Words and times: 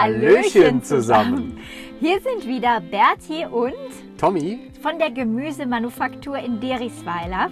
Hallöchen 0.00 0.82
zusammen. 0.82 1.58
Hier 2.00 2.20
sind 2.20 2.48
wieder 2.48 2.80
Berti 2.80 3.44
und 3.44 3.74
Tommy 4.16 4.70
von 4.80 4.98
der 4.98 5.10
Gemüsemanufaktur 5.10 6.38
in 6.38 6.58
Derisweiler. 6.58 7.50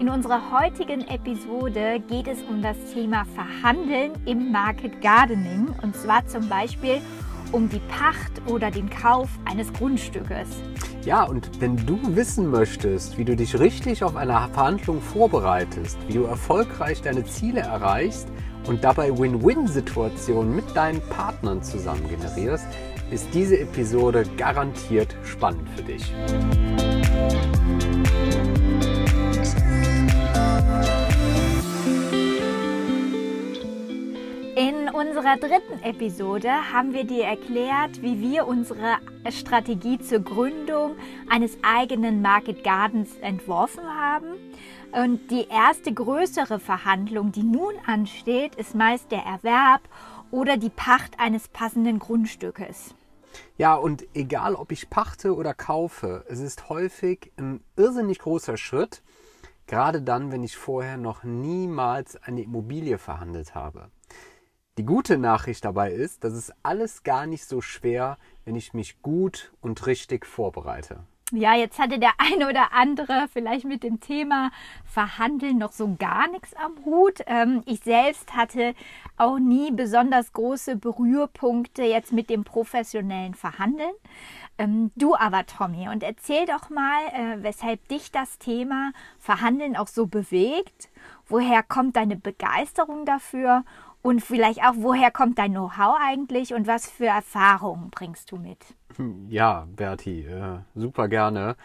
In 0.00 0.08
unserer 0.08 0.40
heutigen 0.50 1.06
Episode 1.08 2.02
geht 2.08 2.26
es 2.26 2.38
um 2.48 2.62
das 2.62 2.78
Thema 2.94 3.26
Verhandeln 3.34 4.12
im 4.24 4.50
Market 4.50 5.02
Gardening 5.02 5.74
und 5.82 5.94
zwar 5.94 6.26
zum 6.26 6.48
Beispiel 6.48 7.02
um 7.52 7.68
die 7.68 7.82
Pacht 7.90 8.40
oder 8.50 8.70
den 8.70 8.88
Kauf 8.88 9.28
eines 9.44 9.70
Grundstückes. 9.74 10.48
Ja, 11.04 11.24
und 11.24 11.60
wenn 11.60 11.76
du 11.84 11.98
wissen 12.16 12.50
möchtest, 12.50 13.18
wie 13.18 13.26
du 13.26 13.36
dich 13.36 13.58
richtig 13.60 14.02
auf 14.02 14.16
eine 14.16 14.48
Verhandlung 14.54 15.02
vorbereitest, 15.02 15.98
wie 16.08 16.14
du 16.14 16.24
erfolgreich 16.24 17.02
deine 17.02 17.26
Ziele 17.26 17.60
erreichst 17.60 18.28
und 18.66 18.82
dabei 18.84 19.16
Win-Win-Situationen 19.16 20.54
mit 20.54 20.74
deinen 20.74 21.00
Partnern 21.08 21.62
zusammen 21.62 22.08
generierst, 22.08 22.66
ist 23.10 23.28
diese 23.34 23.58
Episode 23.60 24.24
garantiert 24.36 25.14
spannend 25.24 25.68
für 25.76 25.82
dich. 25.82 26.12
In 34.56 34.88
unserer 34.88 35.36
dritten 35.36 35.82
Episode 35.82 36.48
haben 36.72 36.92
wir 36.92 37.04
dir 37.04 37.24
erklärt, 37.24 38.00
wie 38.02 38.20
wir 38.20 38.46
unsere 38.46 38.98
Strategie 39.30 39.98
zur 39.98 40.20
Gründung 40.20 40.96
eines 41.28 41.58
eigenen 41.62 42.22
Market 42.22 42.62
Gardens 42.62 43.10
entworfen 43.20 43.82
haben. 43.84 44.28
Und 44.94 45.28
die 45.32 45.48
erste 45.48 45.92
größere 45.92 46.60
Verhandlung, 46.60 47.32
die 47.32 47.42
nun 47.42 47.74
ansteht, 47.84 48.54
ist 48.54 48.76
meist 48.76 49.10
der 49.10 49.24
Erwerb 49.24 49.80
oder 50.30 50.56
die 50.56 50.70
Pacht 50.70 51.18
eines 51.18 51.48
passenden 51.48 51.98
Grundstückes. 51.98 52.94
Ja, 53.58 53.74
und 53.74 54.06
egal 54.14 54.54
ob 54.54 54.70
ich 54.70 54.90
pachte 54.90 55.34
oder 55.34 55.52
kaufe, 55.52 56.24
es 56.28 56.38
ist 56.38 56.68
häufig 56.68 57.32
ein 57.36 57.60
irrsinnig 57.76 58.20
großer 58.20 58.56
Schritt, 58.56 59.02
gerade 59.66 60.00
dann, 60.00 60.30
wenn 60.30 60.44
ich 60.44 60.56
vorher 60.56 60.96
noch 60.96 61.24
niemals 61.24 62.14
eine 62.22 62.42
Immobilie 62.42 62.98
verhandelt 62.98 63.56
habe. 63.56 63.90
Die 64.78 64.84
gute 64.84 65.18
Nachricht 65.18 65.64
dabei 65.64 65.90
ist, 65.90 66.22
dass 66.22 66.34
es 66.34 66.52
alles 66.62 67.02
gar 67.02 67.26
nicht 67.26 67.46
so 67.46 67.60
schwer, 67.60 68.16
wenn 68.44 68.54
ich 68.54 68.74
mich 68.74 69.02
gut 69.02 69.52
und 69.60 69.86
richtig 69.86 70.24
vorbereite. 70.24 71.04
Ja, 71.32 71.54
jetzt 71.54 71.78
hatte 71.78 71.98
der 71.98 72.12
eine 72.18 72.48
oder 72.48 72.72
andere 72.72 73.28
vielleicht 73.32 73.64
mit 73.64 73.82
dem 73.82 74.00
Thema 74.00 74.50
Verhandeln 74.84 75.58
noch 75.58 75.72
so 75.72 75.96
gar 75.98 76.28
nichts 76.28 76.54
am 76.54 76.84
Hut. 76.84 77.20
Ähm, 77.26 77.62
ich 77.64 77.80
selbst 77.80 78.36
hatte 78.36 78.74
auch 79.16 79.38
nie 79.38 79.70
besonders 79.70 80.32
große 80.32 80.76
Berührpunkte 80.76 81.82
jetzt 81.82 82.12
mit 82.12 82.28
dem 82.28 82.44
professionellen 82.44 83.34
Verhandeln. 83.34 83.94
Ähm, 84.58 84.92
du 84.96 85.16
aber, 85.16 85.46
Tommy, 85.46 85.88
und 85.88 86.02
erzähl 86.02 86.44
doch 86.46 86.68
mal, 86.68 87.06
äh, 87.12 87.42
weshalb 87.42 87.88
dich 87.88 88.12
das 88.12 88.38
Thema 88.38 88.92
Verhandeln 89.18 89.76
auch 89.76 89.88
so 89.88 90.06
bewegt. 90.06 90.90
Woher 91.26 91.62
kommt 91.62 91.96
deine 91.96 92.16
Begeisterung 92.16 93.06
dafür 93.06 93.64
und 94.02 94.20
vielleicht 94.20 94.62
auch, 94.62 94.74
woher 94.76 95.10
kommt 95.10 95.38
dein 95.38 95.52
Know-how 95.52 95.96
eigentlich 95.98 96.52
und 96.52 96.66
was 96.66 96.88
für 96.88 97.06
Erfahrungen 97.06 97.90
bringst 97.90 98.30
du 98.30 98.36
mit? 98.36 98.58
Ja, 99.28 99.66
Berti, 99.74 100.26
äh, 100.26 100.58
super 100.74 101.08
gerne. 101.08 101.56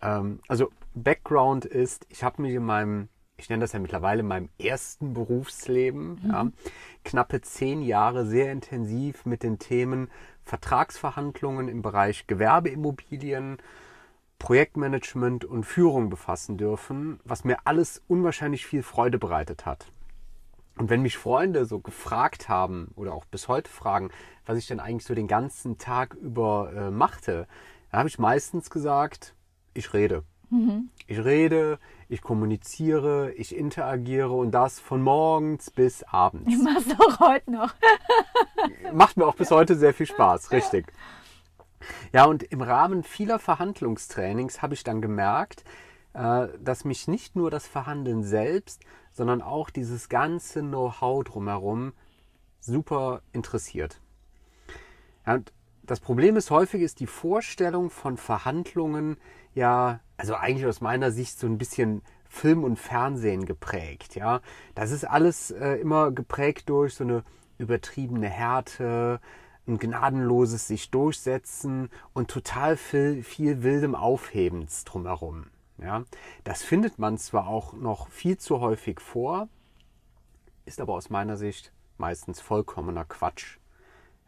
Ähm, 0.00 0.40
also 0.48 0.70
Background 0.94 1.64
ist, 1.64 2.06
ich 2.08 2.22
habe 2.22 2.42
mich 2.42 2.54
in 2.54 2.64
meinem, 2.64 3.08
ich 3.36 3.48
nenne 3.48 3.60
das 3.62 3.72
ja 3.72 3.78
mittlerweile 3.78 4.20
in 4.20 4.26
meinem 4.26 4.48
ersten 4.58 5.14
Berufsleben, 5.14 6.20
mhm. 6.22 6.30
ja, 6.30 6.48
knappe 7.04 7.40
zehn 7.40 7.82
Jahre 7.82 8.26
sehr 8.26 8.52
intensiv 8.52 9.26
mit 9.26 9.42
den 9.42 9.58
Themen 9.58 10.10
Vertragsverhandlungen 10.44 11.68
im 11.68 11.82
Bereich 11.82 12.26
Gewerbeimmobilien, 12.26 13.58
Projektmanagement 14.38 15.44
und 15.44 15.64
Führung 15.64 16.10
befassen 16.10 16.56
dürfen, 16.56 17.20
was 17.24 17.44
mir 17.44 17.58
alles 17.64 18.02
unwahrscheinlich 18.06 18.66
viel 18.66 18.82
Freude 18.82 19.18
bereitet 19.18 19.66
hat. 19.66 19.90
Und 20.78 20.90
wenn 20.90 21.02
mich 21.02 21.18
Freunde 21.18 21.64
so 21.64 21.80
gefragt 21.80 22.48
haben 22.48 22.92
oder 22.94 23.12
auch 23.12 23.24
bis 23.24 23.48
heute 23.48 23.70
fragen, 23.70 24.10
was 24.46 24.58
ich 24.58 24.66
denn 24.66 24.80
eigentlich 24.80 25.04
so 25.06 25.14
den 25.14 25.26
ganzen 25.26 25.76
Tag 25.76 26.14
über 26.14 26.72
äh, 26.74 26.90
machte, 26.90 27.46
da 27.90 27.98
habe 27.98 28.08
ich 28.08 28.18
meistens 28.18 28.70
gesagt, 28.70 29.34
ich 29.74 29.92
rede. 29.92 30.22
Mhm. 30.50 30.88
Ich 31.06 31.18
rede, 31.18 31.78
ich 32.08 32.22
kommuniziere, 32.22 33.32
ich 33.32 33.54
interagiere 33.54 34.32
und 34.32 34.52
das 34.52 34.80
von 34.80 35.02
morgens 35.02 35.70
bis 35.70 36.02
abends. 36.04 36.48
Ich 36.52 36.62
mach's 36.62 36.98
auch 36.98 37.20
heute 37.20 37.50
noch. 37.50 37.74
Macht 38.92 39.16
mir 39.16 39.26
auch 39.26 39.34
bis 39.34 39.50
heute 39.50 39.74
sehr 39.74 39.92
viel 39.92 40.06
Spaß, 40.06 40.52
richtig. 40.52 40.92
Ja, 42.12 42.24
und 42.24 42.42
im 42.42 42.62
Rahmen 42.62 43.02
vieler 43.02 43.38
Verhandlungstrainings 43.38 44.62
habe 44.62 44.74
ich 44.74 44.84
dann 44.84 45.02
gemerkt, 45.02 45.64
äh, 46.14 46.48
dass 46.60 46.84
mich 46.84 47.08
nicht 47.08 47.36
nur 47.36 47.50
das 47.50 47.66
Verhandeln 47.66 48.22
selbst, 48.22 48.82
sondern 49.18 49.42
auch 49.42 49.68
dieses 49.68 50.08
ganze 50.08 50.60
Know-how 50.60 51.24
drumherum 51.24 51.92
super 52.60 53.20
interessiert. 53.32 54.00
Ja, 55.26 55.34
und 55.34 55.52
das 55.82 56.00
Problem 56.00 56.36
ist 56.36 56.50
häufig 56.50 56.80
ist 56.80 57.00
die 57.00 57.06
Vorstellung 57.06 57.90
von 57.90 58.16
Verhandlungen 58.16 59.18
ja, 59.54 59.98
also 60.16 60.34
eigentlich 60.34 60.66
aus 60.66 60.80
meiner 60.80 61.10
Sicht 61.10 61.38
so 61.38 61.48
ein 61.48 61.58
bisschen 61.58 62.02
Film 62.28 62.62
und 62.62 62.78
Fernsehen 62.78 63.44
geprägt. 63.44 64.14
Ja, 64.14 64.40
das 64.76 64.92
ist 64.92 65.04
alles 65.04 65.50
äh, 65.50 65.74
immer 65.80 66.12
geprägt 66.12 66.68
durch 66.68 66.94
so 66.94 67.04
eine 67.04 67.24
übertriebene 67.58 68.28
Härte, 68.28 69.20
ein 69.66 69.78
gnadenloses 69.78 70.68
sich 70.68 70.90
durchsetzen 70.92 71.90
und 72.14 72.30
total 72.30 72.76
viel, 72.76 73.24
viel 73.24 73.64
wildem 73.64 73.96
Aufhebens 73.96 74.84
drumherum. 74.84 75.46
Ja, 75.80 76.04
das 76.44 76.62
findet 76.62 76.98
man 76.98 77.18
zwar 77.18 77.46
auch 77.46 77.72
noch 77.72 78.08
viel 78.08 78.36
zu 78.38 78.60
häufig 78.60 79.00
vor, 79.00 79.48
ist 80.64 80.80
aber 80.80 80.94
aus 80.94 81.08
meiner 81.08 81.36
Sicht 81.36 81.72
meistens 81.98 82.40
vollkommener 82.40 83.04
Quatsch. 83.04 83.58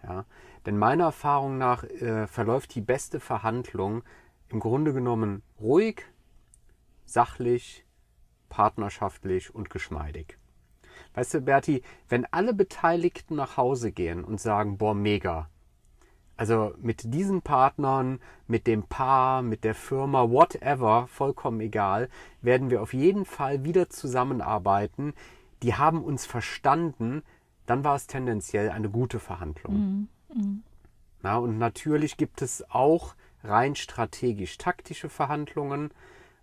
Ja, 0.03 0.25
denn 0.65 0.79
meiner 0.79 1.05
Erfahrung 1.05 1.59
nach 1.59 1.85
äh, 1.85 2.27
verläuft 2.27 2.75
die 2.75 2.81
beste 2.81 3.21
Verhandlung 3.21 4.03
im 4.49 4.61
Grunde 4.61 4.93
genommen 4.93 5.43
ruhig, 5.61 6.05
sachlich, 7.05 7.85
partnerschaftlich 8.49 9.55
und 9.55 9.71
geschmeidig. 9.71 10.39
Weißt 11.15 11.35
du, 11.35 11.41
Berti, 11.41 11.83
wenn 12.09 12.27
alle 12.27 12.55
Beteiligten 12.55 13.35
nach 13.35 13.57
Hause 13.57 13.93
gehen 13.93 14.25
und 14.25 14.41
sagen, 14.41 14.79
boah, 14.79 14.95
mega, 14.95 15.49
also 16.41 16.73
mit 16.81 17.13
diesen 17.13 17.43
Partnern, 17.43 18.19
mit 18.47 18.67
dem 18.67 18.85
Paar, 18.85 19.43
mit 19.43 19.63
der 19.63 19.75
Firma, 19.75 20.31
whatever, 20.31 21.07
vollkommen 21.07 21.61
egal, 21.61 22.09
werden 22.41 22.71
wir 22.71 22.81
auf 22.81 22.95
jeden 22.95 23.27
Fall 23.27 23.63
wieder 23.63 23.91
zusammenarbeiten. 23.91 25.13
Die 25.63 25.75
haben 25.75 26.03
uns 26.03 26.25
verstanden, 26.25 27.23
dann 27.67 27.85
war 27.85 27.95
es 27.95 28.07
tendenziell 28.07 28.71
eine 28.71 28.89
gute 28.89 29.21
Verhandlung. 29.21 29.75
Mhm. 29.75 30.09
Mhm. 30.35 30.63
Na, 31.21 31.37
und 31.37 31.59
natürlich 31.59 32.17
gibt 32.17 32.41
es 32.41 32.65
auch 32.71 33.17
rein 33.45 33.77
strategisch-taktische 33.77 35.11
Verhandlungen. 35.11 35.91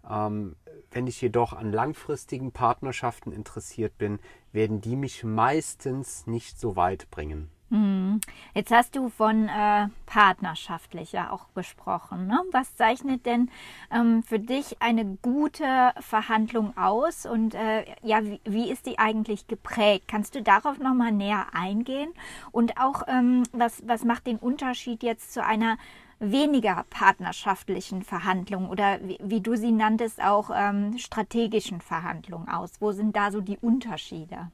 Ähm, 0.07 0.57
wenn 0.91 1.07
ich 1.07 1.19
jedoch 1.21 1.53
an 1.53 1.71
langfristigen 1.71 2.51
Partnerschaften 2.51 3.31
interessiert 3.31 3.97
bin, 3.97 4.19
werden 4.51 4.79
die 4.79 4.95
mich 4.95 5.23
meistens 5.23 6.27
nicht 6.27 6.59
so 6.59 6.75
weit 6.75 7.09
bringen. 7.09 7.49
Hm. 7.69 8.21
Jetzt 8.53 8.71
hast 8.71 8.95
du 8.95 9.09
von 9.09 9.49
äh, 9.49 9.87
partnerschaftlicher 10.05 11.33
auch 11.33 11.47
gesprochen. 11.53 12.27
Ne? 12.27 12.39
Was 12.51 12.75
zeichnet 12.77 13.25
denn 13.25 13.49
ähm, 13.91 14.23
für 14.23 14.39
dich 14.39 14.81
eine 14.81 15.17
gute 15.21 15.91
Verhandlung 15.99 16.77
aus 16.77 17.25
und 17.25 17.55
äh, 17.55 17.83
ja, 18.03 18.23
wie, 18.23 18.39
wie, 18.45 18.71
ist 18.71 18.85
die 18.85 18.99
eigentlich 18.99 19.47
geprägt? 19.47 20.05
Kannst 20.07 20.35
du 20.35 20.41
darauf 20.41 20.79
nochmal 20.79 21.11
näher 21.11 21.47
eingehen? 21.51 22.13
Und 22.51 22.79
auch, 22.79 23.03
ähm, 23.07 23.43
was, 23.51 23.85
was 23.85 24.05
macht 24.05 24.27
den 24.27 24.37
Unterschied 24.37 25.03
jetzt 25.03 25.33
zu 25.33 25.43
einer 25.43 25.77
weniger 26.19 26.85
partnerschaftlichen 26.89 28.01
Verhandlung 28.01 28.69
oder 28.69 28.99
wie, 29.03 29.17
wie 29.21 29.41
du 29.41 29.57
sie 29.57 29.71
nanntest, 29.71 30.23
auch 30.23 30.51
ähm, 30.55 30.97
strategischen 30.97 31.81
Verhandlungen 31.81 32.47
aus? 32.47 32.71
Wo 32.79 32.93
sind 32.93 33.15
da 33.15 33.29
so 33.29 33.41
die 33.41 33.57
Unterschiede? 33.57 34.51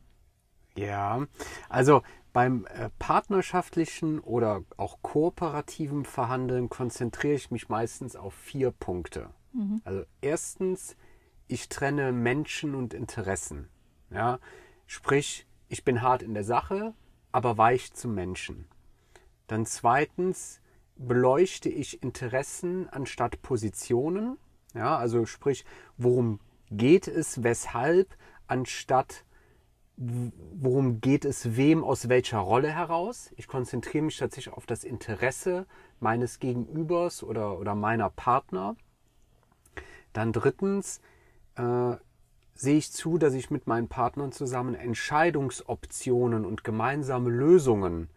Ja, 0.76 1.22
also 1.70 2.02
beim 2.34 2.66
äh, 2.66 2.90
partnerschaftlichen 2.98 4.20
oder 4.20 4.64
auch 4.76 4.98
kooperativen 5.04 6.04
Verhandeln 6.04 6.68
konzentriere 6.68 7.36
ich 7.36 7.52
mich 7.52 7.70
meistens 7.70 8.16
auf 8.16 8.34
vier 8.34 8.72
Punkte. 8.72 9.30
Mhm. 9.54 9.82
Also 9.86 10.04
erstens, 10.22 10.98
ich 11.48 11.70
trenne 11.70 12.12
Menschen 12.12 12.74
und 12.74 12.96
Interessen. 12.96 13.70
Ja, 14.10 14.40
sprich, 14.88 15.46
ich 15.70 15.86
bin 15.86 16.02
hart 16.02 16.24
in 16.24 16.34
der 16.34 16.44
Sache, 16.44 16.94
aber 17.32 17.58
weich 17.58 17.94
zum 17.94 18.16
Menschen. 18.16 18.66
Dann 19.48 19.66
zweitens, 19.66 20.60
beleuchte 20.96 21.70
ich 21.70 22.02
Interessen 22.02 22.90
anstatt 22.90 23.42
Positionen. 23.42 24.38
Ja, 24.74 24.98
also 24.98 25.26
sprich, 25.26 25.66
worum 25.98 26.40
geht 26.72 27.08
es, 27.08 27.44
weshalb, 27.44 28.16
anstatt 28.48 29.24
worum 29.96 31.02
geht 31.02 31.24
es 31.24 31.56
wem 31.56 31.84
aus 31.84 32.10
welcher 32.10 32.40
Rolle 32.40 32.72
heraus. 32.72 33.32
Ich 33.38 33.48
konzentriere 33.48 34.06
mich 34.06 34.18
tatsächlich 34.18 34.54
auf 34.54 34.66
das 34.66 34.84
Interesse 34.84 35.66
meines 36.00 36.40
Gegenübers 36.40 37.24
oder, 37.24 37.60
oder 37.60 37.76
meiner 37.76 38.10
Partner. 38.10 38.76
Dann 40.12 40.34
drittens 40.34 41.00
äh, 41.56 41.96
sehe 42.56 42.78
ich 42.78 42.92
zu, 42.92 43.18
dass 43.18 43.34
ich 43.34 43.52
mit 43.52 43.68
meinen 43.68 43.88
Partnern 43.88 44.32
zusammen 44.32 44.76
Entscheidungsoptionen 44.76 46.46
und 46.46 46.64
gemeinsame 46.64 47.30
Lösungen 47.30 48.10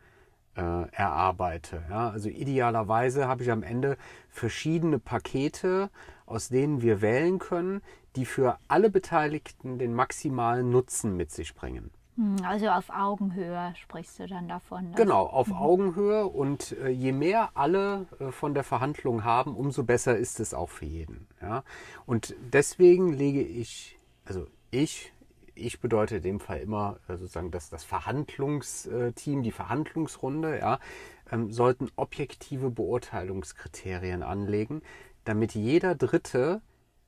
äh, 0.56 0.90
erarbeite. 0.92 1.84
Ja, 1.90 2.10
also 2.10 2.28
idealerweise 2.28 3.28
habe 3.28 3.42
ich 3.42 3.50
am 3.50 3.62
Ende 3.62 3.96
verschiedene 4.28 4.98
Pakete, 4.98 5.90
aus 6.24 6.48
denen 6.48 6.80
wir 6.80 7.00
wählen 7.02 7.38
können, 7.38 7.82
die 8.16 8.24
für 8.24 8.58
alle 8.68 8.90
Beteiligten 8.90 9.78
den 9.78 9.94
maximalen 9.94 10.70
Nutzen 10.70 11.16
mit 11.16 11.30
sich 11.30 11.54
bringen. 11.54 11.90
Hm, 12.16 12.36
also 12.44 12.68
auf 12.68 12.88
Augenhöhe 12.90 13.74
sprichst 13.76 14.18
du 14.18 14.26
dann 14.26 14.48
davon. 14.48 14.92
Genau, 14.96 15.26
auf 15.26 15.48
mhm. 15.48 15.54
Augenhöhe 15.54 16.26
und 16.26 16.72
äh, 16.72 16.88
je 16.88 17.12
mehr 17.12 17.50
alle 17.54 18.06
äh, 18.18 18.32
von 18.32 18.54
der 18.54 18.64
Verhandlung 18.64 19.24
haben, 19.24 19.54
umso 19.54 19.84
besser 19.84 20.16
ist 20.16 20.40
es 20.40 20.54
auch 20.54 20.70
für 20.70 20.86
jeden. 20.86 21.26
Ja? 21.42 21.62
Und 22.06 22.34
deswegen 22.52 23.12
lege 23.12 23.42
ich, 23.42 23.98
also 24.24 24.46
ich, 24.70 25.12
ich 25.54 25.80
bedeutet 25.80 26.18
in 26.18 26.22
dem 26.22 26.40
Fall 26.40 26.60
immer 26.60 26.98
äh, 27.06 27.16
sozusagen 27.16 27.50
das, 27.50 27.68
das 27.68 27.84
Verhandlungsteam, 27.84 29.42
die 29.42 29.52
Verhandlungsrunde, 29.52 30.58
ja, 30.58 30.78
ähm, 31.30 31.50
sollten 31.52 31.90
objektive 31.96 32.70
Beurteilungskriterien 32.70 34.22
anlegen, 34.22 34.82
damit 35.24 35.54
jeder 35.54 35.94
Dritte 35.94 36.62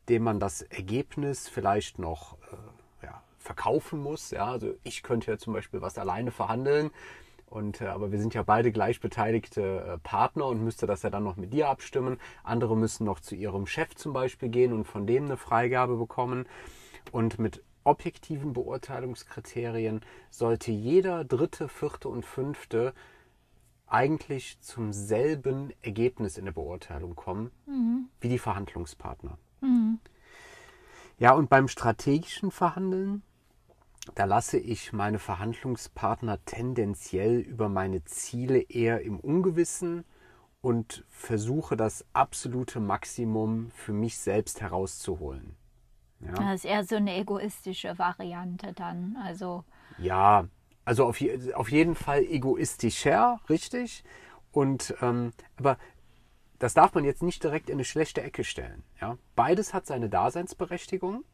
dem 0.09 0.23
man 0.23 0.41
das 0.41 0.63
Ergebnis 0.63 1.49
vielleicht 1.49 1.99
noch 1.99 2.39
äh, 2.53 3.07
ja, 3.07 3.23
verkaufen 3.39 4.03
muss. 4.03 4.31
Ja, 4.31 4.47
also 4.47 4.75
ich 4.83 5.03
könnte 5.03 5.31
ja 5.31 5.39
zum 5.39 5.53
Beispiel 5.53 5.81
was 5.81 5.99
alleine 5.99 6.31
verhandeln. 6.31 6.91
Und, 7.47 7.81
äh, 7.81 7.87
aber 7.87 8.13
wir 8.13 8.19
sind 8.19 8.35
ja 8.35 8.43
beide 8.43 8.73
gleichbeteiligte 8.73 9.81
äh, 9.81 9.99
Partner 9.99 10.47
und 10.47 10.63
müsste 10.63 10.87
das 10.87 11.03
ja 11.03 11.11
dann 11.11 11.25
noch 11.25 11.37
mit 11.37 11.53
dir 11.53 11.69
abstimmen. 11.69 12.19
Andere 12.43 12.77
müssen 12.77 13.05
noch 13.05 13.21
zu 13.21 13.35
ihrem 13.35 13.67
Chef 13.67 13.95
zum 13.95 14.13
Beispiel 14.13 14.49
gehen 14.49 14.73
und 14.73 14.85
von 14.85 15.07
dem 15.07 15.25
eine 15.25 15.37
Freigabe 15.37 15.97
bekommen. 15.97 16.47
Und 17.11 17.39
mit 17.39 17.63
objektiven 17.85 18.53
Beurteilungskriterien 18.53 20.03
sollte 20.31 20.71
jeder 20.71 21.25
dritte, 21.25 21.69
vierte 21.69 22.09
und 22.09 22.27
fünfte 22.27 22.93
eigentlich 23.87 24.61
zum 24.61 24.93
selben 24.93 25.73
Ergebnis 25.81 26.37
in 26.37 26.45
der 26.45 26.53
Beurteilung 26.53 27.17
kommen 27.17 27.51
mhm. 27.67 28.11
wie 28.21 28.29
die 28.29 28.39
Verhandlungspartner. 28.39 29.39
Mhm. 29.61 29.99
Ja, 31.19 31.33
und 31.33 31.51
beim 31.51 31.69
strategischen 31.69 32.51
Verhandeln, 32.51 33.23
da 34.15 34.25
lasse 34.25 34.59
ich 34.59 34.93
meine 34.93 35.19
Verhandlungspartner 35.19 36.45
tendenziell 36.45 37.41
über 37.41 37.69
meine 37.69 38.05
Ziele 38.05 38.61
eher 38.61 39.03
im 39.03 39.19
Ungewissen 39.19 40.05
und 40.61 41.05
versuche 41.09 41.77
das 41.77 42.05
absolute 42.13 42.81
Maximum 42.81 43.71
für 43.73 43.93
mich 43.93 44.19
selbst 44.19 44.61
herauszuholen. 44.61 45.57
Ja. 46.21 46.33
Das 46.33 46.55
ist 46.57 46.65
eher 46.65 46.85
so 46.85 46.97
eine 46.97 47.17
egoistische 47.17 47.99
Variante 47.99 48.73
dann. 48.73 49.17
Also 49.23 49.65
ja, 49.99 50.47
also 50.85 51.05
auf, 51.05 51.21
je, 51.21 51.53
auf 51.55 51.71
jeden 51.71 51.95
Fall 51.95 52.23
egoistischer, 52.23 53.41
richtig. 53.49 54.05
Und 54.53 54.95
ähm, 55.03 55.33
aber 55.57 55.77
das 56.59 56.75
darf 56.75 56.95
man 56.95 57.05
jetzt 57.05 57.23
nicht 57.23 57.43
direkt 57.43 57.69
in 57.69 57.77
eine 57.77 57.85
schlechte 57.85 58.23
Ecke 58.23 58.45
stellen. 58.45 58.83
Ja? 59.01 59.17
Beides 59.37 59.75
hat 59.75 59.87
seine 59.87 60.09
Daseinsberechtigung. 60.09 61.25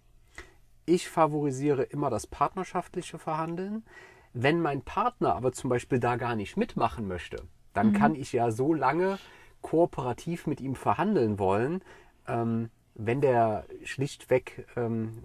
Ich 0.87 1.09
favorisiere 1.09 1.83
immer 1.83 2.11
das 2.11 2.27
partnerschaftliche 2.27 3.19
Verhandeln. 3.19 3.85
Wenn 4.33 4.61
mein 4.61 4.83
Partner 4.83 5.35
aber 5.35 5.53
zum 5.53 5.71
Beispiel 5.71 5.99
da 6.01 6.17
gar 6.17 6.37
nicht 6.37 6.57
mitmachen 6.57 7.07
möchte, 7.07 7.43
dann 7.73 7.89
mhm. 7.89 7.93
kann 7.95 8.15
ich 8.15 8.33
ja 8.33 8.51
so 8.51 8.75
lange 8.75 9.19
kooperativ 9.63 10.47
mit 10.47 10.61
ihm 10.61 10.75
verhandeln 10.75 11.39
wollen, 11.39 11.83
ähm, 12.29 12.71
wenn 12.95 13.21
der 13.21 13.65
schlichtweg 13.85 14.67
ähm, 14.77 15.25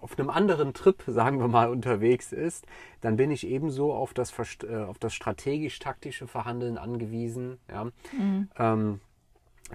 auf 0.00 0.18
einem 0.18 0.30
anderen 0.30 0.74
Trip, 0.74 1.02
sagen 1.06 1.38
wir 1.38 1.48
mal, 1.48 1.70
unterwegs 1.70 2.32
ist, 2.32 2.66
dann 3.00 3.16
bin 3.16 3.30
ich 3.30 3.46
ebenso 3.46 3.92
auf 3.92 4.12
das, 4.14 4.32
äh, 4.64 4.84
auf 4.84 4.98
das 4.98 5.14
strategisch-taktische 5.14 6.26
Verhandeln 6.26 6.76
angewiesen. 6.76 7.58
Ja? 7.70 7.84
Mhm. 8.12 8.50
Ähm, 8.58 9.00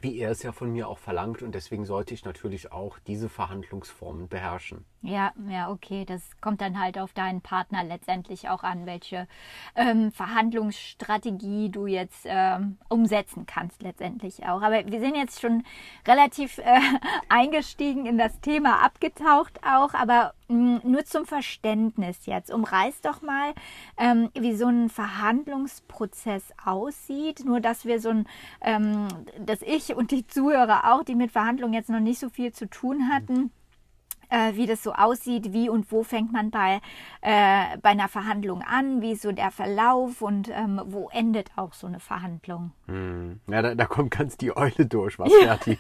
wie 0.02 0.20
er 0.20 0.32
es 0.32 0.44
ja 0.44 0.52
von 0.52 0.72
mir 0.72 0.88
auch 0.88 1.00
verlangt 1.00 1.42
und 1.42 1.56
deswegen 1.56 1.84
sollte 1.86 2.14
ich 2.14 2.24
natürlich 2.24 2.72
auch 2.72 3.00
diese 3.00 3.28
Verhandlungsformen 3.28 4.28
beherrschen. 4.28 4.86
Ja, 5.02 5.34
ja, 5.50 5.72
okay. 5.72 6.06
Das 6.06 6.22
kommt 6.42 6.62
dann 6.62 6.80
halt 6.80 7.00
auf 7.00 7.14
deinen 7.14 7.42
Partner 7.42 7.84
letztendlich 7.84 8.50
auch 8.50 8.64
an, 8.64 8.86
welche 8.86 9.28
ähm, 9.76 10.12
Verhandlungsstrategie 10.12 11.70
du 11.70 11.88
jetzt 11.88 12.26
ähm, 12.26 12.78
umsetzen 12.88 13.46
kannst 13.46 13.82
letztendlich 13.82 14.46
auch. 14.46 14.62
Aber 14.62 14.86
wir 14.86 15.00
sind 15.00 15.16
jetzt 15.16 15.42
schon 15.42 15.64
relativ 16.08 16.60
äh, 16.60 16.80
eingestiegen 17.30 18.06
in 18.06 18.18
das 18.18 18.40
Thema, 18.42 18.84
abgetaucht 18.84 19.60
auch, 19.64 19.94
aber 19.94 20.34
nur 20.50 21.06
zum 21.06 21.25
Verständnis 21.25 22.25
jetzt. 22.25 22.51
Umreiß 22.51 23.01
doch 23.01 23.22
mal, 23.22 23.54
ähm, 23.98 24.30
wie 24.34 24.56
so 24.56 24.68
ein 24.68 24.90
Verhandlungsprozess 24.90 26.44
aussieht. 26.63 27.46
Nur, 27.46 27.62
dass 27.62 27.86
wir 27.86 28.00
so 28.00 28.10
ein, 28.10 28.28
ähm, 28.62 29.07
dass 29.40 29.62
ich 29.62 29.96
und 29.96 30.12
die 30.12 30.25
Zuhörer 30.28 30.94
auch, 30.94 31.04
die 31.04 31.16
mit 31.16 31.31
Verhandlungen 31.31 31.74
jetzt 31.74 31.90
noch 31.90 32.00
nicht 32.00 32.19
so 32.19 32.30
viel 32.30 32.51
zu 32.51 32.69
tun 32.69 33.10
hatten, 33.10 33.51
äh, 34.30 34.56
wie 34.56 34.66
das 34.66 34.84
so 34.84 34.94
aussieht, 34.94 35.54
wie 35.54 35.70
und 35.70 35.92
wo 35.92 36.04
fängt 36.04 36.31
man 36.31 36.52
bei, 36.52 36.81
äh, 37.22 37.78
bei 37.81 37.90
einer 37.90 38.08
Verhandlung 38.08 38.62
an, 38.62 39.02
wie 39.02 39.14
ist 39.14 39.24
so 39.24 39.31
der 39.31 39.52
Verlauf 39.52 40.22
und 40.22 40.50
ähm, 40.50 40.81
wo 40.86 41.10
endet 41.10 41.52
auch 41.56 41.74
so 41.74 41.88
eine 41.88 42.00
Verhandlung. 42.00 42.72
Hm. 42.88 43.40
Ja, 43.48 43.62
da, 43.62 43.76
da, 43.76 43.86
kommt 43.86 44.12
ganz 44.12 44.38
die 44.38 44.56
Eule 44.56 44.86
durch, 44.86 45.18
was, 45.20 45.30
Berti? 45.30 45.78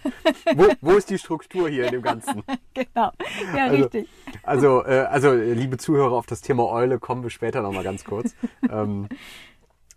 wo, 0.55 0.67
wo 0.81 0.91
ist 0.93 1.09
die 1.09 1.17
Struktur 1.17 1.69
hier 1.69 1.85
in 1.85 1.91
dem 1.91 2.01
Ganzen? 2.01 2.43
genau, 2.73 3.11
ja, 3.55 3.65
also, 3.65 3.83
richtig. 3.83 4.09
Also, 4.43 4.85
äh, 4.85 5.07
also, 5.09 5.33
liebe 5.33 5.77
Zuhörer, 5.77 6.13
auf 6.13 6.25
das 6.25 6.41
Thema 6.41 6.65
Eule 6.67 6.99
kommen 6.99 7.23
wir 7.23 7.29
später 7.29 7.61
nochmal 7.61 7.83
ganz 7.83 8.03
kurz. 8.03 8.35
ähm, 8.69 9.07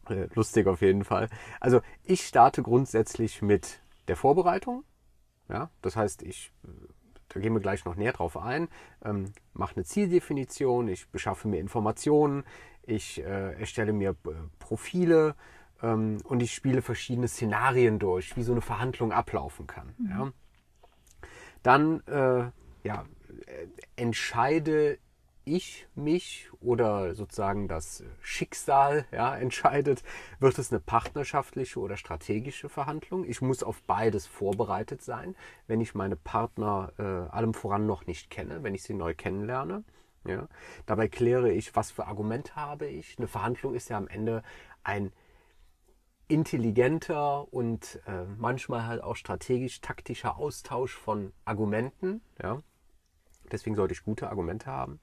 äh, 0.08 0.26
lustig 0.34 0.66
auf 0.66 0.82
jeden 0.82 1.04
Fall. 1.04 1.28
Also, 1.60 1.81
ich 2.04 2.26
starte 2.26 2.62
grundsätzlich 2.62 3.43
mit 3.43 3.81
der 4.08 4.16
Vorbereitung. 4.16 4.84
Ja, 5.49 5.70
das 5.82 5.96
heißt, 5.96 6.22
ich 6.22 6.52
da 7.32 7.40
gehen 7.40 7.52
wir 7.55 7.61
gleich 7.61 7.84
noch 7.84 7.96
näher 7.96 8.12
drauf 8.12 8.37
ein, 8.37 8.68
ähm, 9.04 9.33
mache 9.54 9.76
eine 9.76 9.85
Zieldefinition, 9.85 10.88
ich 10.88 11.09
beschaffe 11.09 11.49
mir 11.49 11.61
Informationen, 11.61 12.45
ich 12.83 13.23
äh, 13.23 13.59
erstelle 13.59 13.92
mir 13.92 14.11
äh, 14.11 14.30
Profile 14.59 15.35
ähm, 15.83 16.18
und 16.25 16.42
ich 16.42 16.54
spiele 16.54 16.83
verschiedene 16.83 17.28
Szenarien 17.28 17.99
durch, 17.99 18.37
wie 18.37 18.42
so 18.42 18.52
eine 18.52 18.61
Verhandlung 18.61 19.12
ablaufen 19.12 19.66
kann. 19.66 19.95
Mhm. 19.99 20.11
Ja. 20.11 20.33
Dann 21.62 22.00
äh, 22.06 22.50
ja, 22.87 23.04
äh, 23.47 23.66
entscheide 23.97 24.99
ich 25.44 25.87
mich 25.94 26.49
oder 26.61 27.14
sozusagen 27.14 27.68
das 27.68 28.04
Schicksal 28.20 29.06
ja, 29.12 29.37
entscheidet, 29.38 30.02
wird 30.38 30.58
es 30.58 30.72
eine 30.72 30.80
partnerschaftliche 30.80 31.80
oder 31.80 31.96
strategische 31.96 32.68
Verhandlung. 32.68 33.25
Ich 33.25 33.40
muss 33.40 33.62
auf 33.62 33.82
beides 33.82 34.26
vorbereitet 34.26 35.02
sein, 35.02 35.34
wenn 35.66 35.80
ich 35.80 35.94
meine 35.94 36.16
Partner 36.16 36.92
äh, 36.99 37.02
allem 37.02 37.54
voran 37.54 37.87
noch 37.87 38.06
nicht 38.06 38.30
kenne, 38.30 38.62
wenn 38.62 38.75
ich 38.75 38.82
sie 38.82 38.94
neu 38.94 39.14
kennenlerne. 39.14 39.84
Ja. 40.26 40.49
Dabei 40.87 41.08
kläre 41.08 41.52
ich, 41.52 41.75
was 41.75 41.90
für 41.90 42.06
Argumente 42.06 42.54
habe 42.54 42.87
ich. 42.87 43.18
Eine 43.18 43.28
Verhandlung 43.28 43.75
ist 43.75 43.88
ja 43.88 43.96
am 43.96 44.08
Ende 44.08 44.42
ein 44.84 45.12
intelligenter 46.28 47.52
und 47.52 48.00
äh, 48.06 48.25
manchmal 48.38 48.87
halt 48.87 49.02
auch 49.02 49.16
strategisch-taktischer 49.16 50.38
Austausch 50.38 50.96
von 50.96 51.32
Argumenten. 51.44 52.22
Ja. 52.42 52.62
Deswegen 53.52 53.76
sollte 53.76 53.92
ich 53.92 54.04
gute 54.04 54.28
Argumente 54.28 54.66
haben. 54.66 54.99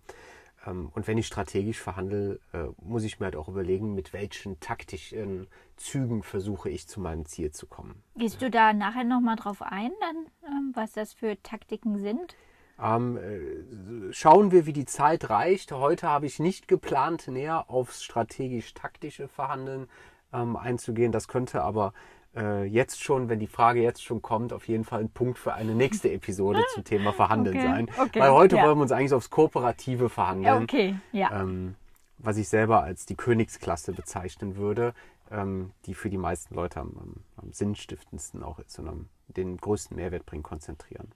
Ähm, 0.66 0.92
und 0.94 1.08
wenn 1.08 1.18
ich 1.18 1.28
strategisch 1.28 1.80
verhandle, 1.80 2.40
äh, 2.54 2.66
muss 2.82 3.04
ich 3.04 3.20
mir 3.20 3.26
halt 3.26 3.36
auch 3.36 3.48
überlegen, 3.48 3.94
mit 3.94 4.14
welchen 4.14 4.60
taktischen 4.60 5.48
Zügen 5.78 6.24
versuche 6.24 6.70
ich 6.70 6.88
zu 6.88 7.00
meinem 7.00 7.26
Ziel 7.26 7.52
zu 7.52 7.68
kommen. 7.68 8.02
Gehst 8.16 8.42
du 8.42 8.50
da 8.50 8.74
nachher 8.74 9.04
nochmal 9.04 9.36
drauf 9.36 9.62
ein, 9.62 9.92
dann, 10.02 10.26
ähm, 10.46 10.72
was 10.74 10.94
das 10.94 11.14
für 11.14 11.42
Taktiken 11.42 11.98
sind? 12.00 12.36
Ähm, 12.82 13.18
äh, 13.18 14.14
schauen 14.14 14.52
wir, 14.52 14.66
wie 14.66 14.74
die 14.74 14.86
Zeit 14.86 15.30
reicht. 15.30 15.72
Heute 15.72 16.08
habe 16.08 16.26
ich 16.26 16.40
nicht 16.40 16.68
geplant, 16.68 17.28
näher 17.28 17.70
aufs 17.70 18.04
strategisch-taktische 18.04 19.28
Verhandeln 19.28 19.88
ähm, 20.32 20.56
einzugehen. 20.56 21.12
Das 21.12 21.28
könnte 21.28 21.62
aber 21.64 21.94
äh, 22.36 22.64
jetzt 22.66 23.04
schon, 23.04 23.30
wenn 23.30 23.40
die 23.40 23.48
Frage 23.48 23.82
jetzt 23.82 24.04
schon 24.04 24.22
kommt, 24.22 24.54
auf 24.54 24.68
jeden 24.68 24.84
Fall 24.84 25.02
ein 25.02 25.10
Punkt 25.10 25.40
für 25.40 25.54
eine 25.54 25.74
nächste 25.74 26.12
Episode 26.12 26.64
zum 26.74 26.84
Thema 26.84 27.14
Verhandeln 27.14 27.58
okay, 27.58 27.66
sein. 27.66 27.92
Okay, 28.00 28.20
Weil 28.20 28.32
heute 28.32 28.58
ja. 28.58 28.64
wollen 28.64 28.78
wir 28.78 28.84
uns 28.84 28.92
eigentlich 28.92 29.14
aufs 29.14 29.30
kooperative 29.30 30.10
Verhandeln, 30.10 30.64
okay, 30.64 30.96
ja. 31.12 31.42
ähm, 31.42 31.76
was 32.18 32.38
ich 32.38 32.50
selber 32.50 32.84
als 32.84 33.06
die 33.06 33.16
Königsklasse 33.16 33.94
bezeichnen 33.94 34.58
würde, 34.58 34.94
ähm, 35.32 35.72
die 35.86 35.94
für 35.94 36.10
die 36.10 36.18
meisten 36.18 36.56
Leute 36.56 36.80
am, 36.80 36.92
am, 36.98 37.16
am 37.38 37.52
sinnstiftendsten 37.52 38.44
auch 38.44 38.60
ist 38.60 38.78
und 38.80 38.88
am, 38.88 39.10
den 39.28 39.58
größten 39.58 39.96
Mehrwert 39.96 40.26
bringen, 40.26 40.44
konzentrieren. 40.44 41.12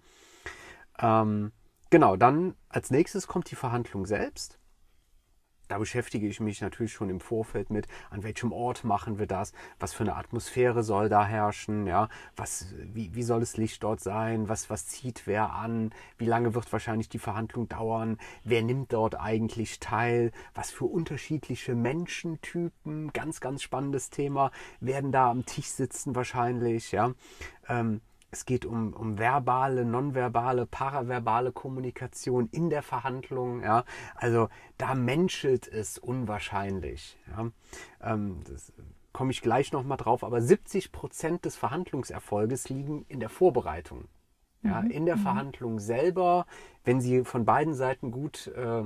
Ähm, 1.00 1.52
genau, 1.90 2.16
dann 2.16 2.56
als 2.70 2.92
nächstes 2.92 3.28
kommt 3.28 3.52
die 3.52 3.56
Verhandlung 3.56 4.06
selbst. 4.06 4.58
Da 5.68 5.78
beschäftige 5.78 6.28
ich 6.28 6.40
mich 6.40 6.62
natürlich 6.62 6.94
schon 6.94 7.10
im 7.10 7.20
Vorfeld 7.20 7.70
mit, 7.70 7.88
an 8.10 8.24
welchem 8.24 8.52
Ort 8.52 8.84
machen 8.84 9.20
wir 9.20 9.28
das, 9.28 9.54
was 9.80 9.94
für 9.94 10.04
eine 10.04 10.16
Atmosphäre 10.16 10.84
soll 10.84 11.10
da 11.10 11.26
herrschen, 11.26 11.88
ja, 11.88 12.10
was, 12.36 12.74
wie, 12.94 13.14
wie 13.16 13.24
soll 13.24 13.40
das 13.40 13.58
Licht 13.58 13.84
dort 13.84 14.00
sein, 14.00 14.50
was, 14.50 14.70
was 14.70 14.88
zieht 14.88 15.26
wer 15.26 15.54
an, 15.54 15.92
wie 16.18 16.26
lange 16.26 16.54
wird 16.54 16.72
wahrscheinlich 16.72 17.10
die 17.10 17.20
Verhandlung 17.20 17.68
dauern, 17.68 18.18
wer 18.44 18.62
nimmt 18.62 18.94
dort 18.94 19.20
eigentlich 19.20 19.80
teil, 19.80 20.32
was 20.54 20.72
für 20.72 20.86
unterschiedliche 20.86 21.76
Menschentypen, 21.76 23.12
ganz, 23.14 23.40
ganz 23.40 23.64
spannendes 23.64 24.10
Thema, 24.10 24.52
werden 24.80 25.12
da 25.12 25.30
am 25.30 25.46
Tisch 25.46 25.68
sitzen 25.68 26.16
wahrscheinlich, 26.16 26.92
ja. 26.92 27.14
Ähm, 27.68 28.02
es 28.34 28.46
geht 28.46 28.66
um, 28.66 28.94
um 28.94 29.18
verbale, 29.18 29.86
nonverbale, 29.86 30.66
paraverbale 30.66 31.52
Kommunikation 31.52 32.50
in 32.52 32.70
der 32.70 32.82
Verhandlung. 32.82 33.62
Ja? 33.62 33.86
Also 34.16 34.50
da 34.78 34.96
menschelt 34.96 35.68
es 35.68 35.98
unwahrscheinlich. 35.98 37.18
Ja? 37.30 37.52
Ähm, 38.02 38.42
das 38.48 38.74
komme 39.12 39.32
ich 39.32 39.42
gleich 39.42 39.72
nochmal 39.72 39.98
drauf. 39.98 40.24
Aber 40.24 40.42
70 40.42 40.92
Prozent 40.92 41.46
des 41.46 41.56
Verhandlungserfolges 41.56 42.70
liegen 42.70 43.06
in 43.08 43.20
der 43.20 43.30
Vorbereitung. 43.30 44.08
Ja? 44.64 44.82
Mhm. 44.82 44.90
In 44.90 45.06
der 45.06 45.18
mhm. 45.18 45.22
Verhandlung 45.22 45.80
selber, 45.80 46.46
wenn 46.84 47.02
sie 47.02 47.24
von 47.24 47.46
beiden 47.46 47.76
Seiten 47.76 48.12
gut, 48.12 48.48
äh, 48.48 48.84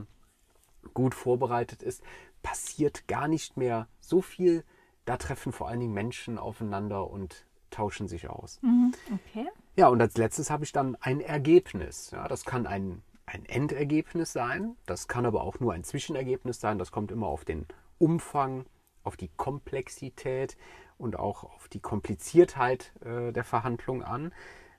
gut 0.94 1.16
vorbereitet 1.16 1.82
ist, 1.82 2.04
passiert 2.44 3.08
gar 3.08 3.27
nicht 3.30 3.56
mehr 3.56 3.88
so 4.01 4.22
viel. 4.22 4.66
Da 5.06 5.16
treffen 5.16 5.54
vor 5.54 5.70
allen 5.70 5.80
Dingen 5.80 5.94
Menschen 5.94 6.38
aufeinander 6.38 7.10
und 7.10 7.47
tauschen 7.70 8.08
sich 8.08 8.30
aus. 8.30 8.60
Mhm, 8.62 8.94
okay. 9.14 9.48
Ja, 9.76 9.88
und 9.90 10.02
als 10.02 10.18
letztes 10.18 10.50
habe 10.50 10.64
ich 10.64 10.72
dann 10.72 10.96
ein 11.02 11.22
Ergebnis. 11.22 12.12
Ja, 12.12 12.28
das 12.28 12.46
kann 12.46 12.66
ein, 12.66 13.04
ein 13.26 13.46
Endergebnis 13.46 14.34
sein, 14.34 14.76
das 14.86 15.08
kann 15.08 15.26
aber 15.26 15.44
auch 15.44 15.60
nur 15.60 15.74
ein 15.74 15.84
Zwischenergebnis 15.84 16.60
sein. 16.60 16.80
Das 16.80 16.92
kommt 16.92 17.12
immer 17.12 17.28
auf 17.28 17.46
den 17.46 17.68
Umfang, 18.00 18.66
auf 19.04 19.18
die 19.18 19.30
Komplexität 19.38 20.58
und 20.98 21.18
auch 21.18 21.44
auf 21.44 21.68
die 21.68 21.80
Kompliziertheit 21.80 22.94
äh, 23.04 23.32
der 23.32 23.44
Verhandlung 23.44 24.04
an. 24.04 24.34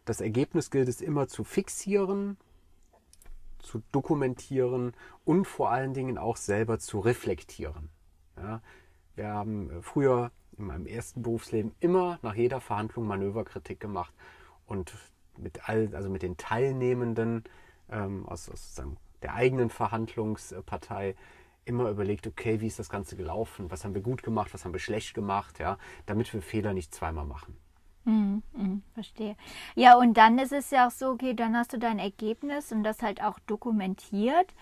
Das 0.04 0.20
Ergebnis 0.20 0.70
gilt 0.70 0.88
es 0.88 1.00
immer 1.00 1.28
zu 1.28 1.44
fixieren, 1.44 2.38
zu 3.58 3.82
dokumentieren 3.92 4.94
und 5.24 5.46
vor 5.46 5.70
allen 5.70 5.94
Dingen 5.94 6.18
auch 6.18 6.36
selber 6.36 6.78
zu 6.78 6.98
reflektieren. 7.00 7.90
Ja, 8.36 8.62
wir 9.14 9.28
haben 9.28 9.70
äh, 9.70 9.82
früher 9.82 10.30
in 10.58 10.66
meinem 10.66 10.86
ersten 10.86 11.22
Berufsleben 11.22 11.72
immer 11.80 12.18
nach 12.22 12.34
jeder 12.34 12.60
Verhandlung 12.60 13.06
Manöverkritik 13.06 13.80
gemacht 13.80 14.12
und 14.66 14.92
mit 15.36 15.68
all, 15.68 15.90
also 15.94 16.10
mit 16.10 16.22
den 16.22 16.36
Teilnehmenden 16.36 17.44
ähm, 17.90 18.26
aus, 18.26 18.48
aus 18.50 18.80
der 19.22 19.34
eigenen 19.34 19.70
Verhandlungspartei 19.70 21.14
immer 21.64 21.90
überlegt, 21.90 22.26
okay, 22.26 22.60
wie 22.60 22.66
ist 22.66 22.78
das 22.78 22.88
Ganze 22.88 23.16
gelaufen, 23.16 23.70
was 23.70 23.84
haben 23.84 23.94
wir 23.94 24.00
gut 24.00 24.22
gemacht, 24.22 24.54
was 24.54 24.64
haben 24.64 24.72
wir 24.72 24.80
schlecht 24.80 25.14
gemacht, 25.14 25.58
ja, 25.58 25.78
damit 26.06 26.32
wir 26.32 26.42
Fehler 26.42 26.72
nicht 26.72 26.94
zweimal 26.94 27.26
machen. 27.26 27.56
Mm, 28.04 28.38
mm, 28.54 28.82
verstehe. 28.94 29.36
Ja, 29.74 29.98
und 29.98 30.14
dann 30.16 30.38
ist 30.38 30.52
es 30.52 30.70
ja 30.70 30.86
auch 30.86 30.90
so, 30.90 31.10
okay, 31.10 31.34
dann 31.34 31.56
hast 31.56 31.74
du 31.74 31.78
dein 31.78 31.98
Ergebnis 31.98 32.72
und 32.72 32.82
das 32.82 33.02
halt 33.02 33.22
auch 33.22 33.38
dokumentiert. 33.40 34.54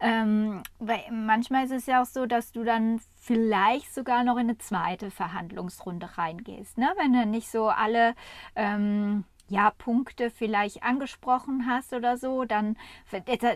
Ähm, 0.00 0.62
weil 0.78 1.02
manchmal 1.10 1.64
ist 1.64 1.72
es 1.72 1.86
ja 1.86 2.02
auch 2.02 2.06
so, 2.06 2.26
dass 2.26 2.52
du 2.52 2.64
dann 2.64 3.00
vielleicht 3.18 3.94
sogar 3.94 4.24
noch 4.24 4.36
in 4.36 4.48
eine 4.48 4.58
zweite 4.58 5.10
Verhandlungsrunde 5.10 6.16
reingehst. 6.16 6.78
Ne? 6.78 6.90
Wenn 6.96 7.12
du 7.12 7.26
nicht 7.26 7.50
so 7.50 7.68
alle 7.68 8.14
ähm, 8.56 9.24
ja, 9.50 9.70
Punkte 9.70 10.30
vielleicht 10.30 10.82
angesprochen 10.82 11.66
hast 11.66 11.92
oder 11.92 12.16
so, 12.16 12.44
dann 12.44 12.76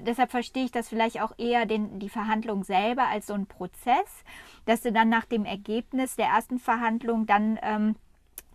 deshalb 0.05 0.31
verstehe 0.33 0.65
ich 0.65 0.73
das 0.73 0.89
vielleicht 0.89 1.21
auch 1.21 1.33
eher 1.39 1.67
den, 1.67 2.01
die 2.01 2.09
Verhandlung 2.09 2.65
selber 2.65 3.07
als 3.07 3.29
so 3.29 3.35
ein 3.35 3.47
Prozess, 3.47 4.25
dass 4.67 4.83
du 4.83 4.93
dann 4.93 5.09
nach 5.09 5.25
dem 5.25 5.45
Ergebnis 5.45 6.17
der 6.17 6.27
ersten 6.27 6.59
Verhandlung 6.59 7.27
dann 7.27 7.59
ähm, 7.63 7.97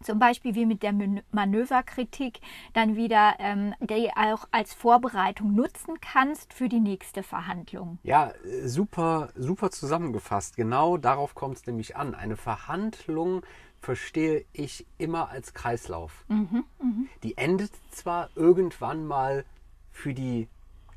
zum 0.01 0.19
Beispiel 0.19 0.55
wie 0.55 0.65
mit 0.65 0.83
der 0.83 0.93
Manöverkritik 1.31 2.39
dann 2.73 2.95
wieder 2.95 3.35
ähm, 3.39 3.73
die 3.81 4.09
auch 4.15 4.47
als 4.51 4.73
Vorbereitung 4.73 5.53
nutzen 5.53 5.99
kannst 6.01 6.53
für 6.53 6.69
die 6.69 6.79
nächste 6.79 7.23
Verhandlung. 7.23 7.99
Ja, 8.03 8.33
super, 8.63 9.29
super 9.35 9.71
zusammengefasst. 9.71 10.55
Genau 10.55 10.97
darauf 10.97 11.35
kommt 11.35 11.57
es 11.57 11.67
nämlich 11.67 11.95
an. 11.95 12.15
Eine 12.15 12.37
Verhandlung 12.37 13.41
verstehe 13.81 14.45
ich 14.53 14.85
immer 14.97 15.29
als 15.29 15.53
Kreislauf. 15.53 16.25
Mhm, 16.27 16.63
mh. 16.79 17.05
Die 17.23 17.37
endet 17.37 17.71
zwar 17.91 18.29
irgendwann 18.35 19.05
mal 19.05 19.45
für 19.91 20.13
die 20.13 20.47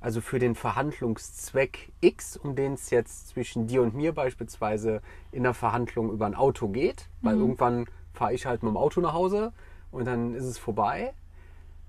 also 0.02 0.21
für 0.21 0.40
den 0.40 0.56
Verhandlungszweck 0.56 1.92
X, 2.00 2.37
um 2.37 2.56
den 2.56 2.75
es 2.75 2.90
jetzt 2.90 3.28
zwischen 3.28 3.68
dir 3.68 3.82
und 3.82 3.94
mir 3.94 4.12
beispielsweise 4.12 5.00
in 5.30 5.44
der 5.44 5.54
Verhandlung 5.54 6.11
über 6.11 6.26
ein 6.26 6.35
Auto 6.35 6.68
geht, 6.68 7.09
weil 7.21 7.37
mhm. 7.37 7.40
irgendwann 7.40 7.87
fahre 8.12 8.35
ich 8.35 8.47
halt 8.47 8.62
mit 8.62 8.71
dem 8.71 8.76
Auto 8.76 9.00
nach 9.00 9.12
Hause 9.12 9.52
und 9.90 10.07
dann 10.07 10.35
ist 10.35 10.45
es 10.45 10.59
vorbei. 10.59 11.12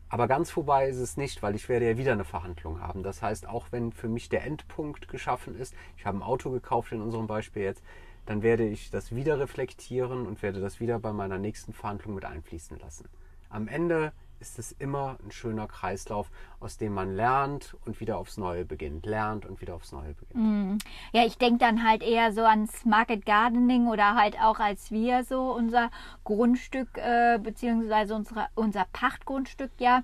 Aber 0.10 0.27
ganz 0.27 0.51
vorbei 0.51 0.88
ist 0.88 1.00
es 1.00 1.18
nicht, 1.18 1.42
weil 1.42 1.56
ich 1.56 1.68
werde 1.70 1.88
ja 1.89 1.98
wieder 1.98 2.12
eine 2.12 2.24
Verhandlung 2.24 2.82
haben. 2.82 3.01
Das 3.01 3.24
heißt, 3.24 3.48
auch 3.48 3.68
wenn 3.72 3.92
für 3.92 4.08
mich 4.08 4.30
der 4.30 4.46
Endpunkt 4.46 5.08
geschaffen 5.08 5.58
ist, 5.60 5.74
ich 5.98 6.06
habe 6.06 6.20
ein 6.20 6.24
Auto 6.24 6.51
gekauft 6.51 6.92
in 6.92 7.01
unserem 7.01 7.25
Beispiel 7.25 7.63
jetzt, 7.63 7.84
dann 8.27 8.44
werde 8.44 8.68
ich 8.68 8.92
das 8.92 9.15
wieder 9.15 9.39
reflektieren 9.39 10.27
und 10.27 10.44
werde 10.44 10.62
das 10.62 10.80
wieder 10.80 11.00
bei 11.00 11.12
meiner 11.12 11.39
nächsten 11.39 11.74
Verhandlung 11.74 12.13
mit 12.13 12.25
einfließen 12.25 12.77
lassen. 12.77 13.10
Am 13.50 13.68
Ende 13.68 14.13
ist 14.43 14.59
es 14.59 14.73
immer 14.73 15.17
ein 15.23 15.31
schöner 15.31 15.67
Kreislauf, 15.67 16.29
aus 16.59 16.77
dem 16.77 16.93
man 16.93 17.15
lernt 17.15 17.75
und 17.85 18.00
wieder 18.01 18.17
aufs 18.17 18.38
Neue 18.38 18.65
beginnt, 18.65 19.05
lernt 19.05 19.45
und 19.45 19.62
wieder 19.62 19.73
aufs 19.75 19.93
Neue 19.93 20.13
beginnt. 20.13 20.35
Mm. 20.35 20.77
Ja, 21.13 21.25
ich 21.25 21.38
denke 21.38 21.59
dann 21.59 21.88
halt 21.88 22.03
eher 22.03 22.33
so 22.33 22.43
ans 22.43 22.83
Market 22.83 23.25
Gardening 23.25 23.88
oder 23.88 24.15
halt 24.15 24.38
auch 24.39 24.59
als 24.59 24.91
wir 24.91 25.23
so 25.23 25.53
unser 25.53 25.91
Grundstück 26.25 26.97
äh, 26.97 27.39
beziehungsweise 27.41 28.15
unsere, 28.15 28.47
unser 28.55 28.85
Pachtgrundstück 28.91 29.71
ja 29.79 30.03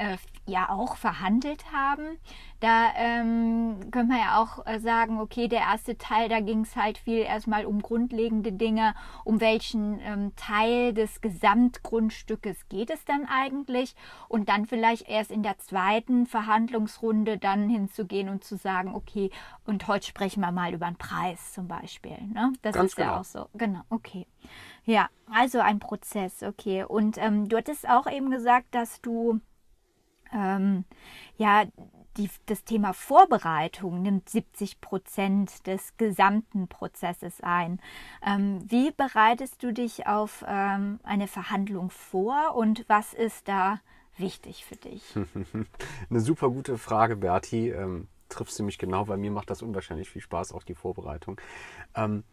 äh, 0.00 0.16
ja 0.46 0.70
auch 0.70 0.96
verhandelt 0.96 1.72
haben. 1.72 2.18
Da 2.58 2.88
ähm, 2.96 3.90
können 3.90 4.08
wir 4.08 4.18
ja 4.18 4.42
auch 4.42 4.66
äh, 4.66 4.80
sagen, 4.80 5.20
okay, 5.20 5.46
der 5.46 5.60
erste 5.60 5.96
Teil, 5.98 6.28
da 6.28 6.40
ging 6.40 6.62
es 6.62 6.74
halt 6.74 6.98
viel 6.98 7.18
erstmal 7.18 7.66
um 7.66 7.80
grundlegende 7.80 8.52
Dinge, 8.52 8.94
um 9.24 9.40
welchen 9.40 10.00
ähm, 10.00 10.32
Teil 10.36 10.94
des 10.94 11.20
Gesamtgrundstückes 11.20 12.68
geht 12.68 12.90
es 12.90 13.04
dann 13.04 13.26
eigentlich 13.26 13.94
und 14.28 14.48
dann 14.48 14.66
vielleicht 14.66 15.08
erst 15.08 15.30
in 15.30 15.42
der 15.42 15.58
zweiten 15.58 16.26
Verhandlungsrunde 16.26 17.38
dann 17.38 17.68
hinzugehen 17.68 18.28
und 18.28 18.42
zu 18.42 18.56
sagen, 18.56 18.94
okay, 18.94 19.30
und 19.66 19.86
heute 19.86 20.06
sprechen 20.06 20.40
wir 20.40 20.50
mal 20.50 20.72
über 20.72 20.86
den 20.86 20.96
Preis 20.96 21.52
zum 21.52 21.68
Beispiel. 21.68 22.18
Ne? 22.32 22.52
Das 22.62 22.74
Ganz 22.74 22.92
ist 22.92 22.96
genau. 22.96 23.08
ja 23.08 23.20
auch 23.20 23.24
so. 23.24 23.46
Genau, 23.54 23.80
okay. 23.90 24.26
Ja, 24.84 25.08
also 25.30 25.60
ein 25.60 25.78
Prozess, 25.78 26.42
okay. 26.42 26.84
Und 26.84 27.18
ähm, 27.18 27.48
du 27.48 27.56
hattest 27.58 27.88
auch 27.88 28.10
eben 28.10 28.30
gesagt, 28.30 28.74
dass 28.74 29.00
du 29.02 29.40
ähm, 30.32 30.84
ja, 31.36 31.64
die, 32.16 32.28
das 32.46 32.64
Thema 32.64 32.92
Vorbereitung 32.92 34.02
nimmt 34.02 34.28
70 34.28 34.80
Prozent 34.80 35.66
des 35.66 35.96
gesamten 35.96 36.68
Prozesses 36.68 37.40
ein. 37.40 37.80
Ähm, 38.24 38.58
wie 38.68 38.90
bereitest 38.90 39.62
du 39.62 39.72
dich 39.72 40.06
auf 40.06 40.44
ähm, 40.46 41.00
eine 41.02 41.28
Verhandlung 41.28 41.90
vor 41.90 42.54
und 42.56 42.84
was 42.88 43.14
ist 43.14 43.48
da 43.48 43.80
wichtig 44.16 44.64
für 44.64 44.76
dich? 44.76 45.02
Eine 46.10 46.20
super 46.20 46.50
gute 46.50 46.76
Frage, 46.78 47.16
Berti. 47.16 47.70
Ähm, 47.70 48.08
triffst 48.28 48.58
du 48.58 48.64
mich 48.64 48.78
genau, 48.78 49.08
weil 49.08 49.18
mir 49.18 49.30
macht 49.30 49.50
das 49.50 49.62
unwahrscheinlich 49.62 50.10
viel 50.10 50.22
Spaß, 50.22 50.52
auch 50.52 50.62
die 50.62 50.74
Vorbereitung. 50.74 51.40
Ähm, 51.94 52.24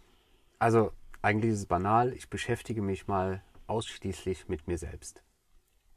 also 0.60 0.92
eigentlich 1.22 1.54
ist 1.54 1.60
es 1.60 1.66
banal, 1.66 2.14
ich 2.14 2.30
beschäftige 2.30 2.82
mich 2.82 3.08
mal 3.08 3.44
ausschließlich 3.68 4.48
mit 4.48 4.68
mir 4.68 4.78
selbst 4.78 5.24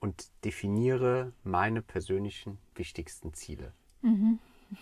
und 0.00 0.30
definiere 0.44 1.32
meine 1.44 1.82
persönlichen 1.82 2.58
wichtigsten 2.74 3.34
Ziele. 3.34 3.72
Mhm. 4.02 4.38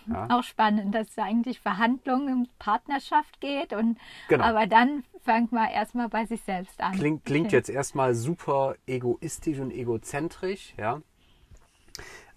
Ja. 0.07 0.27
Auch 0.39 0.43
spannend, 0.43 0.95
dass 0.95 1.09
es 1.09 1.17
eigentlich 1.17 1.59
Verhandlungen 1.59 2.29
in 2.29 2.49
Partnerschaft 2.57 3.41
geht 3.41 3.73
und 3.73 3.97
genau. 4.27 4.45
aber 4.45 4.65
dann 4.65 5.03
fängt 5.23 5.51
man 5.51 5.69
erstmal 5.69 6.09
bei 6.09 6.25
sich 6.25 6.41
selbst 6.41 6.79
an. 6.79 6.93
Klingt, 6.93 7.25
klingt 7.25 7.47
okay. 7.47 7.57
jetzt 7.57 7.69
erstmal 7.69 8.15
super 8.15 8.75
egoistisch 8.87 9.59
und 9.59 9.71
egozentrisch, 9.71 10.73
ja. 10.77 11.01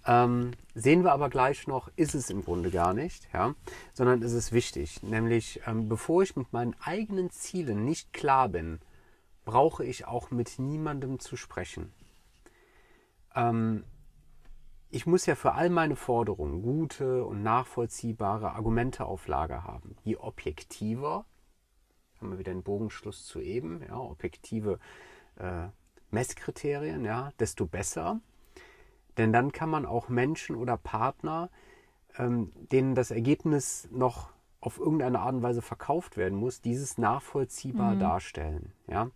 Ähm, 0.04 0.50
sehen 0.74 1.04
wir 1.04 1.12
aber 1.12 1.30
gleich 1.30 1.68
noch, 1.68 1.88
ist 1.94 2.16
es 2.16 2.28
im 2.28 2.42
Grunde 2.42 2.72
gar 2.72 2.92
nicht, 2.92 3.28
ja, 3.32 3.54
sondern 3.92 4.22
ist 4.22 4.32
es 4.32 4.50
wichtig. 4.50 5.00
Nämlich, 5.04 5.60
ähm, 5.64 5.88
bevor 5.88 6.24
ich 6.24 6.34
mit 6.34 6.52
meinen 6.52 6.74
eigenen 6.82 7.30
Zielen 7.30 7.84
nicht 7.84 8.12
klar 8.12 8.48
bin, 8.48 8.80
brauche 9.44 9.84
ich 9.84 10.06
auch 10.06 10.32
mit 10.32 10.58
niemandem 10.58 11.20
zu 11.20 11.36
sprechen 11.36 11.92
ähm, 13.34 13.84
ich 14.90 15.06
muss 15.06 15.26
ja 15.26 15.34
für 15.34 15.54
all 15.54 15.70
meine 15.70 15.96
Forderungen 15.96 16.62
gute 16.62 17.24
und 17.24 17.42
nachvollziehbare 17.42 18.52
Argumente 18.52 19.06
auf 19.06 19.26
Lager 19.26 19.64
haben. 19.64 19.96
Je 20.04 20.16
objektiver, 20.16 21.24
haben 22.20 22.30
wir 22.30 22.38
wieder 22.38 22.52
den 22.52 22.62
Bogenschluss 22.62 23.24
zu 23.24 23.40
eben, 23.40 23.82
ja, 23.88 23.98
objektive 23.98 24.78
äh, 25.36 25.68
Messkriterien, 26.10 27.04
ja, 27.04 27.30
desto 27.40 27.66
besser. 27.66 28.20
Denn 29.16 29.32
dann 29.32 29.52
kann 29.52 29.70
man 29.70 29.86
auch 29.86 30.08
Menschen 30.08 30.56
oder 30.56 30.76
Partner, 30.76 31.50
ähm, 32.18 32.52
denen 32.70 32.94
das 32.94 33.10
Ergebnis 33.10 33.88
noch 33.90 34.30
auf 34.60 34.78
irgendeine 34.78 35.20
Art 35.20 35.34
und 35.34 35.42
Weise 35.42 35.62
verkauft 35.62 36.16
werden 36.16 36.38
muss, 36.38 36.60
dieses 36.60 36.98
nachvollziehbar 36.98 37.94
mhm. 37.94 38.00
darstellen. 38.00 38.72
Ja? 38.86 39.10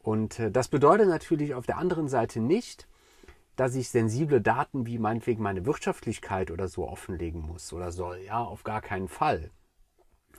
Und 0.00 0.38
äh, 0.38 0.50
das 0.50 0.68
bedeutet 0.68 1.08
natürlich 1.08 1.54
auf 1.54 1.66
der 1.66 1.78
anderen 1.78 2.08
Seite 2.08 2.40
nicht, 2.40 2.88
dass 3.56 3.74
ich 3.74 3.90
sensible 3.90 4.40
Daten 4.40 4.86
wie 4.86 4.98
meinetwegen 4.98 5.42
meine 5.42 5.66
Wirtschaftlichkeit 5.66 6.50
oder 6.50 6.68
so 6.68 6.88
offenlegen 6.88 7.40
muss 7.42 7.72
oder 7.72 7.92
soll. 7.92 8.20
Ja, 8.24 8.42
auf 8.42 8.64
gar 8.64 8.80
keinen 8.80 9.08
Fall. 9.08 9.50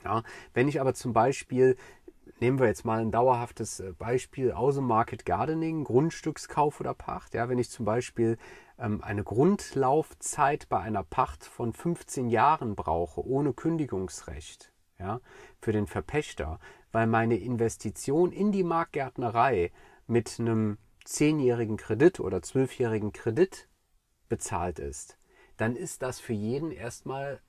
Ja, 0.04 0.24
wenn 0.54 0.68
ich 0.68 0.82
aber 0.82 0.94
zum 0.94 1.14
Beispiel, 1.14 1.78
nehmen 2.40 2.60
wir 2.60 2.68
jetzt 2.68 2.86
mal 2.86 3.00
ein 3.00 3.12
dauerhaftes 3.12 3.80
äh, 3.80 3.94
Beispiel, 3.94 4.52
Außenmarket 4.52 5.26
Gardening, 5.26 5.84
Grundstückskauf 5.84 6.80
oder 6.80 6.94
Pacht. 6.94 7.34
Ja, 7.34 7.48
wenn 7.48 7.60
ich 7.60 7.70
zum 7.70 7.86
Beispiel 7.86 8.38
ähm, 8.78 9.02
eine 9.02 9.24
Grundlaufzeit 9.24 10.68
bei 10.70 10.80
einer 10.80 11.04
Pacht 11.04 11.46
von 11.46 11.74
15 11.74 12.30
Jahren 12.30 12.76
brauche, 12.76 13.26
ohne 13.26 13.54
Kündigungsrecht, 13.54 14.74
ja, 15.00 15.22
für 15.62 15.72
den 15.72 15.88
Verpächter, 15.88 16.60
weil 16.92 17.08
meine 17.08 17.38
Investition 17.38 18.32
in 18.32 18.52
die 18.52 18.64
Marktgärtnerei 18.64 19.72
mit 20.08 20.38
einem 20.40 20.78
zehnjährigen 21.06 21.78
Kredit 21.78 22.20
oder 22.20 22.42
zwölfjährigen 22.42 23.12
Kredit 23.12 23.68
bezahlt 24.30 24.80
ist, 24.80 25.18
dann 25.58 25.76
ist 25.76 26.02
das 26.02 26.20
für 26.20 26.34
jeden 26.34 26.72
erstmal 26.72 27.42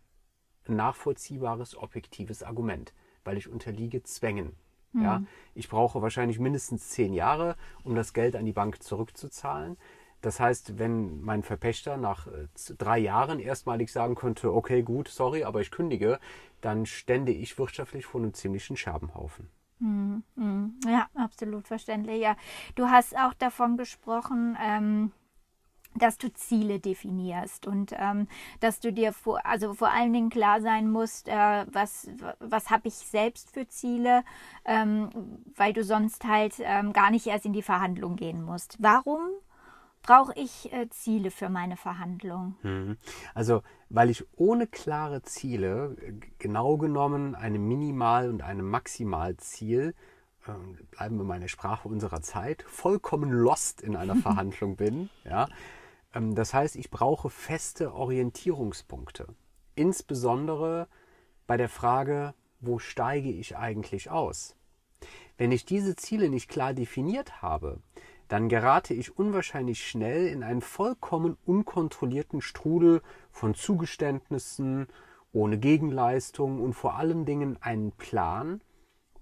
ein 0.66 0.76
nachvollziehbares, 0.76 1.76
objektives 1.76 2.42
Argument, 2.42 2.92
weil 3.24 3.36
ich 3.36 3.48
unterliege 3.48 4.02
Zwängen. 4.02 4.56
Mhm. 4.92 5.02
Ja, 5.02 5.22
ich 5.54 5.68
brauche 5.68 6.02
wahrscheinlich 6.02 6.38
mindestens 6.38 6.90
zehn 6.90 7.12
Jahre, 7.12 7.56
um 7.82 7.94
das 7.94 8.12
Geld 8.12 8.36
an 8.36 8.44
die 8.44 8.52
Bank 8.52 8.82
zurückzuzahlen. 8.82 9.76
Das 10.20 10.40
heißt, 10.40 10.78
wenn 10.78 11.20
mein 11.20 11.42
Verpächter 11.42 11.98
nach 11.98 12.26
äh, 12.28 12.48
drei 12.78 12.98
Jahren 12.98 13.40
erstmalig 13.40 13.92
sagen 13.92 14.14
könnte, 14.14 14.54
okay, 14.54 14.82
gut, 14.82 15.08
sorry, 15.08 15.44
aber 15.44 15.60
ich 15.60 15.70
kündige, 15.70 16.18
dann 16.62 16.86
stände 16.86 17.32
ich 17.32 17.58
wirtschaftlich 17.58 18.06
vor 18.06 18.22
einem 18.22 18.32
ziemlichen 18.32 18.76
Scherbenhaufen. 18.76 19.50
Mhm, 19.84 20.22
mhm. 20.36 20.80
Ja, 20.86 21.08
absolut 21.14 21.68
verständlich. 21.68 22.20
Ja, 22.22 22.36
du 22.74 22.88
hast 22.88 23.16
auch 23.18 23.34
davon 23.34 23.76
gesprochen, 23.76 24.56
ähm, 24.60 25.12
dass 25.96 26.18
du 26.18 26.32
Ziele 26.32 26.80
definierst 26.80 27.66
und 27.66 27.92
ähm, 27.98 28.28
dass 28.60 28.80
du 28.80 28.92
dir 28.92 29.12
vor, 29.12 29.44
also 29.46 29.74
vor 29.74 29.90
allen 29.92 30.12
Dingen 30.12 30.30
klar 30.30 30.60
sein 30.62 30.90
musst, 30.90 31.28
äh, 31.28 31.66
was, 31.72 32.08
was 32.40 32.70
habe 32.70 32.88
ich 32.88 32.94
selbst 32.94 33.52
für 33.52 33.68
Ziele, 33.68 34.24
ähm, 34.64 35.10
weil 35.56 35.72
du 35.74 35.84
sonst 35.84 36.24
halt 36.24 36.54
ähm, 36.60 36.92
gar 36.92 37.10
nicht 37.10 37.26
erst 37.26 37.46
in 37.46 37.52
die 37.52 37.62
Verhandlung 37.62 38.16
gehen 38.16 38.42
musst. 38.42 38.76
Warum 38.80 39.20
brauche 40.04 40.32
ich 40.36 40.72
äh, 40.72 40.88
Ziele 40.90 41.32
für 41.32 41.48
meine 41.48 41.76
Verhandlung? 41.76 42.54
Mhm. 42.62 42.96
Also, 43.34 43.62
weil 43.88 44.10
ich 44.10 44.24
ohne 44.36 44.66
klare 44.66 45.22
Ziele, 45.22 45.96
genau 46.38 46.76
genommen 46.76 47.34
eine 47.34 47.58
Minimal- 47.58 48.28
und 48.28 48.42
eine 48.42 48.62
Maximalziel, 48.62 49.94
äh, 50.46 50.52
bleiben 50.90 51.16
wir 51.16 51.24
mal 51.24 51.36
in 51.36 51.40
der 51.40 51.48
Sprache 51.48 51.88
unserer 51.88 52.20
Zeit, 52.20 52.62
vollkommen 52.68 53.30
lost 53.32 53.80
in 53.80 53.96
einer 53.96 54.14
Verhandlung 54.22 54.76
bin. 54.76 55.08
Ja? 55.24 55.48
Ähm, 56.14 56.34
das 56.34 56.54
heißt, 56.54 56.76
ich 56.76 56.90
brauche 56.90 57.30
feste 57.30 57.94
Orientierungspunkte. 57.94 59.34
Insbesondere 59.74 60.86
bei 61.46 61.56
der 61.56 61.68
Frage, 61.68 62.34
wo 62.60 62.78
steige 62.78 63.30
ich 63.30 63.56
eigentlich 63.56 64.10
aus? 64.10 64.54
Wenn 65.36 65.50
ich 65.50 65.64
diese 65.64 65.96
Ziele 65.96 66.28
nicht 66.28 66.48
klar 66.48 66.74
definiert 66.74 67.42
habe, 67.42 67.80
dann 68.28 68.48
gerate 68.48 68.94
ich 68.94 69.16
unwahrscheinlich 69.16 69.86
schnell 69.86 70.26
in 70.26 70.42
einen 70.42 70.60
vollkommen 70.60 71.36
unkontrollierten 71.44 72.40
Strudel 72.40 73.02
von 73.30 73.54
Zugeständnissen, 73.54 74.86
ohne 75.32 75.58
Gegenleistung 75.58 76.60
und 76.60 76.74
vor 76.74 76.96
allen 76.96 77.24
Dingen 77.24 77.58
einen 77.60 77.92
Plan, 77.92 78.60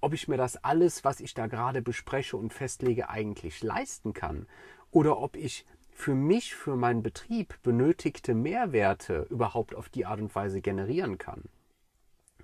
ob 0.01 0.13
ich 0.15 0.29
mir 0.29 0.37
das 0.37 0.63
alles, 0.63 1.05
was 1.05 1.21
ich 1.21 1.35
da 1.35 1.47
gerade 1.47 1.81
bespreche 1.81 2.37
und 2.37 2.53
festlege, 2.53 3.09
eigentlich 3.09 3.63
leisten 3.63 4.13
kann 4.13 4.47
oder 4.91 5.19
ob 5.19 5.37
ich 5.37 5.67
für 5.91 6.15
mich, 6.15 6.55
für 6.55 6.77
meinen 6.77 7.03
Betrieb 7.03 7.61
benötigte 7.63 8.35
Mehrwerte 8.35 9.27
überhaupt 9.31 9.75
auf 9.75 9.89
die 9.89 10.07
Art 10.07 10.21
und 10.21 10.35
Weise 10.35 10.61
generieren 10.61 11.19
kann. 11.19 11.45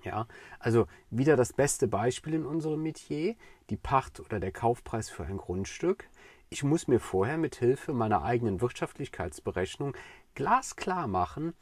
Ja, 0.03 0.27
also 0.59 0.87
wieder 1.09 1.35
das 1.35 1.51
beste 1.51 1.87
Beispiel 1.87 2.33
in 2.33 2.45
unserem 2.45 2.81
Metier, 2.81 3.35
die 3.69 3.75
Pacht 3.75 4.19
oder 4.19 4.39
der 4.39 4.51
Kaufpreis 4.51 5.09
für 5.09 5.25
ein 5.25 5.37
Grundstück. 5.37 6.09
Ich 6.51 6.63
muss 6.63 6.87
mir 6.87 6.99
vorher 6.99 7.37
mit 7.37 7.55
Hilfe 7.57 7.93
meiner 7.93 8.23
eigenen 8.23 8.59
Wirtschaftlichkeitsberechnung 8.59 9.95
glasklar 10.33 11.07
machen, 11.07 11.53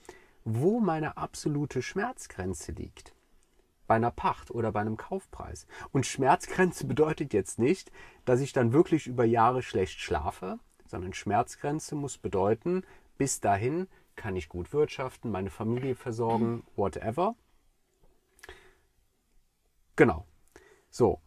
wo 0.46 0.80
meine 0.80 1.18
absolute 1.18 1.82
Schmerzgrenze 1.82 2.72
liegt. 2.72 3.14
Bei 3.86 3.96
einer 3.96 4.12
Pacht 4.12 4.50
oder 4.50 4.72
bei 4.72 4.80
einem 4.80 4.96
Kaufpreis. 4.96 5.68
Und 5.92 6.06
Schmerzgrenze 6.06 6.86
bedeutet 6.88 7.34
jetzt 7.34 7.60
nicht, 7.60 7.92
dass 8.24 8.40
ich 8.40 8.54
dann 8.54 8.72
wirklich 8.72 9.08
über 9.08 9.26
Jahre 9.26 9.62
schlecht 9.62 10.00
schlafe, 10.00 10.58
sondern 10.86 11.14
Schmerzgrenze 11.14 11.96
muss 11.96 12.18
bedeuten, 12.18 12.84
bis 13.18 13.42
dahin 13.42 13.88
kann 14.16 14.38
ich 14.38 14.48
gut 14.48 14.72
wirtschaften, 14.72 15.32
meine 15.32 15.50
Familie 15.50 15.96
versorgen, 15.96 16.64
whatever. 16.78 17.36
Genau. 19.98 20.26
So, 20.90 21.20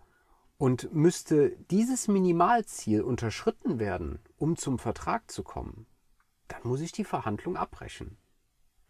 und 0.61 0.93
müsste 0.93 1.57
dieses 1.71 2.07
Minimalziel 2.07 3.01
unterschritten 3.01 3.79
werden, 3.81 4.19
um 4.37 4.59
zum 4.59 4.79
Vertrag 4.79 5.31
zu 5.31 5.43
kommen, 5.43 5.87
dann 6.49 6.61
muss 6.65 6.83
ich 6.83 6.93
die 6.93 7.05
Verhandlung 7.05 7.57
abbrechen. 7.57 8.19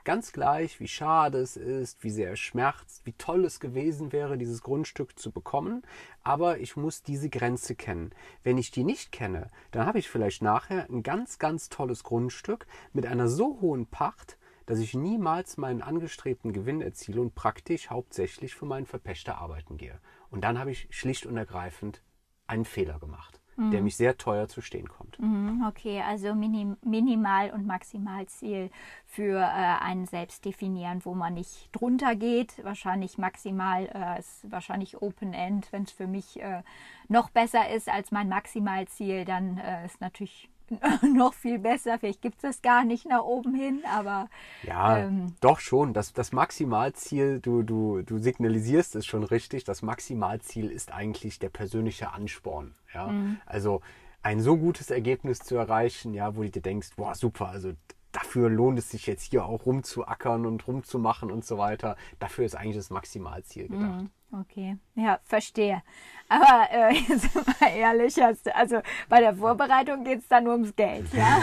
Ganz 0.02 0.33
gleich, 0.33 0.80
wie 0.80 0.88
schade 0.88 1.38
es 1.38 1.56
ist, 1.56 2.02
wie 2.02 2.11
sehr 2.11 2.33
es 2.33 2.40
schmerzt, 2.40 3.06
wie 3.06 3.12
toll 3.12 3.44
es 3.44 3.61
gewesen 3.61 4.11
wäre, 4.11 4.37
dieses 4.37 4.62
Grundstück 4.62 5.16
zu 5.16 5.30
bekommen, 5.30 5.83
aber 6.24 6.59
ich 6.59 6.74
muss 6.74 7.04
diese 7.04 7.30
Grenze 7.30 7.76
kennen. 7.76 8.11
Wenn 8.42 8.59
ich 8.59 8.72
die 8.72 8.83
nicht 8.83 9.12
kenne, 9.12 9.48
dann 9.70 9.87
habe 9.87 10.00
ich 10.00 10.11
vielleicht 10.11 10.42
nachher 10.42 10.90
ein 10.90 11.04
ganz, 11.04 11.38
ganz 11.38 11.68
tolles 11.68 12.02
Grundstück 12.02 12.66
mit 12.92 13.06
einer 13.06 13.28
so 13.28 13.61
hohen 13.61 13.87
Pacht, 13.87 14.38
dass 14.66 14.80
ich 14.80 14.94
niemals 14.94 15.56
meinen 15.56 15.83
angestrebten 15.83 16.52
Gewinn 16.52 16.80
erziele 16.80 17.20
und 17.20 17.37
praktisch 17.37 17.90
hauptsächlich 17.90 18.56
für 18.56 18.66
meinen 18.66 18.87
Verpächter 18.87 19.38
arbeiten 19.38 19.76
gehe. 19.76 20.00
Und 20.30 20.42
dann 20.42 20.58
habe 20.58 20.70
ich 20.70 20.88
schlicht 20.90 21.26
und 21.26 21.36
ergreifend 21.36 22.02
einen 22.46 22.64
Fehler 22.64 22.98
gemacht, 22.98 23.40
mhm. 23.56 23.70
der 23.70 23.82
mich 23.82 23.96
sehr 23.96 24.16
teuer 24.16 24.48
zu 24.48 24.60
stehen 24.60 24.88
kommt. 24.88 25.18
Mhm, 25.18 25.64
okay, 25.68 26.02
also 26.02 26.34
Minim 26.34 26.76
Minimal- 26.82 27.52
und 27.52 27.66
Maximalziel 27.66 28.70
für 29.06 29.38
äh, 29.38 29.44
einen 29.44 30.06
selbst 30.06 30.44
definieren, 30.44 31.04
wo 31.04 31.14
man 31.14 31.34
nicht 31.34 31.68
drunter 31.72 32.14
geht. 32.16 32.62
Wahrscheinlich 32.64 33.18
maximal 33.18 33.88
äh, 33.92 34.18
ist 34.18 34.50
wahrscheinlich 34.50 35.00
Open 35.00 35.32
End. 35.32 35.72
Wenn 35.72 35.84
es 35.84 35.92
für 35.92 36.06
mich 36.06 36.40
äh, 36.40 36.62
noch 37.08 37.30
besser 37.30 37.70
ist 37.70 37.88
als 37.88 38.10
mein 38.10 38.28
Maximalziel, 38.28 39.24
dann 39.24 39.58
äh, 39.58 39.84
ist 39.86 40.00
natürlich 40.00 40.48
noch 41.14 41.35
viel 41.35 41.59
besser. 41.59 41.98
Vielleicht 41.98 42.22
gibt 42.22 42.37
es 42.37 42.42
das 42.42 42.62
gar 42.62 42.85
nicht 42.85 43.06
nach 43.06 43.22
oben 43.22 43.54
hin, 43.54 43.83
aber. 43.92 44.28
Ja, 44.62 44.98
ähm, 44.98 45.35
doch 45.40 45.61
schon. 45.61 45.92
Das, 45.92 46.12
das 46.12 46.33
Maximalziel, 46.33 47.40
du, 47.40 47.62
du, 47.62 48.02
du 48.02 48.18
signalisierst 48.18 48.96
es 48.96 49.06
schon 49.06 49.24
richtig. 49.24 49.64
Das 49.64 49.83
Maximalziel 49.83 50.70
ist 50.70 50.92
eigentlich 50.92 51.38
der 51.38 51.48
persönliche 51.50 52.12
Ansporn. 52.12 52.74
Ja? 52.94 53.09
Mhm. 53.09 53.40
Also 53.46 53.80
ein 54.22 54.40
so 54.40 54.56
gutes 54.56 54.90
Ergebnis 54.90 55.38
zu 55.40 55.56
erreichen, 55.56 56.14
ja, 56.14 56.37
wo 56.37 56.42
du 56.42 56.50
dir 56.50 56.62
denkst, 56.62 56.90
boah, 56.96 57.14
super, 57.14 57.48
also 57.48 57.72
dafür 58.12 58.50
lohnt 58.50 58.78
es 58.78 58.90
sich 58.90 59.06
jetzt 59.06 59.30
hier 59.30 59.44
auch 59.44 59.66
rumzuackern 59.66 60.46
und 60.46 60.66
rumzumachen 60.66 61.30
und 61.30 61.44
so 61.44 61.59
weiter. 61.59 61.96
Dafür 62.18 62.44
ist 62.44 62.56
eigentlich 62.56 62.76
das 62.76 62.90
Maximalziel 62.90 63.68
gedacht. 63.68 64.02
Mhm. 64.02 64.11
Okay, 64.33 64.76
ja, 64.94 65.18
verstehe. 65.24 65.83
Aber 66.30 66.70
äh, 66.70 66.94
jetzt 67.08 67.34
mal 67.34 67.68
ehrlich, 67.74 68.16
also 68.54 68.80
bei 69.08 69.20
der 69.20 69.34
Vorbereitung 69.34 70.04
geht 70.04 70.20
es 70.20 70.28
dann 70.28 70.44
nur 70.44 70.54
ums 70.54 70.74
Geld, 70.74 71.06
ja? 71.12 71.40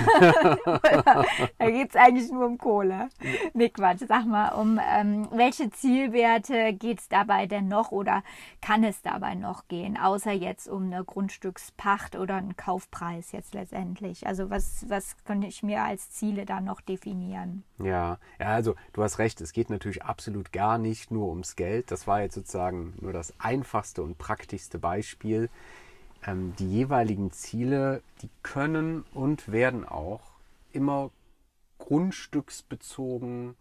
da 1.57 1.69
geht 1.69 1.89
es 1.89 1.95
eigentlich 1.95 2.31
nur 2.31 2.45
um 2.45 2.57
Kohle. 2.57 3.09
Nee, 3.53 3.69
Quatsch. 3.69 4.03
Sag 4.07 4.25
mal, 4.25 4.49
um 4.49 4.79
ähm, 4.83 5.27
welche 5.31 5.69
Zielwerte 5.69 6.73
geht 6.73 6.99
es 6.99 7.09
dabei 7.09 7.45
denn 7.45 7.67
noch 7.67 7.91
oder 7.91 8.23
kann 8.61 8.83
es 8.83 9.01
dabei 9.01 9.35
noch 9.35 9.67
gehen, 9.67 9.97
außer 9.97 10.31
jetzt 10.31 10.67
um 10.67 10.91
eine 10.91 11.03
Grundstückspacht 11.03 12.15
oder 12.15 12.35
einen 12.35 12.57
Kaufpreis 12.57 13.31
jetzt 13.31 13.53
letztendlich? 13.53 14.27
Also 14.27 14.49
was, 14.49 14.85
was 14.89 15.15
könnte 15.25 15.47
ich 15.47 15.63
mir 15.63 15.83
als 15.83 16.11
Ziele 16.11 16.45
dann 16.45 16.65
noch 16.65 16.81
definieren? 16.81 17.63
Ja, 17.79 18.17
ja, 18.39 18.47
also 18.47 18.75
du 18.93 19.03
hast 19.03 19.19
recht, 19.19 19.41
es 19.41 19.53
geht 19.53 19.69
natürlich 19.69 20.03
absolut 20.03 20.51
gar 20.51 20.77
nicht 20.77 21.11
nur 21.11 21.27
ums 21.29 21.55
Geld. 21.55 21.91
Das 21.91 22.07
war 22.07 22.21
jetzt 22.21 22.35
sozusagen 22.35 22.57
sozusagen 22.57 22.93
nur 23.01 23.13
das 23.13 23.33
einfachste 23.39 24.01
und 24.03 24.17
praktischste 24.17 24.76
Beispiel. 24.79 25.49
Ähm, 26.25 26.55
die 26.57 26.69
jeweiligen 26.69 27.31
Ziele, 27.31 28.01
die 28.21 28.29
können 28.43 29.03
und 29.13 29.51
werden 29.51 29.85
auch 29.85 30.21
immer 30.71 31.11
grundstücksbezogen, 31.77 33.55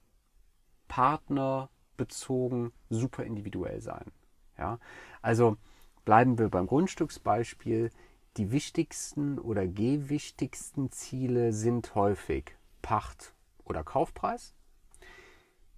partnerbezogen, 0.89 2.73
super 2.91 3.25
individuell 3.25 3.81
sein. 3.81 4.11
Ja? 4.59 4.79
Also 5.23 5.57
bleiben 6.05 6.39
wir 6.39 6.49
beim 6.49 6.67
Grundstücksbeispiel. 6.67 7.91
Die 8.37 8.51
wichtigsten 8.51 9.39
oder 9.39 9.67
gewichtigsten 9.67 10.91
Ziele 10.93 11.53
sind 11.53 11.95
häufig 11.95 12.55
Pacht 12.83 13.35
oder 13.65 13.83
Kaufpreis. 13.83 14.55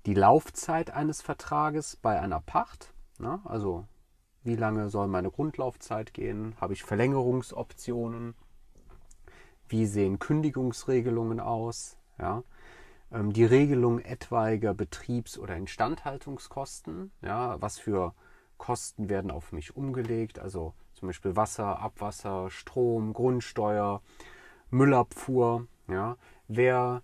die 0.06 0.14
Laufzeit 0.14 0.90
eines 0.90 1.20
Vertrages 1.20 1.96
bei 1.96 2.18
einer 2.18 2.40
Pacht. 2.40 2.94
Na, 3.18 3.42
also 3.44 3.86
wie 4.48 4.56
lange 4.56 4.88
soll 4.88 5.08
meine 5.08 5.30
Grundlaufzeit 5.30 6.14
gehen? 6.14 6.56
Habe 6.58 6.72
ich 6.72 6.82
Verlängerungsoptionen? 6.82 8.34
Wie 9.68 9.84
sehen 9.84 10.18
Kündigungsregelungen 10.18 11.38
aus? 11.38 11.98
Ja, 12.18 12.42
ähm, 13.12 13.34
die 13.34 13.44
Regelung 13.44 13.98
etwaiger 13.98 14.72
Betriebs- 14.72 15.38
oder 15.38 15.54
Instandhaltungskosten. 15.54 17.12
Ja, 17.20 17.60
was 17.60 17.78
für 17.78 18.14
Kosten 18.56 19.10
werden 19.10 19.30
auf 19.30 19.52
mich 19.52 19.76
umgelegt? 19.76 20.38
Also 20.38 20.72
zum 20.94 21.08
Beispiel 21.08 21.36
Wasser, 21.36 21.80
Abwasser, 21.80 22.48
Strom, 22.48 23.12
Grundsteuer, 23.12 24.00
Müllabfuhr. 24.70 25.66
Ja, 25.88 26.16
wer 26.48 27.02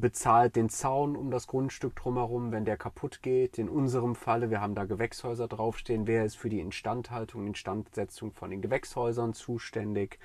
bezahlt 0.00 0.56
den 0.56 0.68
Zaun 0.68 1.16
um 1.16 1.30
das 1.30 1.46
Grundstück 1.46 1.96
drumherum, 1.96 2.52
wenn 2.52 2.64
der 2.64 2.76
kaputt 2.76 3.22
geht. 3.22 3.58
In 3.58 3.68
unserem 3.68 4.14
Falle, 4.14 4.50
wir 4.50 4.60
haben 4.60 4.74
da 4.74 4.84
Gewächshäuser 4.84 5.48
draufstehen. 5.48 6.06
Wer 6.06 6.24
ist 6.24 6.36
für 6.36 6.48
die 6.48 6.60
Instandhaltung, 6.60 7.46
Instandsetzung 7.46 8.32
von 8.32 8.50
den 8.50 8.62
Gewächshäusern 8.62 9.34
zuständig? 9.34 10.18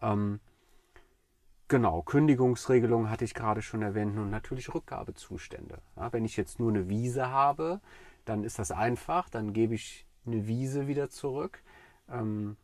Ähm, 0.00 0.40
genau, 1.68 2.02
Kündigungsregelung 2.02 3.10
hatte 3.10 3.24
ich 3.24 3.34
gerade 3.34 3.62
schon 3.62 3.82
erwähnt 3.82 4.16
und 4.18 4.30
natürlich 4.30 4.74
Rückgabezustände. 4.74 5.80
Ja, 5.96 6.12
wenn 6.12 6.24
ich 6.24 6.36
jetzt 6.36 6.58
nur 6.58 6.70
eine 6.70 6.88
Wiese 6.88 7.30
habe, 7.30 7.80
dann 8.24 8.44
ist 8.44 8.58
das 8.58 8.70
einfach, 8.70 9.28
dann 9.28 9.52
gebe 9.52 9.74
ich 9.74 10.06
eine 10.26 10.46
Wiese 10.46 10.86
wieder 10.86 11.10
zurück. 11.10 11.62
Ähm, 12.08 12.56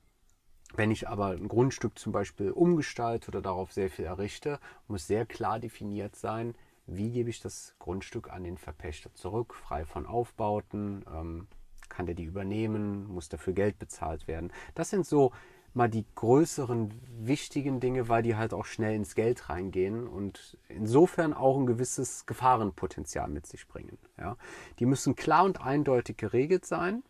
wenn 0.74 0.90
ich 0.90 1.09
aber 1.09 1.28
ein 1.28 1.48
Grundstück 1.48 1.98
zum 1.98 2.12
Beispiel 2.12 2.50
umgestalte 2.50 3.28
oder 3.28 3.42
darauf 3.42 3.72
sehr 3.72 3.90
viel 3.90 4.04
errichte, 4.04 4.59
muss 4.88 5.06
sehr 5.06 5.26
klar 5.26 5.59
definiert 5.59 6.16
sein, 6.16 6.54
wie 6.87 7.11
gebe 7.11 7.30
ich 7.30 7.40
das 7.40 7.74
Grundstück 7.78 8.30
an 8.30 8.44
den 8.44 8.59
Verpächter 8.59 9.14
zurück, 9.14 9.54
frei 9.54 9.85
von 9.85 10.06
Aufbauten, 10.06 11.04
ähm, 11.12 11.46
kann 11.88 12.06
der 12.06 12.14
die 12.14 12.24
übernehmen, 12.24 13.06
muss 13.09 13.28
dafür 13.28 13.52
Geld 13.52 13.78
bezahlt 13.78 14.28
werden. 14.28 14.52
Das 14.74 14.90
sind 14.90 15.06
so 15.06 15.33
mal 15.72 15.88
die 15.88 16.04
größeren 16.14 16.92
wichtigen 17.20 17.80
Dinge, 17.80 18.09
weil 18.09 18.22
die 18.22 18.37
halt 18.37 18.52
auch 18.52 18.64
schnell 18.64 18.94
ins 18.94 19.14
Geld 19.14 19.48
reingehen 19.48 20.09
und 20.09 20.59
insofern 20.68 21.33
auch 21.33 21.56
ein 21.59 21.66
gewisses 21.66 22.26
Gefahrenpotenzial 22.26 23.28
mit 23.28 23.46
sich 23.46 23.68
bringen. 23.68 23.98
Ja. 24.18 24.37
Die 24.78 24.87
müssen 24.87 25.14
klar 25.14 25.44
und 25.44 25.61
eindeutig 25.61 26.16
geregelt 26.16 26.64
sein. 26.64 27.02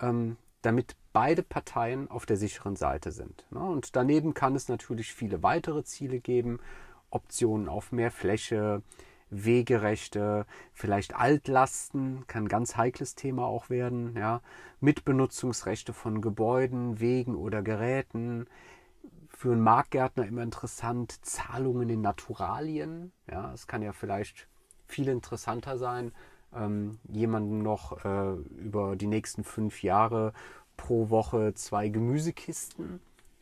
Ähm, 0.00 0.36
damit 0.60 0.96
beide 1.12 1.42
Parteien 1.42 2.10
auf 2.10 2.26
der 2.26 2.36
sicheren 2.36 2.76
Seite 2.76 3.12
sind. 3.12 3.46
Ne? 3.50 3.60
Und 3.60 3.96
daneben 3.96 4.34
kann 4.34 4.54
es 4.54 4.68
natürlich 4.68 5.12
viele 5.12 5.42
weitere 5.42 5.84
Ziele 5.84 6.20
geben, 6.20 6.60
Optionen 7.10 7.68
auf 7.68 7.92
mehr 7.92 8.10
Fläche, 8.10 8.82
Wegerechte, 9.30 10.46
vielleicht 10.72 11.16
Altlasten, 11.16 12.26
kann 12.26 12.44
ein 12.44 12.48
ganz 12.48 12.76
heikles 12.76 13.14
Thema 13.14 13.46
auch 13.46 13.70
werden, 13.70 14.14
ja, 14.16 14.42
Mitbenutzungsrechte 14.80 15.92
von 15.92 16.20
Gebäuden, 16.20 17.00
Wegen 17.00 17.34
oder 17.34 17.62
Geräten, 17.62 18.46
für 19.28 19.52
einen 19.52 19.62
Marktgärtner 19.62 20.26
immer 20.26 20.42
interessant, 20.42 21.24
Zahlungen 21.24 21.88
in 21.88 22.02
Naturalien, 22.02 23.12
ja, 23.30 23.52
es 23.54 23.66
kann 23.66 23.82
ja 23.82 23.92
vielleicht 23.92 24.48
viel 24.86 25.08
interessanter 25.08 25.78
sein, 25.78 26.12
ähm, 26.54 26.98
jemandem 27.08 27.62
noch 27.62 28.04
äh, 28.04 28.34
über 28.58 28.96
die 28.96 29.06
nächsten 29.06 29.42
fünf 29.42 29.82
Jahre 29.82 30.34
pro 30.76 31.10
Woche 31.10 31.54
zwei 31.54 31.88
Gemüsekisten 31.88 33.00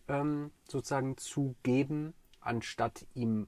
ähm, 0.09 0.51
sozusagen 0.69 1.17
zu 1.17 1.55
geben, 1.63 2.15
anstatt 2.41 3.07
ihm 3.15 3.47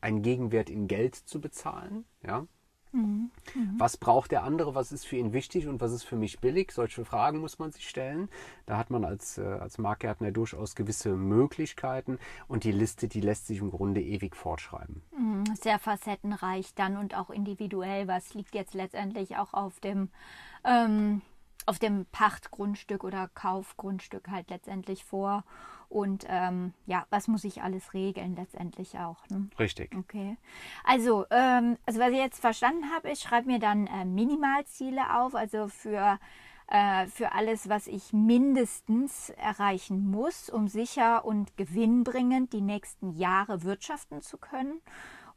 einen 0.00 0.22
Gegenwert 0.22 0.70
in 0.70 0.88
Geld 0.88 1.14
zu 1.14 1.40
bezahlen. 1.40 2.04
Ja? 2.22 2.46
Mhm. 2.92 3.30
Mhm. 3.54 3.74
Was 3.78 3.96
braucht 3.96 4.32
der 4.32 4.42
andere? 4.42 4.74
Was 4.74 4.92
ist 4.92 5.06
für 5.06 5.16
ihn 5.16 5.32
wichtig 5.32 5.68
und 5.68 5.80
was 5.80 5.92
ist 5.92 6.04
für 6.04 6.16
mich 6.16 6.40
billig? 6.40 6.72
Solche 6.72 7.04
Fragen 7.04 7.38
muss 7.38 7.58
man 7.58 7.70
sich 7.72 7.88
stellen. 7.88 8.28
Da 8.66 8.76
hat 8.76 8.90
man 8.90 9.04
als, 9.04 9.38
äh, 9.38 9.42
als 9.42 9.78
Marktgärtner 9.78 10.32
durchaus 10.32 10.74
gewisse 10.74 11.14
Möglichkeiten 11.14 12.18
und 12.48 12.64
die 12.64 12.72
Liste, 12.72 13.06
die 13.08 13.20
lässt 13.20 13.46
sich 13.46 13.58
im 13.58 13.70
Grunde 13.70 14.02
ewig 14.02 14.34
fortschreiben. 14.34 15.02
Mhm. 15.16 15.44
Sehr 15.54 15.78
facettenreich 15.78 16.74
dann 16.74 16.96
und 16.96 17.16
auch 17.16 17.30
individuell. 17.30 18.08
Was 18.08 18.34
liegt 18.34 18.54
jetzt 18.54 18.74
letztendlich 18.74 19.36
auch 19.36 19.54
auf 19.54 19.78
dem 19.80 20.08
ähm, 20.64 21.22
auf 21.70 21.78
dem 21.78 22.04
Pachtgrundstück 22.06 23.04
oder 23.04 23.28
Kaufgrundstück 23.28 24.28
halt 24.28 24.50
letztendlich 24.50 25.04
vor. 25.04 25.44
Und 25.88 26.26
ähm, 26.28 26.74
ja, 26.86 27.06
was 27.10 27.28
muss 27.28 27.44
ich 27.44 27.62
alles 27.62 27.94
regeln 27.94 28.34
letztendlich 28.34 28.98
auch? 28.98 29.28
Ne? 29.28 29.48
Richtig. 29.56 29.94
Okay. 29.96 30.36
Also, 30.82 31.26
ähm, 31.30 31.78
also 31.86 32.00
was 32.00 32.10
ich 32.10 32.18
jetzt 32.18 32.40
verstanden 32.40 32.90
habe, 32.92 33.10
ich 33.12 33.20
schreibe 33.20 33.46
mir 33.46 33.60
dann 33.60 33.86
äh, 33.86 34.04
Minimalziele 34.04 35.16
auf, 35.20 35.36
also 35.36 35.68
für 35.68 36.18
äh, 36.66 37.06
für 37.06 37.32
alles, 37.32 37.68
was 37.68 37.86
ich 37.86 38.12
mindestens 38.12 39.30
erreichen 39.30 40.10
muss, 40.10 40.50
um 40.50 40.66
sicher 40.66 41.24
und 41.24 41.56
gewinnbringend 41.56 42.52
die 42.52 42.60
nächsten 42.60 43.12
Jahre 43.12 43.62
wirtschaften 43.62 44.22
zu 44.22 44.38
können. 44.38 44.80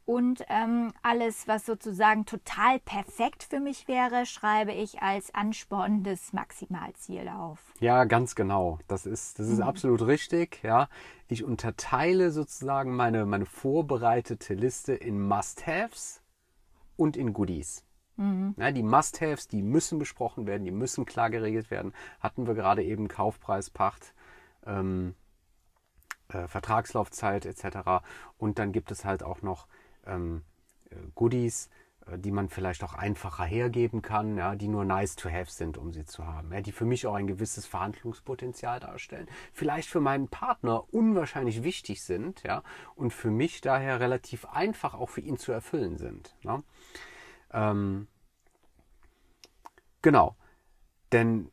Und 0.06 0.44
ähm, 0.48 0.92
alles, 1.02 1.48
was 1.48 1.64
sozusagen 1.64 2.26
total 2.26 2.78
perfekt 2.78 3.42
für 3.42 3.58
mich 3.58 3.88
wäre, 3.88 4.26
schreibe 4.26 4.72
ich 4.72 5.00
als 5.00 5.34
anspornendes 5.34 6.34
Maximalziel 6.34 7.28
auf. 7.28 7.58
Ja, 7.80 8.04
ganz 8.04 8.34
genau. 8.34 8.78
Das 8.86 9.06
ist, 9.06 9.38
das 9.38 9.48
ist 9.48 9.58
mhm. 9.58 9.64
absolut 9.64 10.02
richtig. 10.06 10.62
Ja. 10.62 10.88
Ich 11.28 11.42
unterteile 11.42 12.32
sozusagen 12.32 12.94
meine, 12.94 13.24
meine 13.24 13.46
vorbereitete 13.46 14.52
Liste 14.52 14.92
in 14.92 15.26
Must-Haves 15.26 16.20
und 16.96 17.16
in 17.16 17.32
Goodies. 17.32 17.82
Mhm. 18.16 18.54
Ja, 18.58 18.70
die 18.72 18.82
Must-Haves, 18.82 19.48
die 19.48 19.62
müssen 19.62 19.98
besprochen 19.98 20.46
werden, 20.46 20.64
die 20.64 20.70
müssen 20.70 21.06
klar 21.06 21.30
geregelt 21.30 21.70
werden. 21.70 21.94
Hatten 22.20 22.46
wir 22.46 22.54
gerade 22.54 22.82
eben 22.84 23.08
Kaufpreis, 23.08 23.70
Pacht, 23.70 24.14
ähm, 24.66 25.14
äh, 26.28 26.46
Vertragslaufzeit 26.46 27.46
etc. 27.46 28.04
Und 28.36 28.58
dann 28.58 28.72
gibt 28.72 28.90
es 28.90 29.06
halt 29.06 29.22
auch 29.22 29.40
noch 29.40 29.66
ähm, 30.06 30.42
äh, 30.90 30.96
Goodies, 31.14 31.68
äh, 32.06 32.18
die 32.18 32.30
man 32.30 32.48
vielleicht 32.48 32.84
auch 32.84 32.94
einfacher 32.94 33.44
hergeben 33.44 34.02
kann, 34.02 34.36
ja, 34.36 34.54
die 34.56 34.68
nur 34.68 34.84
nice 34.84 35.16
to 35.16 35.30
have 35.30 35.50
sind, 35.50 35.78
um 35.78 35.92
sie 35.92 36.04
zu 36.04 36.26
haben, 36.26 36.52
ja, 36.52 36.60
die 36.60 36.72
für 36.72 36.84
mich 36.84 37.06
auch 37.06 37.14
ein 37.14 37.26
gewisses 37.26 37.66
Verhandlungspotenzial 37.66 38.80
darstellen, 38.80 39.28
vielleicht 39.52 39.88
für 39.88 40.00
meinen 40.00 40.28
Partner 40.28 40.92
unwahrscheinlich 40.92 41.62
wichtig 41.62 42.02
sind, 42.02 42.42
ja, 42.42 42.62
und 42.94 43.12
für 43.12 43.30
mich 43.30 43.60
daher 43.60 44.00
relativ 44.00 44.44
einfach 44.46 44.94
auch 44.94 45.10
für 45.10 45.20
ihn 45.20 45.38
zu 45.38 45.52
erfüllen 45.52 45.96
sind. 45.98 46.34
Ne? 46.42 46.62
Ähm, 47.52 48.08
genau, 50.02 50.36
denn 51.12 51.50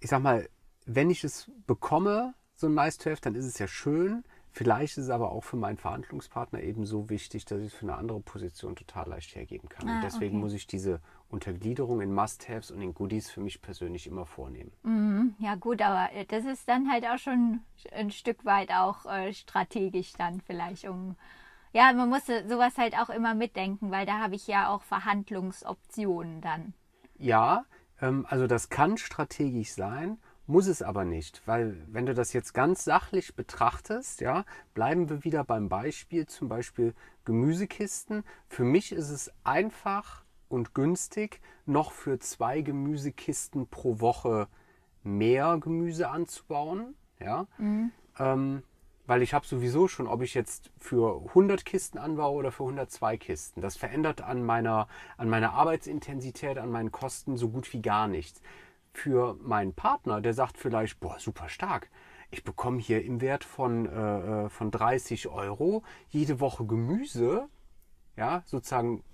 ich 0.00 0.10
sag 0.10 0.22
mal, 0.22 0.48
wenn 0.84 1.10
ich 1.10 1.24
es 1.24 1.50
bekomme, 1.66 2.34
so 2.54 2.68
ein 2.68 2.74
nice 2.74 2.98
to 2.98 3.10
have, 3.10 3.20
dann 3.20 3.34
ist 3.34 3.44
es 3.44 3.58
ja 3.58 3.66
schön. 3.66 4.24
Vielleicht 4.56 4.96
ist 4.96 5.04
es 5.04 5.10
aber 5.10 5.32
auch 5.32 5.44
für 5.44 5.58
meinen 5.58 5.76
Verhandlungspartner 5.76 6.62
eben 6.62 6.86
so 6.86 7.10
wichtig, 7.10 7.44
dass 7.44 7.60
ich 7.60 7.66
es 7.66 7.74
für 7.74 7.84
eine 7.84 7.96
andere 7.96 8.20
Position 8.20 8.74
total 8.74 9.06
leicht 9.06 9.36
hergeben 9.36 9.68
kann. 9.68 9.86
Ah, 9.86 9.96
und 9.96 10.02
deswegen 10.02 10.36
okay. 10.36 10.44
muss 10.44 10.54
ich 10.54 10.66
diese 10.66 11.02
Untergliederung 11.28 12.00
in 12.00 12.14
Must-Haves 12.14 12.70
und 12.70 12.80
in 12.80 12.94
Goodies 12.94 13.30
für 13.30 13.42
mich 13.42 13.60
persönlich 13.60 14.06
immer 14.06 14.24
vornehmen. 14.24 14.72
Mhm, 14.82 15.34
ja 15.40 15.56
gut, 15.56 15.82
aber 15.82 16.10
äh, 16.14 16.24
das 16.24 16.46
ist 16.46 16.66
dann 16.70 16.90
halt 16.90 17.04
auch 17.04 17.18
schon 17.18 17.60
ein 17.92 18.10
Stück 18.10 18.46
weit 18.46 18.70
auch 18.70 19.04
äh, 19.04 19.34
strategisch 19.34 20.14
dann 20.14 20.40
vielleicht 20.40 20.88
um 20.88 21.16
ja, 21.74 21.92
man 21.92 22.08
muss 22.08 22.24
sowas 22.24 22.78
halt 22.78 22.96
auch 22.98 23.10
immer 23.10 23.34
mitdenken, 23.34 23.90
weil 23.90 24.06
da 24.06 24.20
habe 24.20 24.36
ich 24.36 24.46
ja 24.46 24.70
auch 24.70 24.80
Verhandlungsoptionen 24.84 26.40
dann. 26.40 26.72
Ja, 27.18 27.66
ähm, 28.00 28.24
also 28.30 28.46
das 28.46 28.70
kann 28.70 28.96
strategisch 28.96 29.72
sein 29.72 30.16
muss 30.46 30.66
es 30.66 30.82
aber 30.82 31.04
nicht, 31.04 31.42
weil 31.46 31.76
wenn 31.88 32.06
du 32.06 32.14
das 32.14 32.32
jetzt 32.32 32.52
ganz 32.52 32.84
sachlich 32.84 33.34
betrachtest, 33.34 34.20
ja, 34.20 34.44
bleiben 34.74 35.08
wir 35.08 35.24
wieder 35.24 35.44
beim 35.44 35.68
Beispiel, 35.68 36.26
zum 36.26 36.48
Beispiel 36.48 36.94
Gemüsekisten. 37.24 38.24
Für 38.48 38.64
mich 38.64 38.92
ist 38.92 39.10
es 39.10 39.32
einfach 39.44 40.24
und 40.48 40.74
günstig, 40.74 41.40
noch 41.64 41.90
für 41.90 42.20
zwei 42.20 42.60
Gemüsekisten 42.60 43.66
pro 43.66 44.00
Woche 44.00 44.46
mehr 45.02 45.58
Gemüse 45.60 46.08
anzubauen, 46.08 46.94
ja, 47.18 47.46
mhm. 47.58 47.90
ähm, 48.18 48.62
weil 49.08 49.22
ich 49.22 49.34
habe 49.34 49.46
sowieso 49.46 49.86
schon, 49.86 50.08
ob 50.08 50.22
ich 50.22 50.34
jetzt 50.34 50.70
für 50.78 51.22
100 51.28 51.64
Kisten 51.64 51.98
anbaue 51.98 52.36
oder 52.36 52.50
für 52.50 52.64
102 52.64 53.16
Kisten. 53.18 53.60
Das 53.60 53.76
verändert 53.76 54.20
an 54.20 54.44
meiner, 54.44 54.88
an 55.16 55.28
meiner 55.28 55.52
Arbeitsintensität, 55.52 56.58
an 56.58 56.70
meinen 56.70 56.90
Kosten 56.90 57.36
so 57.36 57.48
gut 57.48 57.72
wie 57.72 57.82
gar 57.82 58.08
nichts 58.08 58.40
für 58.96 59.34
meinen 59.40 59.74
Partner, 59.74 60.20
der 60.20 60.34
sagt 60.34 60.58
vielleicht, 60.58 61.00
boah, 61.00 61.18
super 61.18 61.48
stark. 61.48 61.90
Ich 62.30 62.44
bekomme 62.44 62.80
hier 62.80 63.04
im 63.04 63.20
Wert 63.20 63.44
von, 63.44 63.86
äh, 63.86 64.46
äh 64.46 64.48
von 64.48 64.70
30 64.70 65.28
Euro 65.28 65.82
jede 66.08 66.40
Woche 66.40 66.64
Gemüse, 66.64 67.48
ja, 68.16 68.42
sozusagen 68.46 69.04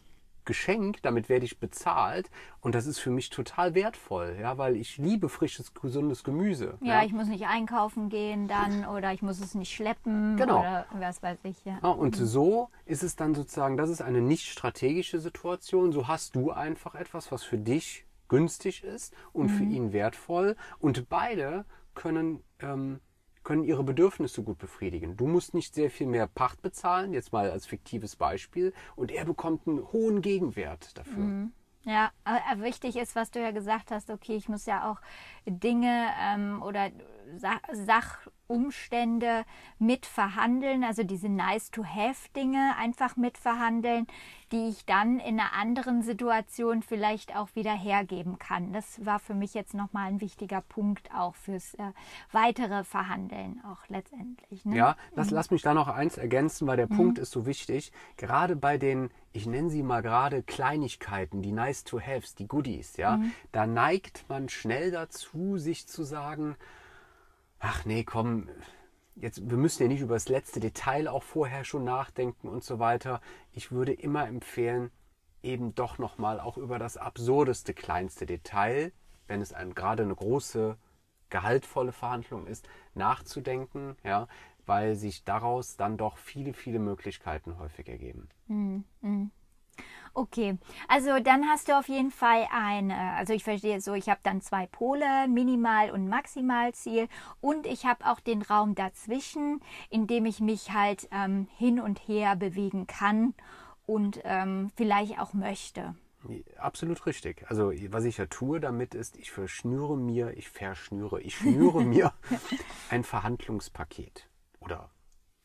Geschenk, 0.44 1.02
damit 1.02 1.28
werde 1.28 1.44
ich 1.44 1.60
bezahlt 1.60 2.28
und 2.60 2.74
das 2.74 2.86
ist 2.86 2.98
für 2.98 3.10
mich 3.10 3.30
total 3.30 3.74
wertvoll, 3.74 4.36
ja, 4.40 4.58
weil 4.58 4.76
ich 4.76 4.98
liebe 4.98 5.28
frisches, 5.28 5.72
gesundes 5.74 6.24
Gemüse. 6.24 6.78
Ja, 6.80 7.00
ja. 7.00 7.04
ich 7.04 7.12
muss 7.12 7.28
nicht 7.28 7.46
einkaufen 7.46 8.08
gehen 8.08 8.48
dann 8.48 8.84
oder 8.86 9.12
ich 9.12 9.22
muss 9.22 9.40
es 9.40 9.54
nicht 9.54 9.72
schleppen 9.72 10.36
genau. 10.36 10.60
oder 10.60 10.86
was 10.98 11.22
weiß 11.22 11.38
ich. 11.44 11.64
Ja. 11.64 11.78
ja 11.82 11.88
und 11.90 12.18
mhm. 12.18 12.24
so 12.24 12.70
ist 12.86 13.02
es 13.02 13.14
dann 13.14 13.34
sozusagen, 13.34 13.76
das 13.76 13.88
ist 13.88 14.02
eine 14.02 14.20
nicht 14.20 14.48
strategische 14.48 15.20
Situation. 15.20 15.92
So 15.92 16.08
hast 16.08 16.34
du 16.34 16.50
einfach 16.50 16.94
etwas, 16.96 17.30
was 17.30 17.44
für 17.44 17.58
dich 17.58 18.04
günstig 18.32 18.82
ist 18.82 19.14
und 19.34 19.50
mhm. 19.50 19.56
für 19.56 19.64
ihn 19.64 19.92
wertvoll 19.92 20.56
und 20.78 21.10
beide 21.10 21.66
können 21.94 22.42
ähm, 22.60 23.00
können 23.44 23.64
ihre 23.64 23.84
Bedürfnisse 23.84 24.42
gut 24.42 24.58
befriedigen. 24.58 25.16
Du 25.16 25.26
musst 25.26 25.52
nicht 25.52 25.74
sehr 25.74 25.90
viel 25.90 26.06
mehr 26.06 26.26
Pacht 26.26 26.62
bezahlen, 26.62 27.12
jetzt 27.12 27.32
mal 27.32 27.50
als 27.50 27.66
fiktives 27.66 28.16
Beispiel, 28.16 28.72
und 28.96 29.10
er 29.10 29.24
bekommt 29.24 29.66
einen 29.66 29.92
hohen 29.92 30.22
Gegenwert 30.22 30.96
dafür. 30.96 31.24
Mhm. 31.24 31.52
Ja, 31.84 32.12
aber 32.22 32.62
wichtig 32.62 32.94
ist, 32.96 33.16
was 33.16 33.32
du 33.32 33.40
ja 33.40 33.50
gesagt 33.50 33.90
hast, 33.90 34.10
okay, 34.10 34.36
ich 34.36 34.48
muss 34.48 34.66
ja 34.66 34.88
auch 34.88 35.00
Dinge 35.44 36.06
ähm, 36.20 36.62
oder 36.62 36.90
Sa 37.36 37.58
Sachumstände 38.52 39.44
mitverhandeln, 39.78 40.84
also 40.84 41.02
diese 41.02 41.28
Nice-to-Have-Dinge 41.28 42.74
einfach 42.78 43.16
mitverhandeln, 43.16 44.06
die 44.52 44.68
ich 44.68 44.84
dann 44.84 45.18
in 45.18 45.40
einer 45.40 45.54
anderen 45.54 46.02
Situation 46.02 46.82
vielleicht 46.82 47.34
auch 47.34 47.48
wieder 47.54 47.72
hergeben 47.72 48.38
kann. 48.38 48.72
Das 48.72 49.04
war 49.04 49.18
für 49.18 49.34
mich 49.34 49.54
jetzt 49.54 49.72
nochmal 49.72 50.08
ein 50.08 50.20
wichtiger 50.20 50.60
Punkt 50.60 51.08
auch 51.14 51.34
fürs 51.34 51.74
äh, 51.74 51.92
weitere 52.32 52.84
Verhandeln 52.84 53.62
auch 53.64 53.88
letztendlich. 53.88 54.64
Ne? 54.66 54.76
Ja, 54.76 54.96
das, 55.14 55.30
mhm. 55.30 55.36
lass 55.36 55.50
mich 55.50 55.62
da 55.62 55.72
noch 55.72 55.88
eins 55.88 56.18
ergänzen, 56.18 56.66
weil 56.66 56.76
der 56.76 56.90
mhm. 56.90 56.96
Punkt 56.96 57.18
ist 57.18 57.30
so 57.30 57.46
wichtig. 57.46 57.92
Gerade 58.18 58.54
bei 58.54 58.76
den, 58.76 59.10
ich 59.32 59.46
nenne 59.46 59.70
sie 59.70 59.82
mal 59.82 60.02
gerade 60.02 60.42
Kleinigkeiten, 60.42 61.40
die 61.40 61.52
Nice-to-Haves, 61.52 62.34
die 62.34 62.46
Goodies, 62.46 62.98
ja, 62.98 63.16
mhm. 63.16 63.32
da 63.52 63.66
neigt 63.66 64.26
man 64.28 64.50
schnell 64.50 64.90
dazu, 64.90 65.56
sich 65.56 65.86
zu 65.86 66.04
sagen, 66.04 66.56
ach 67.62 67.84
nee, 67.84 68.04
komm, 68.04 68.48
jetzt, 69.14 69.48
wir 69.48 69.56
müssen 69.56 69.84
ja 69.84 69.88
nicht 69.88 70.00
über 70.00 70.14
das 70.14 70.28
letzte 70.28 70.60
Detail 70.60 71.08
auch 71.08 71.22
vorher 71.22 71.64
schon 71.64 71.84
nachdenken 71.84 72.48
und 72.48 72.64
so 72.64 72.78
weiter. 72.78 73.20
Ich 73.52 73.70
würde 73.70 73.92
immer 73.92 74.26
empfehlen, 74.26 74.90
eben 75.42 75.74
doch 75.74 75.98
nochmal 75.98 76.40
auch 76.40 76.58
über 76.58 76.78
das 76.78 76.96
absurdeste 76.96 77.72
kleinste 77.72 78.26
Detail, 78.26 78.92
wenn 79.28 79.40
es 79.40 79.52
ein, 79.52 79.74
gerade 79.74 80.02
eine 80.02 80.14
große, 80.14 80.76
gehaltvolle 81.30 81.92
Verhandlung 81.92 82.46
ist, 82.46 82.68
nachzudenken, 82.94 83.96
ja, 84.04 84.28
weil 84.66 84.96
sich 84.96 85.24
daraus 85.24 85.76
dann 85.76 85.96
doch 85.96 86.18
viele, 86.18 86.52
viele 86.52 86.78
Möglichkeiten 86.78 87.58
häufig 87.58 87.88
ergeben. 87.88 88.28
Mhm. 88.48 88.84
Okay, 90.14 90.58
also 90.88 91.20
dann 91.20 91.48
hast 91.48 91.68
du 91.68 91.78
auf 91.78 91.88
jeden 91.88 92.10
Fall 92.10 92.46
eine, 92.52 93.12
also 93.12 93.32
ich 93.32 93.44
verstehe 93.44 93.80
so, 93.80 93.94
ich 93.94 94.10
habe 94.10 94.20
dann 94.22 94.42
zwei 94.42 94.66
Pole, 94.66 95.26
Minimal- 95.26 95.90
und 95.90 96.06
Maximalziel 96.06 97.08
und 97.40 97.66
ich 97.66 97.86
habe 97.86 98.04
auch 98.04 98.20
den 98.20 98.42
Raum 98.42 98.74
dazwischen, 98.74 99.60
in 99.88 100.06
dem 100.06 100.26
ich 100.26 100.40
mich 100.40 100.72
halt 100.72 101.08
ähm, 101.12 101.48
hin 101.56 101.80
und 101.80 101.98
her 102.06 102.36
bewegen 102.36 102.86
kann 102.86 103.32
und 103.86 104.20
ähm, 104.24 104.70
vielleicht 104.76 105.18
auch 105.18 105.32
möchte. 105.32 105.94
Absolut 106.56 107.06
richtig. 107.06 107.44
Also 107.48 107.72
was 107.88 108.04
ich 108.04 108.18
ja 108.18 108.26
tue 108.26 108.60
damit 108.60 108.94
ist, 108.94 109.16
ich 109.16 109.30
verschnüre 109.30 109.96
mir, 109.96 110.36
ich 110.36 110.48
verschnüre, 110.48 111.20
ich 111.20 111.36
schnüre 111.36 111.82
mir 111.84 112.12
ein 112.90 113.02
Verhandlungspaket 113.02 114.28
oder 114.60 114.90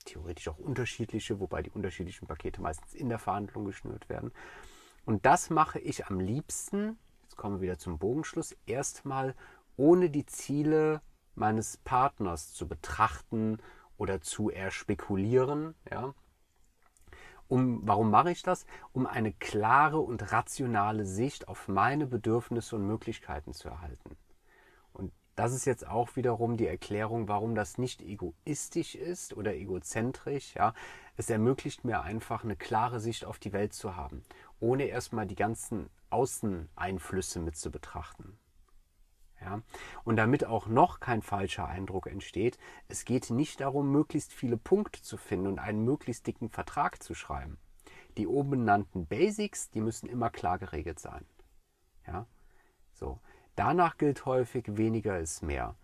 theoretisch 0.07 0.47
auch 0.47 0.57
unterschiedliche, 0.57 1.39
wobei 1.39 1.61
die 1.61 1.69
unterschiedlichen 1.69 2.27
Pakete 2.27 2.61
meistens 2.61 2.93
in 2.93 3.09
der 3.09 3.19
Verhandlung 3.19 3.65
geschnürt 3.65 4.09
werden. 4.09 4.31
Und 5.05 5.25
das 5.25 5.49
mache 5.49 5.79
ich 5.79 6.07
am 6.07 6.19
liebsten, 6.19 6.97
jetzt 7.23 7.37
kommen 7.37 7.57
wir 7.57 7.61
wieder 7.61 7.77
zum 7.77 7.97
Bogenschluss, 7.99 8.55
erstmal 8.65 9.35
ohne 9.75 10.09
die 10.09 10.25
Ziele 10.25 11.01
meines 11.35 11.77
Partners 11.77 12.53
zu 12.53 12.67
betrachten 12.67 13.59
oder 13.97 14.21
zu 14.21 14.49
erspekulieren. 14.49 15.75
Ja. 15.89 16.13
Um, 17.47 17.87
warum 17.87 18.11
mache 18.11 18.31
ich 18.31 18.43
das? 18.43 18.65
Um 18.91 19.05
eine 19.05 19.31
klare 19.31 19.99
und 19.99 20.31
rationale 20.31 21.05
Sicht 21.05 21.47
auf 21.47 21.67
meine 21.67 22.07
Bedürfnisse 22.07 22.75
und 22.75 22.85
Möglichkeiten 22.85 23.53
zu 23.53 23.69
erhalten. 23.69 24.17
Das 25.37 25.53
ist 25.53 25.65
jetzt 25.65 25.85
auch 25.85 26.15
wiederum 26.15 26.57
die 26.57 26.65
Erklärung, 26.65 27.27
warum 27.27 27.53
das 27.53 27.77
nicht 27.77 28.01
egoistisch 28.01 28.95
ist 28.95 29.37
oder 29.37 29.53
egozentrisch. 29.53 30.55
Ja. 30.55 30.73
Es 31.15 31.29
ermöglicht 31.29 31.85
mir 31.85 32.01
einfach 32.01 32.43
eine 32.43 32.55
klare 32.55 32.99
Sicht 32.99 33.23
auf 33.23 33.37
die 33.37 33.53
Welt 33.53 33.71
zu 33.71 33.95
haben, 33.95 34.23
ohne 34.59 34.85
erstmal 34.85 35.27
die 35.27 35.35
ganzen 35.35 35.91
Außeneinflüsse 36.09 37.39
mit 37.39 37.55
zu 37.55 37.69
betrachten. 37.69 38.39
Ja. 39.39 39.61
Und 40.03 40.15
damit 40.15 40.43
auch 40.43 40.65
noch 40.65 40.99
kein 40.99 41.21
falscher 41.21 41.67
Eindruck 41.67 42.07
entsteht, 42.07 42.57
es 42.87 43.05
geht 43.05 43.29
nicht 43.29 43.61
darum, 43.61 43.91
möglichst 43.91 44.33
viele 44.33 44.57
Punkte 44.57 45.03
zu 45.03 45.17
finden 45.17 45.45
und 45.45 45.59
einen 45.59 45.85
möglichst 45.85 46.25
dicken 46.25 46.49
Vertrag 46.49 47.03
zu 47.03 47.13
schreiben. 47.13 47.59
Die 48.17 48.25
oben 48.25 48.49
benannten 48.49 49.05
Basics, 49.05 49.69
die 49.69 49.81
müssen 49.81 50.09
immer 50.09 50.31
klar 50.31 50.57
geregelt 50.57 50.97
sein. 50.97 51.27
Ja. 52.07 52.25
So. 52.95 53.19
Danach 53.57 53.97
gilt 53.97 54.25
häufig, 54.25 54.77
weniger 54.77 55.19
ist 55.19 55.41
mehr. 55.41 55.75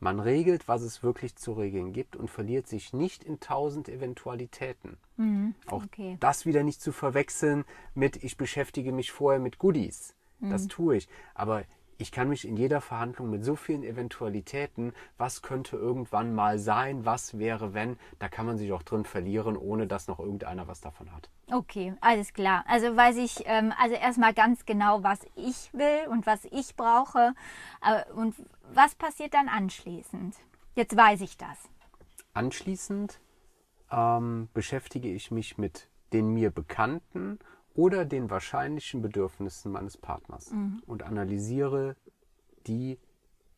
Man 0.00 0.20
regelt, 0.20 0.68
was 0.68 0.82
es 0.82 1.02
wirklich 1.02 1.34
zu 1.34 1.54
regeln 1.54 1.92
gibt 1.92 2.14
und 2.14 2.28
verliert 2.28 2.66
sich 2.66 2.92
nicht 2.92 3.24
in 3.24 3.40
tausend 3.40 3.88
Eventualitäten. 3.88 4.98
Mhm, 5.16 5.54
Auch 5.66 5.84
das 6.20 6.44
wieder 6.44 6.62
nicht 6.62 6.82
zu 6.82 6.92
verwechseln 6.92 7.64
mit, 7.94 8.22
ich 8.22 8.36
beschäftige 8.36 8.92
mich 8.92 9.12
vorher 9.12 9.40
mit 9.40 9.58
Goodies. 9.58 10.14
Mhm. 10.40 10.50
Das 10.50 10.68
tue 10.68 10.96
ich. 10.96 11.08
Aber 11.34 11.64
ich 11.98 12.12
kann 12.12 12.28
mich 12.28 12.46
in 12.46 12.56
jeder 12.56 12.80
Verhandlung 12.80 13.30
mit 13.30 13.44
so 13.44 13.56
vielen 13.56 13.82
Eventualitäten, 13.82 14.92
was 15.18 15.42
könnte 15.42 15.76
irgendwann 15.76 16.34
mal 16.34 16.58
sein, 16.58 17.04
was 17.04 17.38
wäre, 17.38 17.74
wenn, 17.74 17.98
da 18.18 18.28
kann 18.28 18.46
man 18.46 18.58
sich 18.58 18.72
auch 18.72 18.82
drin 18.82 19.04
verlieren, 19.04 19.56
ohne 19.56 19.86
dass 19.86 20.08
noch 20.08 20.18
irgendeiner 20.18 20.68
was 20.68 20.80
davon 20.80 21.12
hat. 21.12 21.30
Okay, 21.50 21.94
alles 22.00 22.32
klar. 22.32 22.64
Also 22.66 22.96
weiß 22.96 23.16
ich, 23.16 23.44
ähm, 23.46 23.72
also 23.78 23.94
erstmal 23.94 24.34
ganz 24.34 24.64
genau, 24.64 25.02
was 25.02 25.20
ich 25.36 25.72
will 25.72 26.08
und 26.10 26.26
was 26.26 26.44
ich 26.46 26.76
brauche. 26.76 27.34
Äh, 27.82 28.10
und 28.12 28.34
was 28.72 28.94
passiert 28.94 29.34
dann 29.34 29.48
anschließend? 29.48 30.34
Jetzt 30.74 30.96
weiß 30.96 31.20
ich 31.20 31.36
das. 31.36 31.68
Anschließend 32.32 33.20
ähm, 33.90 34.48
beschäftige 34.54 35.12
ich 35.12 35.30
mich 35.30 35.58
mit 35.58 35.88
den 36.12 36.32
mir 36.32 36.50
bekannten 36.50 37.38
oder 37.74 38.04
den 38.04 38.30
wahrscheinlichen 38.30 39.02
Bedürfnissen 39.02 39.72
meines 39.72 39.96
Partners 39.96 40.50
mhm. 40.50 40.82
und 40.86 41.02
analysiere 41.02 41.96
die 42.66 42.98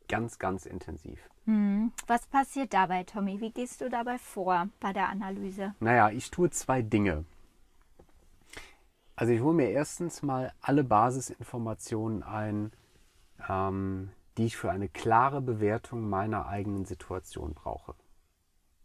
ganz, 0.09 0.39
ganz 0.39 0.67
intensiv. 0.67 1.19
Mhm. 1.47 1.93
Was 2.07 2.27
passiert 2.27 2.73
dabei, 2.73 3.05
Tommy? 3.05 3.41
Wie 3.41 3.51
gehst 3.51 3.81
du 3.81 3.91
dabei 3.91 4.19
vor 4.19 4.69
bei 4.81 4.93
der 4.93 5.09
Analyse? 5.09 5.75
Naja, 5.81 6.11
ich 6.11 6.31
tue 6.31 6.51
zwei 6.51 6.83
Dinge. 6.83 7.25
Also 9.17 9.33
ich 9.33 9.41
hole 9.41 9.55
mir 9.55 9.71
erstens 9.71 10.23
mal 10.23 10.53
alle 10.61 10.83
Basisinformationen 10.83 12.23
ein, 12.23 12.73
ähm, 13.49 14.11
die 14.37 14.47
ich 14.47 14.57
für 14.57 14.71
eine 14.71 14.89
klare 14.89 15.41
Bewertung 15.41 16.09
meiner 16.09 16.47
eigenen 16.47 16.85
Situation 16.85 17.55
brauche. 17.55 17.95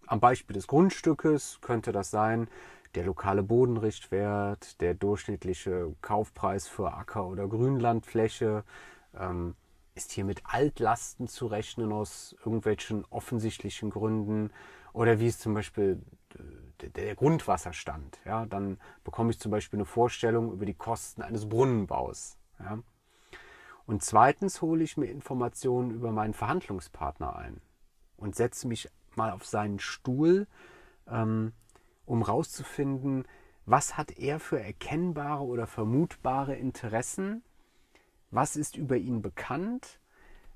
Am 0.05 0.19
Beispiel 0.19 0.53
des 0.53 0.67
Grundstückes 0.67 1.59
könnte 1.61 1.91
das 1.91 2.11
sein, 2.11 2.47
der 2.95 3.05
lokale 3.05 3.43
Bodenrichtwert, 3.43 4.81
der 4.81 4.93
durchschnittliche 4.93 5.95
Kaufpreis 6.01 6.67
für 6.67 6.93
Acker- 6.93 7.27
oder 7.27 7.47
Grünlandfläche, 7.47 8.63
ähm, 9.17 9.55
ist 9.95 10.11
hier 10.11 10.25
mit 10.25 10.41
Altlasten 10.45 11.27
zu 11.27 11.47
rechnen 11.47 11.91
aus 11.91 12.35
irgendwelchen 12.39 13.05
offensichtlichen 13.09 13.89
Gründen 13.89 14.51
oder 14.93 15.19
wie 15.19 15.27
ist 15.27 15.41
zum 15.41 15.53
Beispiel 15.53 16.01
der, 16.81 16.89
der 16.89 17.15
Grundwasserstand. 17.15 18.19
Ja? 18.25 18.45
Dann 18.45 18.79
bekomme 19.03 19.31
ich 19.31 19.39
zum 19.39 19.51
Beispiel 19.51 19.77
eine 19.77 19.85
Vorstellung 19.85 20.51
über 20.51 20.65
die 20.65 20.73
Kosten 20.73 21.21
eines 21.21 21.47
Brunnenbaus. 21.47 22.37
Ja? 22.59 22.79
Und 23.85 24.03
zweitens 24.03 24.61
hole 24.61 24.83
ich 24.83 24.97
mir 24.97 25.07
Informationen 25.07 25.91
über 25.91 26.11
meinen 26.11 26.33
Verhandlungspartner 26.33 27.35
ein 27.35 27.61
und 28.17 28.35
setze 28.35 28.67
mich 28.67 28.89
mal 29.15 29.31
auf 29.31 29.45
seinen 29.45 29.79
Stuhl 29.79 30.47
ähm, 31.07 31.53
um 32.09 32.25
herauszufinden, 32.25 33.25
was 33.65 33.95
hat 33.95 34.17
er 34.17 34.39
für 34.39 34.59
erkennbare 34.59 35.43
oder 35.43 35.67
vermutbare 35.67 36.55
Interessen, 36.55 37.43
was 38.31 38.55
ist 38.55 38.75
über 38.75 38.97
ihn 38.97 39.21
bekannt, 39.21 39.99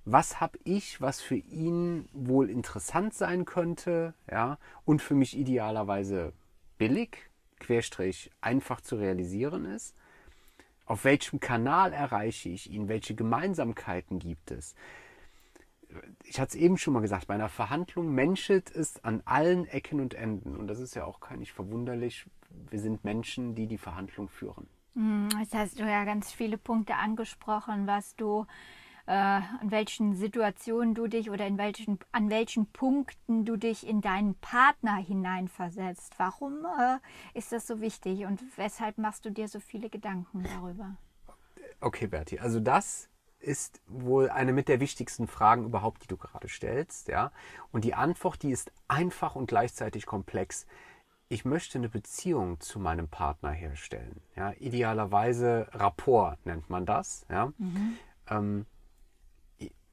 was 0.03 0.41
habe 0.41 0.57
ich, 0.63 0.99
was 0.99 1.21
für 1.21 1.35
ihn 1.35 2.09
wohl 2.11 2.49
interessant 2.49 3.13
sein 3.13 3.45
könnte, 3.45 4.15
ja, 4.29 4.57
und 4.83 5.01
für 5.01 5.13
mich 5.13 5.37
idealerweise 5.37 6.33
billig, 6.77 7.29
querstrich 7.59 8.31
einfach 8.41 8.81
zu 8.81 8.95
realisieren 8.95 9.65
ist. 9.65 9.95
Auf 10.85 11.05
welchem 11.05 11.39
Kanal 11.39 11.93
erreiche 11.93 12.49
ich 12.49 12.69
ihn? 12.69 12.89
Welche 12.89 13.15
Gemeinsamkeiten 13.15 14.19
gibt 14.19 14.51
es? 14.51 14.75
Ich 16.23 16.39
hatte 16.39 16.57
es 16.57 16.63
eben 16.63 16.77
schon 16.77 16.93
mal 16.93 17.01
gesagt, 17.01 17.27
bei 17.27 17.35
einer 17.35 17.49
Verhandlung 17.49 18.13
menschelt 18.13 18.73
es 18.73 19.03
an 19.03 19.21
allen 19.25 19.65
Ecken 19.65 19.99
und 19.99 20.13
Enden. 20.13 20.55
Und 20.55 20.67
das 20.67 20.79
ist 20.79 20.95
ja 20.95 21.05
auch 21.05 21.19
gar 21.19 21.37
nicht 21.37 21.51
verwunderlich. 21.51 22.25
Wir 22.69 22.79
sind 22.79 23.03
Menschen, 23.03 23.55
die 23.55 23.67
die 23.67 23.77
Verhandlung 23.77 24.29
führen. 24.29 24.67
Hm, 24.95 25.29
Jetzt 25.39 25.55
hast 25.55 25.79
du 25.79 25.83
ja 25.83 26.03
ganz 26.05 26.31
viele 26.31 26.57
Punkte 26.57 26.95
angesprochen, 26.95 27.87
was 27.87 28.15
du, 28.15 28.45
äh, 29.07 29.39
in 29.61 29.71
welchen 29.71 30.15
Situationen 30.15 30.93
du 30.93 31.07
dich 31.07 31.29
oder 31.29 31.47
in 31.47 31.57
welchen, 31.57 31.99
an 32.11 32.29
welchen 32.29 32.67
Punkten 32.67 33.43
du 33.43 33.57
dich 33.57 33.87
in 33.87 34.01
deinen 34.01 34.35
Partner 34.35 34.95
hineinversetzt. 34.97 36.13
Warum 36.17 36.65
äh, 36.65 36.99
ist 37.37 37.51
das 37.51 37.65
so 37.65 37.81
wichtig 37.81 38.25
und 38.25 38.41
weshalb 38.55 38.97
machst 38.97 39.25
du 39.25 39.31
dir 39.31 39.47
so 39.47 39.59
viele 39.59 39.89
Gedanken 39.89 40.43
darüber? 40.43 40.95
Okay, 41.81 42.07
Berti, 42.07 42.39
also 42.39 42.59
das 42.59 43.09
ist 43.43 43.81
wohl 43.87 44.29
eine 44.29 44.53
mit 44.53 44.67
der 44.67 44.79
wichtigsten 44.79 45.27
Fragen 45.27 45.65
überhaupt, 45.65 46.03
die 46.03 46.07
du 46.07 46.17
gerade 46.17 46.47
stellst, 46.47 47.07
ja. 47.09 47.31
Und 47.71 47.83
die 47.83 47.93
Antwort, 47.93 48.41
die 48.41 48.51
ist 48.51 48.71
einfach 48.87 49.35
und 49.35 49.47
gleichzeitig 49.47 50.05
komplex. 50.05 50.65
Ich 51.29 51.45
möchte 51.45 51.77
eine 51.77 51.89
Beziehung 51.89 52.59
zu 52.59 52.79
meinem 52.79 53.07
Partner 53.07 53.51
herstellen, 53.51 54.21
ja. 54.35 54.53
Idealerweise 54.59 55.67
Rapport 55.73 56.43
nennt 56.45 56.69
man 56.69 56.85
das, 56.85 57.25
ja. 57.29 57.51
Ähm, 58.29 58.65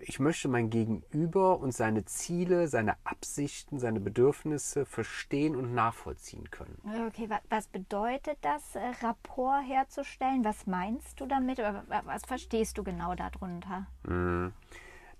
ich 0.02 0.18
möchte 0.20 0.48
mein 0.48 0.70
Gegenüber 0.70 1.58
und 1.58 1.72
seine 1.72 2.04
Ziele, 2.04 2.68
seine 2.68 2.96
Absichten, 3.04 3.78
seine 3.78 4.00
Bedürfnisse 4.00 4.84
verstehen 4.86 5.56
und 5.56 5.74
nachvollziehen 5.74 6.50
können. 6.50 6.80
Okay, 7.08 7.28
wa- 7.30 7.40
was 7.48 7.66
bedeutet 7.68 8.38
das, 8.42 8.74
äh, 8.76 8.80
Rapport 9.02 9.62
herzustellen? 9.66 10.44
Was 10.44 10.66
meinst 10.66 11.20
du 11.20 11.26
damit? 11.26 11.58
Was 11.58 12.22
verstehst 12.26 12.78
du 12.78 12.84
genau 12.84 13.14
darunter? 13.14 13.86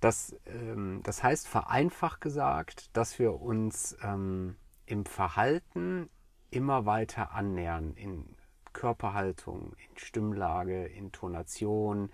Das, 0.00 0.34
ähm, 0.46 1.00
das 1.02 1.22
heißt 1.22 1.46
vereinfacht 1.46 2.20
gesagt, 2.20 2.96
dass 2.96 3.18
wir 3.18 3.40
uns 3.40 3.96
ähm, 4.02 4.56
im 4.86 5.04
Verhalten 5.04 6.08
immer 6.50 6.86
weiter 6.86 7.32
annähern 7.32 7.92
in 7.94 8.36
Körperhaltung, 8.72 9.74
in 9.90 9.98
Stimmlage, 9.98 10.86
in 10.86 11.12
Tonation, 11.12 12.10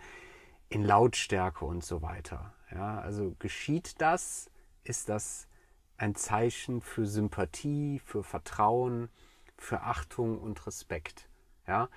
in 0.68 0.82
Lautstärke 0.82 1.64
und 1.64 1.84
so 1.84 2.02
weiter. 2.02 2.52
Ja, 2.70 2.98
also 2.98 3.34
geschieht 3.38 4.00
das, 4.00 4.50
ist 4.84 5.08
das 5.08 5.48
ein 5.96 6.14
Zeichen 6.14 6.80
für 6.80 7.06
Sympathie, 7.06 8.00
für 8.00 8.22
Vertrauen, 8.22 9.08
für 9.56 9.82
Achtung 9.82 10.38
und 10.38 10.66
Respekt. 10.66 11.28
Ja, 11.66 11.88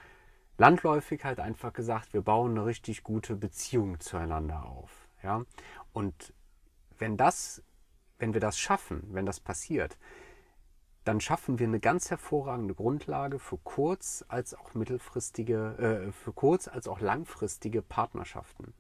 landläufig 0.57 1.23
halt 1.25 1.39
einfach 1.39 1.73
gesagt, 1.73 2.13
wir 2.13 2.21
bauen 2.21 2.51
eine 2.51 2.65
richtig 2.65 3.03
gute 3.03 3.35
Beziehung 3.35 3.99
zueinander 3.99 4.65
auf. 4.65 5.07
Ja, 5.23 5.43
und 5.91 6.33
wenn 6.97 7.17
das, 7.17 7.63
wenn 8.17 8.33
wir 8.33 8.41
das 8.41 8.57
schaffen, 8.57 9.03
wenn 9.11 9.25
das 9.25 9.39
passiert, 9.39 9.97
dann 11.03 11.21
schaffen 11.21 11.59
wir 11.59 11.67
eine 11.67 11.79
ganz 11.79 12.11
hervorragende 12.11 12.75
Grundlage 12.75 13.39
für 13.39 13.57
kurz- 13.57 14.23
als 14.27 14.53
auch 14.53 14.73
mittelfristige, 14.75 16.07
äh, 16.09 16.11
für 16.11 16.33
kurz- 16.33 16.67
als 16.67 16.87
auch 16.87 16.99
langfristige 16.99 17.81
Partnerschaften. 17.81 18.73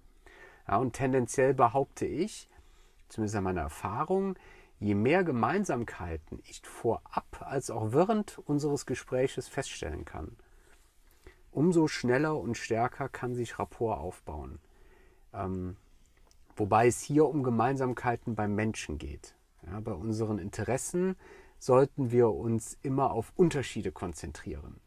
Ja, 0.69 0.77
und 0.77 0.93
tendenziell 0.93 1.55
behaupte 1.55 2.05
ich, 2.05 2.47
zumindest 3.07 3.35
an 3.35 3.43
meiner 3.43 3.61
Erfahrung, 3.61 4.35
je 4.79 4.93
mehr 4.93 5.23
Gemeinsamkeiten 5.23 6.39
ich 6.43 6.61
vorab 6.61 7.41
als 7.41 7.71
auch 7.71 7.91
während 7.91 8.37
unseres 8.37 8.85
Gespräches 8.85 9.47
feststellen 9.47 10.05
kann, 10.05 10.37
umso 11.49 11.87
schneller 11.87 12.37
und 12.37 12.55
stärker 12.55 13.09
kann 13.09 13.33
sich 13.33 13.57
Rapport 13.57 13.97
aufbauen. 13.97 14.59
Ähm, 15.33 15.75
wobei 16.55 16.85
es 16.85 17.01
hier 17.01 17.25
um 17.25 17.41
Gemeinsamkeiten 17.41 18.35
beim 18.35 18.53
Menschen 18.53 18.99
geht. 18.99 19.35
Ja, 19.65 19.79
bei 19.79 19.93
unseren 19.93 20.37
Interessen 20.37 21.15
sollten 21.57 22.11
wir 22.11 22.29
uns 22.29 22.77
immer 22.83 23.09
auf 23.09 23.33
Unterschiede 23.35 23.91
konzentrieren. 23.91 24.79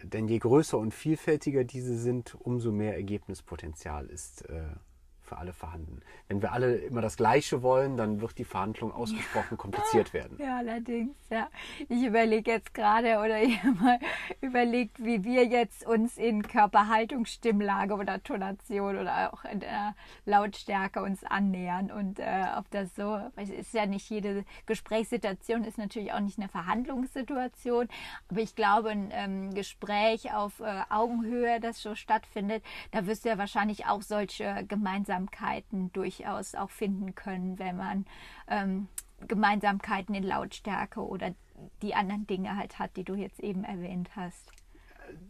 Denn 0.00 0.28
je 0.28 0.38
größer 0.38 0.78
und 0.78 0.94
vielfältiger 0.94 1.64
diese 1.64 1.98
sind, 1.98 2.36
umso 2.36 2.70
mehr 2.70 2.94
Ergebnispotenzial 2.94 4.06
ist 4.06 4.48
äh, 4.48 4.62
für 5.28 5.38
alle 5.38 5.52
vorhanden. 5.52 6.00
Wenn 6.26 6.42
wir 6.42 6.52
alle 6.52 6.76
immer 6.76 7.02
das 7.02 7.16
Gleiche 7.16 7.62
wollen, 7.62 7.96
dann 7.96 8.20
wird 8.20 8.38
die 8.38 8.44
Verhandlung 8.44 8.92
ausgesprochen 8.92 9.58
kompliziert 9.58 10.12
werden. 10.12 10.38
Ja, 10.40 10.58
allerdings, 10.58 11.16
ja. 11.30 11.48
Ich 11.88 12.02
überlege 12.02 12.50
jetzt 12.50 12.74
gerade 12.74 13.18
oder 13.18 13.42
ich 13.42 13.62
habe 13.62 13.76
mal 13.76 13.98
überlegt, 14.40 15.04
wie 15.04 15.24
wir 15.24 15.44
jetzt 15.44 15.86
uns 15.86 16.16
in 16.16 16.42
Körperhaltung, 16.42 17.26
Stimmlage 17.26 17.94
oder 17.94 18.22
Tonation 18.22 18.98
oder 18.98 19.32
auch 19.32 19.44
in 19.44 19.60
der 19.60 19.94
Lautstärke 20.24 21.02
uns 21.02 21.22
annähern 21.24 21.90
und 21.90 22.18
äh, 22.18 22.46
ob 22.56 22.70
das 22.70 22.94
so, 22.94 23.20
es 23.36 23.50
ist 23.50 23.74
ja 23.74 23.86
nicht 23.86 24.08
jede 24.10 24.44
Gesprächssituation 24.66 25.64
ist 25.64 25.78
natürlich 25.78 26.12
auch 26.12 26.20
nicht 26.20 26.38
eine 26.38 26.48
Verhandlungssituation, 26.48 27.88
aber 28.30 28.40
ich 28.40 28.54
glaube, 28.54 28.90
ein 28.90 29.10
ähm, 29.12 29.54
Gespräch 29.54 30.32
auf 30.32 30.60
äh, 30.60 30.82
Augenhöhe, 30.88 31.60
das 31.60 31.82
so 31.82 31.94
stattfindet, 31.94 32.62
da 32.92 33.06
wirst 33.06 33.24
du 33.24 33.28
ja 33.28 33.38
wahrscheinlich 33.38 33.86
auch 33.86 34.02
solche 34.02 34.64
Gemeinsamkeiten 35.18 35.92
durchaus 35.92 36.54
auch 36.54 36.70
finden 36.70 37.14
können, 37.14 37.58
wenn 37.58 37.76
man 37.76 38.06
ähm, 38.48 38.88
Gemeinsamkeiten 39.26 40.14
in 40.14 40.22
Lautstärke 40.22 41.00
oder 41.00 41.34
die 41.82 41.94
anderen 41.94 42.26
Dinge 42.26 42.56
halt 42.56 42.78
hat, 42.78 42.96
die 42.96 43.04
du 43.04 43.14
jetzt 43.14 43.40
eben 43.40 43.64
erwähnt 43.64 44.10
hast. 44.14 44.52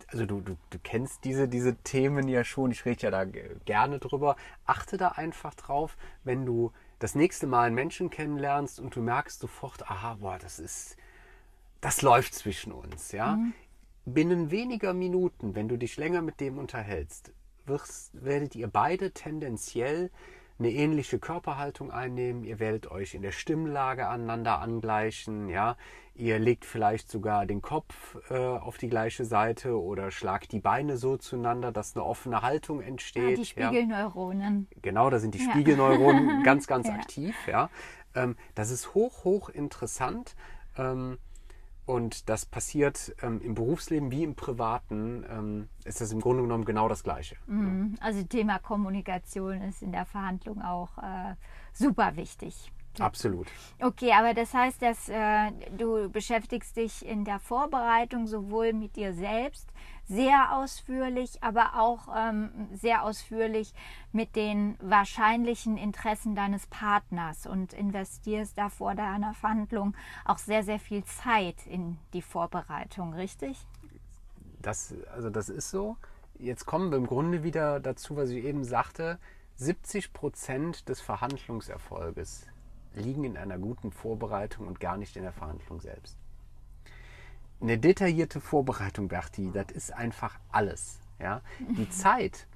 also 0.08 0.26
du, 0.26 0.40
du, 0.40 0.56
du 0.70 0.78
kennst 0.82 1.24
diese, 1.24 1.48
diese 1.48 1.76
Themen 1.76 2.28
ja 2.28 2.44
schon, 2.44 2.70
ich 2.70 2.84
rede 2.84 3.02
ja 3.02 3.10
da 3.10 3.24
gerne 3.24 3.98
drüber. 3.98 4.36
Achte 4.66 4.96
da 4.96 5.08
einfach 5.08 5.54
drauf, 5.54 5.96
wenn 6.24 6.44
du 6.44 6.72
das 6.98 7.14
nächste 7.14 7.46
Mal 7.46 7.68
einen 7.68 7.74
Menschen 7.74 8.10
kennenlernst 8.10 8.80
und 8.80 8.94
du 8.94 9.00
merkst 9.00 9.40
sofort, 9.40 9.88
aha, 9.90 10.16
boah, 10.20 10.38
das 10.38 10.58
ist, 10.58 10.96
das 11.80 12.02
läuft 12.02 12.34
zwischen 12.34 12.72
uns, 12.72 13.12
ja. 13.12 13.38
Binnen 14.04 14.50
weniger 14.50 14.94
Minuten, 14.94 15.54
wenn 15.54 15.68
du 15.68 15.76
dich 15.76 15.96
länger 15.96 16.22
mit 16.22 16.40
dem 16.40 16.58
unterhältst, 16.58 17.30
wirst, 17.68 18.10
werdet 18.24 18.54
ihr 18.56 18.68
beide 18.68 19.12
tendenziell 19.12 20.10
eine 20.58 20.70
ähnliche 20.72 21.20
Körperhaltung 21.20 21.92
einnehmen. 21.92 22.42
Ihr 22.42 22.58
werdet 22.58 22.90
euch 22.90 23.14
in 23.14 23.22
der 23.22 23.30
Stimmlage 23.30 24.08
aneinander 24.08 24.60
angleichen, 24.60 25.48
ja. 25.48 25.76
Ihr 26.14 26.40
legt 26.40 26.64
vielleicht 26.64 27.08
sogar 27.08 27.46
den 27.46 27.62
Kopf 27.62 28.16
äh, 28.28 28.34
auf 28.36 28.76
die 28.76 28.88
gleiche 28.88 29.24
Seite 29.24 29.80
oder 29.80 30.10
schlagt 30.10 30.50
die 30.50 30.58
Beine 30.58 30.96
so 30.96 31.16
zueinander, 31.16 31.70
dass 31.70 31.94
eine 31.94 32.04
offene 32.04 32.42
Haltung 32.42 32.80
Ah, 32.80 32.86
entsteht. 32.86 33.38
die 33.38 33.44
Spiegelneuronen. 33.44 34.66
Genau, 34.82 35.10
da 35.10 35.20
sind 35.20 35.34
die 35.36 35.44
Ja. 35.44 35.50
Spiegelneuronen 35.50 36.42
ganz, 36.42 36.66
ganz 36.66 36.88
Ja. 36.88 36.94
aktiv. 36.94 37.36
Ja. 37.46 37.70
Ähm, 38.16 38.34
das 38.56 38.70
ist 38.72 38.94
hoch, 38.94 39.22
hoch 39.22 39.48
interessant. 39.48 40.34
Ähm, 40.76 41.18
und 41.88 42.28
das 42.28 42.44
passiert 42.44 43.14
ähm, 43.22 43.40
im 43.40 43.54
Berufsleben 43.54 44.10
wie 44.10 44.22
im 44.22 44.34
Privaten, 44.34 45.24
ähm, 45.30 45.68
ist 45.86 46.02
das 46.02 46.12
im 46.12 46.20
Grunde 46.20 46.42
genommen 46.42 46.66
genau 46.66 46.86
das 46.86 47.02
Gleiche. 47.02 47.36
Mhm. 47.46 47.96
Also 48.00 48.22
Thema 48.24 48.58
Kommunikation 48.58 49.62
ist 49.62 49.82
in 49.82 49.92
der 49.92 50.04
Verhandlung 50.04 50.60
auch 50.60 50.98
äh, 50.98 51.34
super 51.72 52.14
wichtig. 52.16 52.70
Absolut. 53.00 53.46
Okay, 53.80 54.12
aber 54.12 54.34
das 54.34 54.54
heißt, 54.54 54.82
dass 54.82 55.08
äh, 55.08 55.50
du 55.76 56.08
beschäftigst 56.08 56.76
dich 56.76 57.06
in 57.06 57.24
der 57.24 57.38
Vorbereitung 57.38 58.26
sowohl 58.26 58.72
mit 58.72 58.96
dir 58.96 59.14
selbst 59.14 59.68
sehr 60.08 60.56
ausführlich, 60.56 61.42
aber 61.42 61.78
auch 61.78 62.08
ähm, 62.16 62.50
sehr 62.72 63.04
ausführlich 63.04 63.74
mit 64.10 64.36
den 64.36 64.76
wahrscheinlichen 64.80 65.76
Interessen 65.76 66.34
deines 66.34 66.66
Partners 66.66 67.46
und 67.46 67.74
investierst 67.74 68.56
da 68.56 68.70
vor 68.70 68.94
deiner 68.94 69.34
Verhandlung 69.34 69.94
auch 70.24 70.38
sehr, 70.38 70.62
sehr 70.62 70.78
viel 70.78 71.04
Zeit 71.04 71.66
in 71.66 71.98
die 72.14 72.22
Vorbereitung, 72.22 73.12
richtig? 73.12 73.58
Das, 74.62 74.94
also 75.12 75.28
das 75.28 75.50
ist 75.50 75.70
so. 75.70 75.96
Jetzt 76.38 76.64
kommen 76.64 76.90
wir 76.90 76.98
im 76.98 77.06
Grunde 77.06 77.42
wieder 77.42 77.78
dazu, 77.78 78.16
was 78.16 78.30
ich 78.30 78.44
eben 78.44 78.64
sagte. 78.64 79.18
70 79.56 80.12
Prozent 80.12 80.88
des 80.88 81.00
Verhandlungserfolges 81.00 82.46
liegen 82.98 83.24
in 83.24 83.36
einer 83.36 83.58
guten 83.58 83.92
Vorbereitung 83.92 84.66
und 84.66 84.80
gar 84.80 84.96
nicht 84.96 85.16
in 85.16 85.22
der 85.22 85.32
Verhandlung 85.32 85.80
selbst. 85.80 86.16
Eine 87.60 87.78
detaillierte 87.78 88.40
Vorbereitung, 88.40 89.08
Berti, 89.08 89.50
das 89.52 89.72
ist 89.72 89.92
einfach 89.92 90.38
alles. 90.50 91.00
Ja? 91.18 91.42
Die 91.58 91.90
Zeit, 91.90 92.46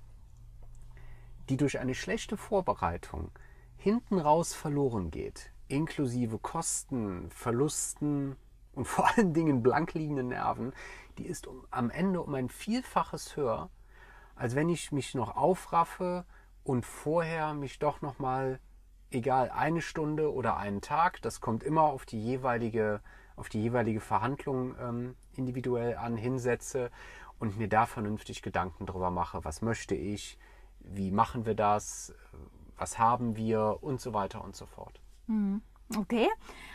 die 1.49 1.57
durch 1.57 1.79
eine 1.79 1.95
schlechte 1.95 2.37
Vorbereitung 2.37 3.31
hinten 3.77 4.19
raus 4.19 4.55
verloren 4.55 5.11
geht, 5.11 5.51
inklusive 5.67 6.39
Kosten, 6.39 7.31
Verlusten 7.31 8.37
und 8.75 8.85
vor 8.88 9.09
allen 9.09 9.35
Dingen 9.35 9.63
blank 9.63 9.95
liegenden 9.95 10.29
Nerven, 10.29 10.73
die 11.19 11.27
ist 11.27 11.47
um, 11.47 11.67
am 11.71 11.90
Ende 11.90 12.23
um 12.23 12.35
ein 12.35 12.49
Vielfaches 12.49 13.37
höher, 13.37 13.71
als 14.37 14.55
wenn 14.55 14.69
ich 14.69 14.93
mich 14.93 15.15
noch 15.15 15.37
aufraffe 15.37 16.25
und 16.65 16.87
vorher 16.87 17.55
mich 17.55 17.79
doch 17.79 18.03
noch 18.03 18.19
mal, 18.19 18.61
egal 19.15 19.50
eine 19.50 19.81
Stunde 19.81 20.33
oder 20.33 20.56
einen 20.56 20.81
Tag, 20.81 21.21
das 21.23 21.40
kommt 21.40 21.63
immer 21.63 21.83
auf 21.83 22.06
die 22.06 22.23
jeweilige, 22.23 23.00
auf 23.37 23.48
die 23.48 23.63
jeweilige 23.63 24.00
Verhandlung 24.00 24.75
ähm, 24.81 25.17
individuell 25.37 25.96
an, 25.96 26.17
hinsetze 26.17 26.90
und 27.38 27.58
mir 27.58 27.69
da 27.69 27.87
vernünftig 27.87 28.42
Gedanken 28.42 28.87
drüber 28.87 29.10
mache, 29.10 29.44
was 29.44 29.63
möchte 29.63 29.94
ich, 29.94 30.38
wie 30.81 31.10
machen 31.10 31.46
wir 31.46 31.54
das, 31.54 32.15
was 32.77 32.98
haben 32.98 33.37
wir 33.37 33.79
und 33.81 34.00
so 34.00 34.15
weiter 34.15 34.44
und 34.44 34.56
so 34.56 34.67
fort. 34.67 35.00
Okay, 35.96 36.29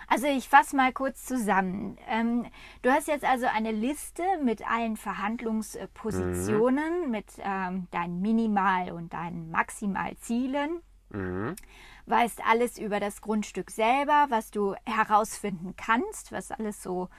Also 0.07 0.27
ich 0.27 0.47
fasse 0.47 0.75
mal 0.75 0.93
kurz 0.93 1.25
zusammen. 1.25 1.97
Ähm, 2.07 2.45
du 2.81 2.89
hast 2.89 3.07
jetzt 3.07 3.25
also 3.25 3.47
eine 3.47 3.71
Liste 3.71 4.23
mit 4.43 4.69
allen 4.69 4.95
Verhandlungspositionen, 4.95 7.05
mhm. 7.05 7.11
mit 7.11 7.25
ähm, 7.39 7.87
deinen 7.91 8.21
Minimal- 8.21 8.91
und 8.91 9.13
deinen 9.13 9.51
Maximalzielen. 9.51 10.81
Mhm. 11.09 11.55
Weißt 12.07 12.41
alles 12.45 12.77
über 12.77 12.99
das 12.99 13.21
Grundstück 13.21 13.69
selber, 13.69 14.27
was 14.29 14.49
du 14.49 14.75
herausfinden 14.85 15.75
kannst, 15.77 16.31
was 16.31 16.51
alles 16.51 16.81
so 16.81 17.09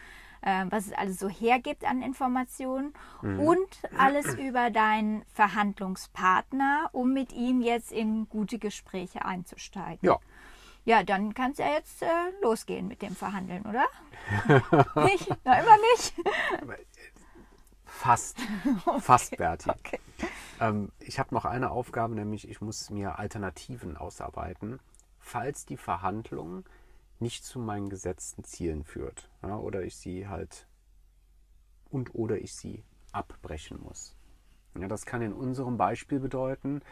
äh, 0.43 0.65
was 0.71 0.87
es 0.87 0.93
alles 0.93 1.19
so 1.19 1.29
hergibt 1.29 1.85
an 1.85 2.03
Informationen 2.03 2.95
mhm. 3.23 3.41
und 3.41 3.69
alles 3.97 4.35
über 4.35 4.71
deinen 4.71 5.25
Verhandlungspartner, 5.33 6.91
um 6.93 7.13
mit 7.13 7.33
ihm 7.33 7.61
jetzt 7.61 7.93
in 7.93 8.29
gute 8.29 8.59
Gespräche 8.59 9.25
einzusteigen. 9.25 9.99
Ja. 10.03 10.19
Ja, 10.85 11.03
dann 11.03 11.35
kann 11.35 11.51
es 11.51 11.59
ja 11.59 11.67
jetzt 11.73 12.03
äh, 12.03 12.07
losgehen 12.41 12.89
mit 12.89 13.03
dem 13.03 13.15
Verhandeln, 13.15 13.63
oder? 13.67 13.85
nicht? 15.05 15.29
Na, 15.45 15.61
immer 15.61 15.77
nicht. 15.93 16.15
Fast. 18.03 18.39
Okay. 18.87 19.01
Fast, 19.01 19.37
Berti. 19.37 19.71
Okay. 19.71 19.99
Ähm, 20.61 20.93
ich 21.01 21.19
habe 21.19 21.35
noch 21.35 21.45
eine 21.45 21.71
Aufgabe, 21.73 22.15
nämlich 22.15 22.49
ich 22.49 22.61
muss 22.61 22.91
mir 22.91 23.19
Alternativen 23.19 23.97
ausarbeiten, 23.97 24.79
falls 25.19 25.67
die 25.67 25.77
Verhandlung 25.77 26.65
nicht 27.19 27.45
zu 27.45 27.59
meinen 27.59 27.89
gesetzten 27.89 28.45
Zielen 28.45 28.85
führt. 28.85 29.29
Ja, 29.43 29.57
oder 29.57 29.83
ich 29.83 29.97
sie 29.97 30.29
halt 30.29 30.69
und 31.91 32.15
oder 32.15 32.39
ich 32.39 32.55
sie 32.55 32.85
abbrechen 33.11 33.83
muss. 33.83 34.15
Ja, 34.79 34.87
das 34.87 35.05
kann 35.05 35.21
in 35.21 35.33
unserem 35.33 35.77
Beispiel 35.77 36.21
bedeuten, 36.21 36.83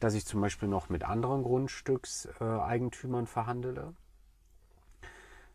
dass 0.00 0.14
ich 0.14 0.24
zum 0.24 0.40
Beispiel 0.40 0.68
noch 0.68 0.88
mit 0.88 1.04
anderen 1.04 1.42
Grundstückseigentümern 1.42 3.26
verhandele, 3.26 3.94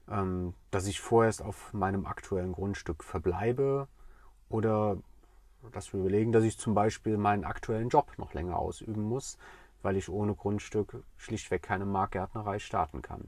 ähm, 0.08 0.54
dass 0.70 0.86
ich 0.86 1.02
vorerst 1.02 1.42
auf 1.42 1.74
meinem 1.74 2.06
aktuellen 2.06 2.52
Grundstück 2.52 3.04
verbleibe 3.04 3.88
oder 4.54 4.98
dass 5.72 5.92
wir 5.94 6.00
überlegen, 6.00 6.32
dass 6.32 6.44
ich 6.44 6.58
zum 6.58 6.76
Beispiel 6.76 7.18
meinen 7.18 7.44
aktuellen 7.44 7.90
Job 7.90 8.12
noch 8.18 8.34
länger 8.34 8.60
ausüben 8.60 9.02
muss, 9.02 9.38
weil 9.82 9.98
ich 9.98 10.10
ohne 10.10 10.36
Grundstück 10.36 11.04
schlichtweg 11.18 11.64
keine 11.64 11.86
Marktgärtnerei 11.86 12.60
starten 12.60 13.02
kann. 13.02 13.28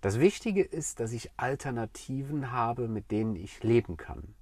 Das 0.00 0.20
Wichtige 0.20 0.62
ist, 0.62 1.00
dass 1.00 1.12
ich 1.12 1.30
Alternativen 1.38 2.52
habe, 2.52 2.88
mit 2.88 3.10
denen 3.10 3.36
ich 3.36 3.62
leben 3.62 3.96
kann. 3.96 4.34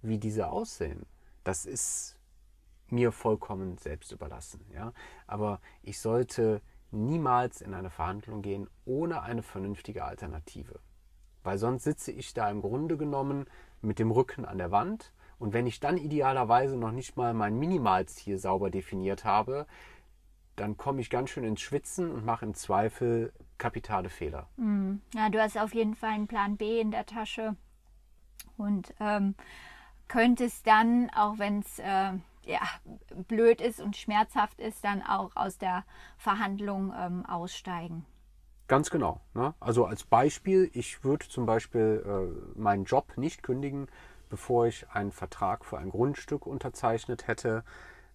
Wie 0.00 0.18
diese 0.18 0.48
aussehen, 0.48 1.06
das 1.42 1.66
ist 1.66 2.16
mir 2.88 3.10
vollkommen 3.10 3.76
selbst 3.78 4.12
überlassen. 4.12 4.64
Ja? 4.72 4.92
Aber 5.26 5.60
ich 5.82 5.98
sollte 5.98 6.62
niemals 6.92 7.60
in 7.60 7.74
eine 7.74 7.90
Verhandlung 7.90 8.42
gehen 8.42 8.68
ohne 8.84 9.22
eine 9.22 9.42
vernünftige 9.42 10.04
Alternative. 10.04 10.78
Weil 11.42 11.58
sonst 11.58 11.84
sitze 11.84 12.12
ich 12.12 12.32
da 12.32 12.48
im 12.50 12.62
Grunde 12.62 12.96
genommen 12.96 13.46
mit 13.82 13.98
dem 13.98 14.10
Rücken 14.10 14.44
an 14.44 14.58
der 14.58 14.70
Wand 14.70 15.12
und 15.38 15.52
wenn 15.52 15.66
ich 15.66 15.80
dann 15.80 15.96
idealerweise 15.96 16.76
noch 16.76 16.92
nicht 16.92 17.16
mal 17.16 17.34
mein 17.34 17.58
Minimalziel 17.58 18.38
sauber 18.38 18.70
definiert 18.70 19.24
habe, 19.24 19.66
dann 20.56 20.76
komme 20.76 21.00
ich 21.00 21.10
ganz 21.10 21.30
schön 21.30 21.44
ins 21.44 21.60
Schwitzen 21.60 22.10
und 22.10 22.24
mache 22.24 22.44
im 22.44 22.54
Zweifel 22.54 23.32
kapitale 23.58 24.08
Fehler. 24.08 24.48
Mhm. 24.56 25.00
Ja, 25.14 25.28
du 25.28 25.40
hast 25.40 25.56
auf 25.56 25.74
jeden 25.74 25.94
Fall 25.94 26.10
einen 26.10 26.26
Plan 26.26 26.56
B 26.56 26.80
in 26.80 26.90
der 26.90 27.06
Tasche 27.06 27.56
und 28.56 28.92
ähm, 28.98 29.36
könntest 30.08 30.66
dann, 30.66 31.10
auch 31.10 31.38
wenn 31.38 31.60
es 31.60 31.78
äh, 31.78 32.12
ja, 32.44 32.60
blöd 33.28 33.60
ist 33.60 33.80
und 33.80 33.96
schmerzhaft 33.96 34.58
ist, 34.60 34.82
dann 34.84 35.02
auch 35.02 35.36
aus 35.36 35.58
der 35.58 35.84
Verhandlung 36.16 36.92
ähm, 36.98 37.24
aussteigen. 37.26 38.04
Ganz 38.68 38.90
genau. 38.90 39.20
Ne? 39.34 39.54
Also 39.60 39.86
als 39.86 40.04
Beispiel, 40.04 40.70
ich 40.74 41.02
würde 41.02 41.26
zum 41.28 41.46
Beispiel 41.46 42.04
äh, 42.06 42.58
meinen 42.58 42.84
Job 42.84 43.16
nicht 43.16 43.42
kündigen, 43.42 43.88
bevor 44.28 44.66
ich 44.66 44.86
einen 44.90 45.10
Vertrag 45.10 45.64
für 45.64 45.78
ein 45.78 45.90
Grundstück 45.90 46.46
unterzeichnet 46.46 47.26
hätte, 47.26 47.64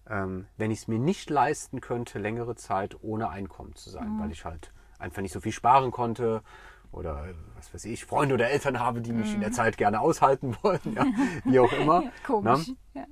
ähm, 0.08 0.46
wenn 0.56 0.70
ich 0.70 0.80
es 0.80 0.88
mir 0.88 0.98
nicht 0.98 1.28
leisten 1.28 1.80
könnte, 1.80 2.18
längere 2.18 2.54
Zeit 2.54 2.96
ohne 3.02 3.30
Einkommen 3.30 3.74
zu 3.74 3.90
sein, 3.90 4.16
mhm. 4.16 4.20
weil 4.20 4.30
ich 4.30 4.44
halt 4.44 4.72
einfach 4.98 5.22
nicht 5.22 5.32
so 5.32 5.40
viel 5.40 5.52
sparen 5.52 5.90
konnte 5.90 6.42
oder 6.92 7.26
was 7.56 7.74
weiß 7.74 7.84
ich, 7.86 8.04
Freunde 8.04 8.34
oder 8.34 8.48
Eltern 8.48 8.78
habe, 8.78 9.00
die 9.00 9.12
mich 9.12 9.28
mhm. 9.28 9.34
in 9.34 9.40
der 9.40 9.48
mhm. 9.50 9.54
Zeit 9.54 9.76
gerne 9.76 10.00
aushalten 10.00 10.56
wollen, 10.62 10.80
ja, 10.94 11.04
wie 11.44 11.58
auch 11.58 11.72
immer. 11.72 12.04
Komisch. 12.26 12.70
Ja. 12.94 13.06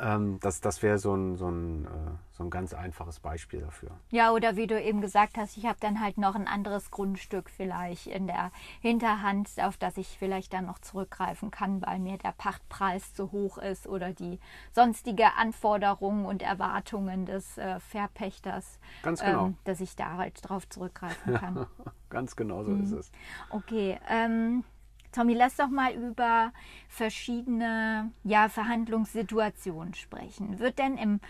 Ähm, 0.00 0.38
das 0.40 0.60
das 0.60 0.82
wäre 0.82 0.98
so 0.98 1.14
ein, 1.14 1.36
so, 1.36 1.48
ein, 1.48 1.86
äh, 1.86 1.88
so 2.30 2.44
ein 2.44 2.50
ganz 2.50 2.72
einfaches 2.72 3.20
Beispiel 3.20 3.60
dafür. 3.60 3.90
Ja, 4.10 4.32
oder 4.32 4.56
wie 4.56 4.66
du 4.66 4.80
eben 4.80 5.00
gesagt 5.00 5.36
hast, 5.36 5.56
ich 5.56 5.66
habe 5.66 5.78
dann 5.80 6.00
halt 6.00 6.18
noch 6.18 6.34
ein 6.34 6.46
anderes 6.46 6.90
Grundstück 6.90 7.50
vielleicht 7.50 8.06
in 8.06 8.26
der 8.26 8.52
Hinterhand, 8.80 9.48
auf 9.58 9.76
das 9.76 9.96
ich 9.96 10.16
vielleicht 10.18 10.52
dann 10.52 10.66
noch 10.66 10.78
zurückgreifen 10.78 11.50
kann, 11.50 11.82
weil 11.82 11.98
mir 11.98 12.18
der 12.18 12.32
Pachtpreis 12.32 13.14
zu 13.14 13.32
hoch 13.32 13.58
ist 13.58 13.86
oder 13.86 14.12
die 14.12 14.38
sonstige 14.72 15.34
Anforderungen 15.36 16.26
und 16.26 16.42
Erwartungen 16.42 17.26
des 17.26 17.58
äh, 17.58 17.80
Verpächters, 17.80 18.78
ganz 19.02 19.20
genau. 19.20 19.46
ähm, 19.46 19.56
dass 19.64 19.80
ich 19.80 19.96
da 19.96 20.16
halt 20.16 20.38
drauf 20.42 20.68
zurückgreifen 20.68 21.34
kann. 21.38 21.66
ganz 22.08 22.36
genau 22.36 22.64
so 22.64 22.70
mhm. 22.70 22.84
ist 22.84 22.92
es. 22.92 23.12
Okay. 23.50 23.98
Ähm, 24.08 24.64
Tommy, 25.12 25.34
lass 25.34 25.56
doch 25.56 25.68
mal 25.68 25.92
über 25.92 26.52
verschiedene 26.88 28.12
ja, 28.24 28.48
Verhandlungssituationen 28.48 29.94
sprechen. 29.94 30.58
Wird 30.58 30.78
denn 30.78 30.96
im 30.96 31.20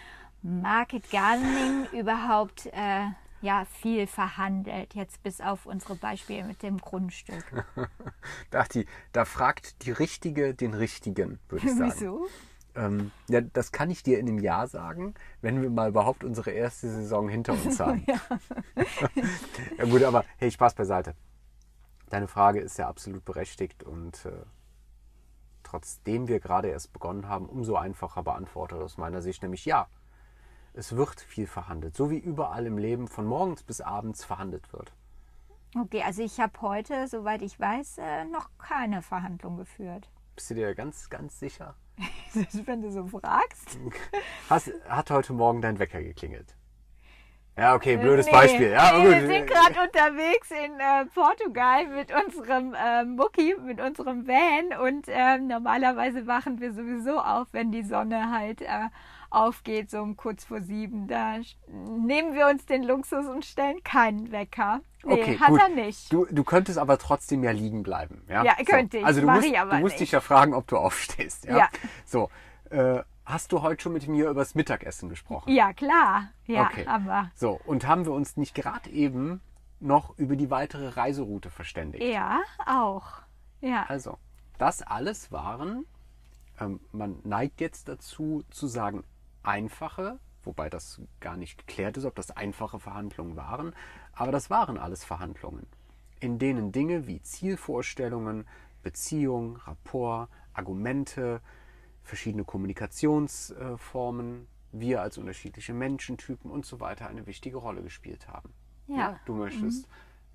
Market 0.43 1.11
Gardening 1.11 1.87
überhaupt 1.93 2.67
äh, 2.67 3.07
ja, 3.41 3.65
viel 3.65 4.07
verhandelt, 4.07 4.95
jetzt 4.95 5.23
bis 5.23 5.41
auf 5.41 5.67
unsere 5.67 5.95
Beispiele 5.95 6.45
mit 6.45 6.63
dem 6.63 6.79
Grundstück? 6.79 7.45
Berti, 8.51 8.87
da 9.13 9.25
fragt 9.25 9.85
die 9.85 9.93
Richtige 9.93 10.55
den 10.55 10.75
Richtigen, 10.75 11.39
würde 11.49 11.67
ich 11.67 11.73
sagen. 11.77 11.93
Wieso? 11.95 12.27
Ähm, 12.75 13.11
ja, 13.29 13.41
das 13.41 13.73
kann 13.73 13.91
ich 13.91 14.03
dir 14.03 14.19
in 14.19 14.29
einem 14.29 14.39
Jahr 14.39 14.69
sagen, 14.69 15.15
wenn 15.41 15.63
wir 15.63 15.71
mal 15.71 15.89
überhaupt 15.89 16.23
unsere 16.23 16.51
erste 16.51 16.89
Saison 16.89 17.29
hinter 17.29 17.53
uns 17.53 17.81
haben. 17.81 18.05
ja. 18.07 18.21
ja 19.77 19.85
gut, 19.85 20.03
aber 20.03 20.25
hey, 20.37 20.51
Spaß 20.51 20.75
beiseite. 20.75 21.15
Deine 22.11 22.29
Frage 22.29 22.61
ist 22.61 22.79
ja 22.79 22.89
absolut 22.89 23.25
berechtigt 23.25 23.83
und 23.83 24.25
äh, 24.25 24.45
trotzdem 25.63 26.29
wir 26.29 26.41
gerade 26.41 26.69
erst 26.69 26.93
begonnen 26.93 27.29
haben, 27.29 27.47
umso 27.47 27.77
einfacher 27.77 28.23
beantwortet 28.23 28.81
aus 28.81 28.97
meiner 28.97 29.21
Sicht, 29.21 29.43
nämlich 29.43 29.65
ja, 29.67 29.89
es 30.73 30.97
wird 30.97 31.21
viel 31.21 31.47
verhandelt, 31.47 31.97
so 31.97 32.11
wie 32.11 32.19
überall 32.19 32.67
im 32.67 32.79
Leben 32.79 33.09
von 33.09 33.27
morgens 33.27 33.63
bis 33.63 33.81
abends 33.81 34.25
verhandelt 34.25 34.73
wird. 34.73 34.93
Okay, 35.77 36.03
also 36.03 36.23
ich 36.23 36.41
habe 36.41 36.59
heute, 36.63 37.07
soweit 37.09 37.43
ich 37.43 37.61
weiß, 37.61 37.99
äh, 37.99 38.25
noch 38.25 38.49
keine 38.59 39.03
Verhandlung 39.03 39.59
geführt. 39.59 40.09
Bist 40.35 40.51
du 40.51 40.55
dir 40.55 40.75
ganz, 40.75 41.11
ganz 41.11 41.39
sicher? 41.39 41.75
Wenn 42.65 42.81
du 42.81 42.91
so 42.91 43.07
fragst. 43.07 43.79
Hast, 44.49 44.73
hat 44.89 45.11
heute 45.11 45.33
Morgen 45.35 45.61
dein 45.61 45.79
Wecker 45.79 46.01
geklingelt? 46.01 46.57
Ja, 47.59 47.75
okay, 47.75 47.97
blödes 47.97 48.27
nee, 48.27 48.33
Beispiel. 48.33 48.71
Ja, 48.71 48.93
nee, 48.97 49.11
wir 49.11 49.27
sind 49.27 49.47
gerade 49.49 49.75
unterwegs 49.83 50.49
in 50.53 50.79
äh, 50.79 51.07
Portugal 51.13 51.89
mit 51.89 52.13
unserem 52.15 52.73
äh, 52.75 53.05
Mucki, 53.05 53.57
mit 53.61 53.81
unserem 53.81 54.29
Van 54.29 54.79
und 54.87 55.09
äh, 55.09 55.39
normalerweise 55.39 56.29
wachen 56.29 56.61
wir 56.61 56.73
sowieso 56.73 57.19
auf, 57.19 57.49
wenn 57.51 57.73
die 57.73 57.83
Sonne 57.83 58.31
halt 58.31 58.63
äh, 58.63 58.89
aufgeht, 59.31 59.91
so 59.91 59.99
um 59.99 60.17
kurz 60.17 60.45
vor 60.45 60.61
sieben. 60.61 61.09
Da 61.09 61.39
nehmen 61.67 62.35
wir 62.35 62.47
uns 62.47 62.65
den 62.65 62.85
Luxus 62.85 63.27
und 63.27 63.45
stellen 63.45 63.83
keinen 63.83 64.31
Wecker. 64.31 64.81
Nee, 65.05 65.15
okay, 65.15 65.39
hat 65.39 65.49
gut. 65.49 65.61
er 65.61 65.69
nicht. 65.69 66.13
Du, 66.13 66.27
du 66.31 66.45
könntest 66.45 66.79
aber 66.79 66.97
trotzdem 66.97 67.43
ja 67.43 67.51
liegen 67.51 67.83
bleiben. 67.83 68.23
Ja, 68.29 68.45
ja 68.45 68.55
könnte 68.65 68.99
so. 68.99 69.01
ich. 69.01 69.05
Also 69.05 69.21
du 69.21 69.27
musst, 69.27 69.47
ich 69.47 69.59
du 69.59 69.77
musst 69.79 70.01
dich 70.01 70.13
ja 70.13 70.21
fragen, 70.21 70.55
ob 70.55 70.69
du 70.69 70.77
aufstehst. 70.77 71.47
Ja. 71.47 71.59
ja. 71.59 71.69
So. 72.05 72.31
Äh, 72.71 73.01
Hast 73.29 73.53
du 73.53 73.61
heute 73.61 73.83
schon 73.83 73.93
mit 73.93 74.09
mir 74.09 74.31
über 74.31 74.41
das 74.41 74.55
Mittagessen 74.55 75.11
gesprochen? 75.11 75.53
Ja, 75.53 75.75
klar. 75.75 76.31
Ja, 76.47 76.65
okay. 76.65 76.87
aber. 76.87 77.31
So, 77.35 77.61
und 77.67 77.87
haben 77.87 78.07
wir 78.07 78.13
uns 78.13 78.39
nicht 78.39 78.55
gerade 78.55 78.89
eben 78.89 79.43
noch 79.81 80.17
über 80.17 80.35
die 80.35 80.49
weitere 80.49 80.89
Reiseroute 80.89 81.51
verständigt? 81.51 82.03
Ja, 82.03 82.41
auch. 82.65 83.21
Ja. 83.61 83.85
Also, 83.87 84.17
das 84.57 84.81
alles 84.81 85.31
waren, 85.31 85.85
ähm, 86.59 86.81
man 86.91 87.19
neigt 87.23 87.61
jetzt 87.61 87.89
dazu 87.89 88.45
zu 88.49 88.67
sagen, 88.67 89.05
einfache, 89.43 90.19
wobei 90.43 90.71
das 90.71 90.99
gar 91.21 91.37
nicht 91.37 91.59
geklärt 91.59 91.99
ist, 91.99 92.07
ob 92.07 92.15
das 92.15 92.31
einfache 92.31 92.81
Verhandlungen 92.81 93.37
waren, 93.37 93.75
aber 94.15 94.33
das 94.33 94.49
waren 94.49 94.79
alles 94.79 95.05
Verhandlungen, 95.05 95.67
in 96.21 96.39
denen 96.39 96.73
Dinge 96.73 97.07
wie 97.07 97.21
Zielvorstellungen, 97.21 98.49
Beziehung, 98.83 99.57
Rapport, 99.67 100.31
Argumente, 100.55 101.43
verschiedene 102.09 102.45
Kommunikationsformen, 102.45 104.49
wir 104.73 105.03
als 105.03 105.19
unterschiedliche 105.19 105.75
Menschentypen 105.75 106.51
und 106.51 106.67
so 106.67 106.81
weiter 106.81 107.09
eine 107.09 107.27
wichtige 107.27 107.59
Rolle 107.59 107.83
gespielt 107.83 108.29
haben. 108.29 108.53
Ja. 108.87 109.21
du 109.27 109.35
möchtest 109.35 109.87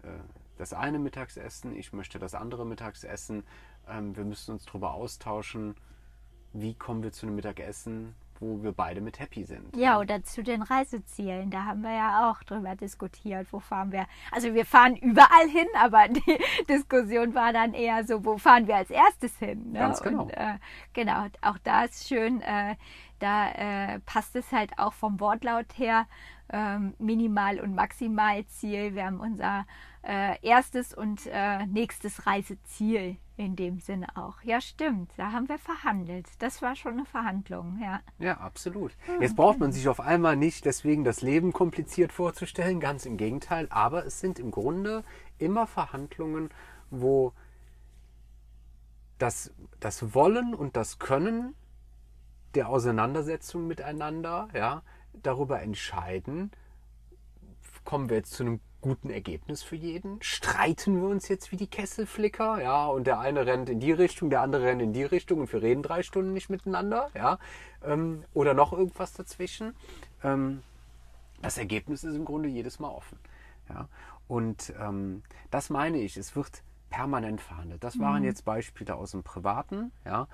mhm. 0.04 0.22
das 0.58 0.74
eine 0.74 1.00
Mittagsessen, 1.00 1.76
ich 1.76 1.92
möchte 1.92 2.20
das 2.20 2.36
andere 2.36 2.66
Mittagsessen. 2.66 3.44
Ähm, 3.88 4.16
wir 4.16 4.26
müssen 4.26 4.52
uns 4.52 4.66
darüber 4.66 4.94
austauschen, 4.94 5.76
wie 6.54 6.76
kommen 6.76 7.02
wir 7.02 7.12
zu 7.12 7.26
einem 7.26 7.36
Mittagessen, 7.36 8.14
wo 8.40 8.62
wir 8.64 8.72
beide 8.72 9.02
mit 9.02 9.20
happy 9.20 9.44
sind. 9.44 9.76
Ja, 9.76 10.00
oder 10.00 10.24
zu 10.24 10.44
den 10.44 10.62
Reisezielen. 10.62 11.50
Da 11.50 11.66
haben 11.66 11.82
wir 11.82 11.94
ja 11.94 12.30
auch 12.30 12.44
drüber 12.44 12.76
diskutiert, 12.76 13.48
wo 13.52 13.60
fahren 13.60 13.92
wir. 13.92 14.06
Also 14.32 14.54
wir 14.54 14.66
fahren 14.66 14.96
überall 14.96 15.48
hin, 15.50 15.68
aber 15.80 16.08
die 16.10 16.40
Diskussion 16.70 17.34
war 17.36 17.54
dann 17.54 17.74
eher 17.74 18.04
so, 18.06 18.24
wo 18.26 18.38
fahren 18.38 18.68
wir 18.68 18.76
als 18.76 18.90
erstes 18.90 19.38
hin? 19.38 19.72
Ne? 19.72 19.80
Ganz 19.80 20.02
genau. 20.02 20.24
Und, 20.24 20.32
äh, 20.32 20.58
genau, 20.94 21.28
auch 21.42 21.58
da 21.64 21.84
ist 21.86 22.08
schön, 22.08 22.42
äh, 22.42 22.76
da 23.20 23.52
äh, 23.52 24.00
passt 24.02 24.36
es 24.36 24.52
halt 24.52 24.78
auch 24.78 24.94
vom 24.94 25.20
Wortlaut 25.20 25.78
her 25.78 26.08
ähm, 26.52 26.94
Minimal- 27.00 27.60
und 27.60 27.74
Maximalziel. 27.74 28.96
Wir 28.96 29.06
haben 29.06 29.20
unser 29.20 29.66
äh, 30.04 30.38
erstes 30.42 30.94
und 30.94 31.26
äh, 31.28 31.66
nächstes 31.66 32.28
Reiseziel 32.28 33.18
in 33.36 33.56
dem 33.56 33.80
Sinne 33.80 34.08
auch. 34.16 34.42
Ja, 34.44 34.62
stimmt. 34.62 35.12
Da 35.18 35.32
haben 35.32 35.50
wir 35.50 35.58
verhandelt. 35.58 36.28
Das 36.40 36.62
war 36.62 36.76
schon 36.76 36.94
eine 36.94 37.06
Verhandlung, 37.06 37.80
ja. 37.82 38.02
Ja, 38.20 38.38
absolut. 38.38 38.96
Hm, 39.06 39.22
Jetzt 39.22 39.36
braucht 39.36 39.60
man 39.60 39.72
sich 39.72 39.88
auf 39.88 40.00
einmal 40.00 40.36
nicht 40.36 40.66
deswegen 40.66 41.04
das 41.04 41.22
Leben 41.22 41.52
kompliziert 41.52 42.12
vorzustellen, 42.12 42.80
ganz 42.80 43.06
im 43.06 43.18
Gegenteil. 43.18 43.68
Aber 43.70 44.06
es 44.06 44.20
sind 44.20 44.40
im 44.40 44.52
Grunde 44.52 45.04
immer 45.40 45.66
Verhandlungen, 45.66 46.50
wo 46.92 47.34
das, 49.18 49.52
das 49.80 50.14
Wollen 50.14 50.54
und 50.54 50.76
das 50.76 51.00
Können 51.00 51.56
der 52.56 52.70
Auseinandersetzung 52.70 53.66
miteinander, 53.66 54.48
ja, 54.54 54.84
darüber 55.14 55.62
entscheiden, 55.62 56.52
kommen 57.84 58.10
wir 58.10 58.18
jetzt 58.18 58.34
zu 58.34 58.44
einem 58.44 58.60
guten 58.84 59.10
Ergebnis 59.10 59.64
für 59.64 59.78
jeden? 59.78 60.22
Streiten 60.22 61.02
wir 61.02 61.08
uns 61.08 61.30
jetzt 61.30 61.52
wie 61.52 61.58
die 61.58 61.68
Kesselflicker, 61.68 62.62
ja, 62.62 62.86
und 62.86 63.08
der 63.08 63.20
eine 63.20 63.46
rennt 63.46 63.70
in 63.70 63.80
die 63.80 63.94
Richtung, 63.94 64.30
der 64.30 64.42
andere 64.42 64.66
rennt 64.66 64.82
in 64.82 64.92
die 64.92 65.04
Richtung 65.04 65.40
und 65.40 65.52
wir 65.52 65.62
reden 65.62 65.82
drei 65.82 66.04
Stunden 66.04 66.34
nicht 66.34 66.50
miteinander, 66.50 67.10
ja, 67.16 67.40
ähm, 67.84 68.24
oder 68.34 68.54
noch 68.54 68.74
irgendwas 68.74 69.14
dazwischen. 69.14 69.74
Ähm, 70.22 70.62
das 71.42 71.58
Ergebnis 71.58 72.04
ist 72.04 72.16
im 72.16 72.26
Grunde 72.26 72.50
jedes 72.50 72.80
Mal 72.80 72.90
offen, 72.90 73.18
ja, 73.70 73.88
und 74.28 74.74
ähm, 74.80 75.24
das 75.50 75.70
meine 75.70 76.00
ich, 76.00 76.18
es 76.18 76.36
wird 76.36 76.62
permanent 76.90 77.40
verhandelt. 77.40 77.84
Das 77.84 78.00
waren 78.00 78.20
mhm. 78.20 78.26
jetzt 78.26 78.44
Beispiele 78.44 78.96
aus 78.96 79.12
dem 79.12 79.24
Privaten, 79.24 79.94
ja, 80.06 80.28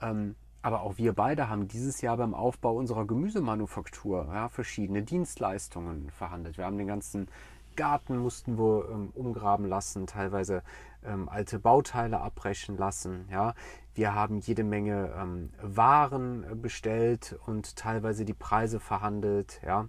ähm, 0.00 0.36
aber 0.62 0.82
auch 0.82 0.98
wir 0.98 1.14
beide 1.14 1.48
haben 1.48 1.66
dieses 1.66 2.00
Jahr 2.00 2.16
beim 2.16 2.34
Aufbau 2.34 2.74
unserer 2.74 3.06
Gemüsemanufaktur 3.06 4.28
ja, 4.32 4.48
verschiedene 4.48 5.02
Dienstleistungen 5.02 6.10
verhandelt. 6.10 6.58
Wir 6.58 6.64
haben 6.64 6.78
den 6.78 6.86
ganzen 6.86 7.28
Garten 7.78 8.18
mussten 8.18 8.58
wir 8.58 8.90
ähm, 8.90 9.10
umgraben 9.14 9.64
lassen, 9.66 10.06
teilweise 10.06 10.62
ähm, 11.04 11.28
alte 11.28 11.60
Bauteile 11.60 12.20
abbrechen 12.20 12.76
lassen. 12.76 13.28
Ja. 13.30 13.54
Wir 13.94 14.14
haben 14.14 14.40
jede 14.40 14.64
Menge 14.64 15.14
ähm, 15.16 15.50
Waren 15.62 16.42
äh, 16.42 16.54
bestellt 16.54 17.38
und 17.46 17.76
teilweise 17.76 18.24
die 18.24 18.34
Preise 18.34 18.80
verhandelt. 18.80 19.60
Ja. 19.64 19.88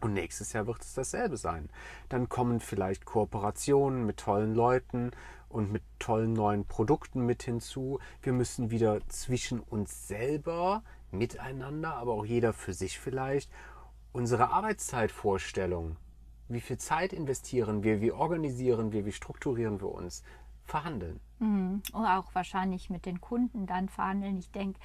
Und 0.00 0.14
nächstes 0.14 0.52
Jahr 0.52 0.66
wird 0.66 0.80
es 0.80 0.94
dasselbe 0.94 1.36
sein. 1.36 1.68
Dann 2.08 2.28
kommen 2.28 2.60
vielleicht 2.60 3.04
Kooperationen 3.04 4.06
mit 4.06 4.18
tollen 4.18 4.54
Leuten 4.54 5.10
und 5.48 5.72
mit 5.72 5.82
tollen 5.98 6.32
neuen 6.32 6.64
Produkten 6.66 7.26
mit 7.26 7.42
hinzu. 7.42 7.98
Wir 8.22 8.32
müssen 8.32 8.70
wieder 8.70 9.00
zwischen 9.08 9.60
uns 9.60 10.06
selber, 10.06 10.82
miteinander, 11.10 11.96
aber 11.96 12.12
auch 12.12 12.24
jeder 12.24 12.52
für 12.52 12.72
sich 12.72 12.98
vielleicht, 12.98 13.50
unsere 14.12 14.50
Arbeitszeitvorstellung, 14.50 15.96
wie 16.48 16.60
viel 16.60 16.78
Zeit 16.78 17.12
investieren 17.12 17.82
wir, 17.82 18.00
wie 18.00 18.12
organisieren 18.12 18.92
wir, 18.92 19.06
wie 19.06 19.12
strukturieren 19.12 19.80
wir 19.80 19.92
uns, 19.92 20.22
verhandeln. 20.64 21.20
Mhm. 21.38 21.82
Oder 21.92 22.18
auch 22.18 22.34
wahrscheinlich 22.34 22.88
mit 22.88 23.04
den 23.04 23.20
Kunden 23.20 23.66
dann 23.66 23.88
verhandeln. 23.88 24.38
Ich 24.38 24.50
denke, 24.50 24.78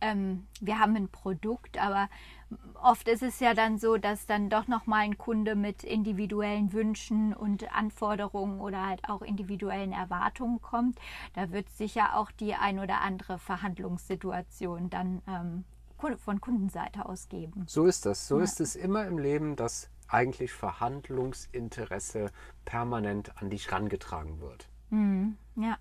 ähm, 0.00 0.46
wir 0.60 0.78
haben 0.78 0.96
ein 0.96 1.08
Produkt, 1.08 1.78
aber 1.78 2.08
oft 2.82 3.08
ist 3.08 3.22
es 3.22 3.40
ja 3.40 3.54
dann 3.54 3.78
so, 3.78 3.96
dass 3.96 4.26
dann 4.26 4.48
doch 4.48 4.68
nochmal 4.68 5.00
ein 5.00 5.18
Kunde 5.18 5.56
mit 5.56 5.82
individuellen 5.82 6.72
Wünschen 6.72 7.34
und 7.34 7.74
Anforderungen 7.74 8.60
oder 8.60 8.86
halt 8.86 9.08
auch 9.08 9.22
individuellen 9.22 9.92
Erwartungen 9.92 10.62
kommt. 10.62 10.98
Da 11.34 11.50
wird 11.50 11.68
sicher 11.70 12.16
auch 12.16 12.30
die 12.30 12.54
ein 12.54 12.78
oder 12.78 13.00
andere 13.00 13.38
Verhandlungssituation 13.38 14.90
dann 14.90 15.22
ähm, 15.26 15.64
von 16.18 16.40
Kundenseite 16.40 17.06
aus 17.06 17.28
geben. 17.28 17.64
So 17.66 17.86
ist 17.86 18.04
das. 18.04 18.28
So 18.28 18.38
ja. 18.38 18.44
ist 18.44 18.60
es 18.60 18.76
immer 18.76 19.06
im 19.06 19.18
Leben, 19.18 19.56
dass 19.56 19.88
eigentlich 20.08 20.52
Verhandlungsinteresse 20.52 22.30
permanent 22.64 23.36
an 23.40 23.50
dich 23.50 23.70
rangetragen 23.72 24.40
wird. 24.40 24.68
Mhm. 24.90 25.36
Ja. 25.56 25.78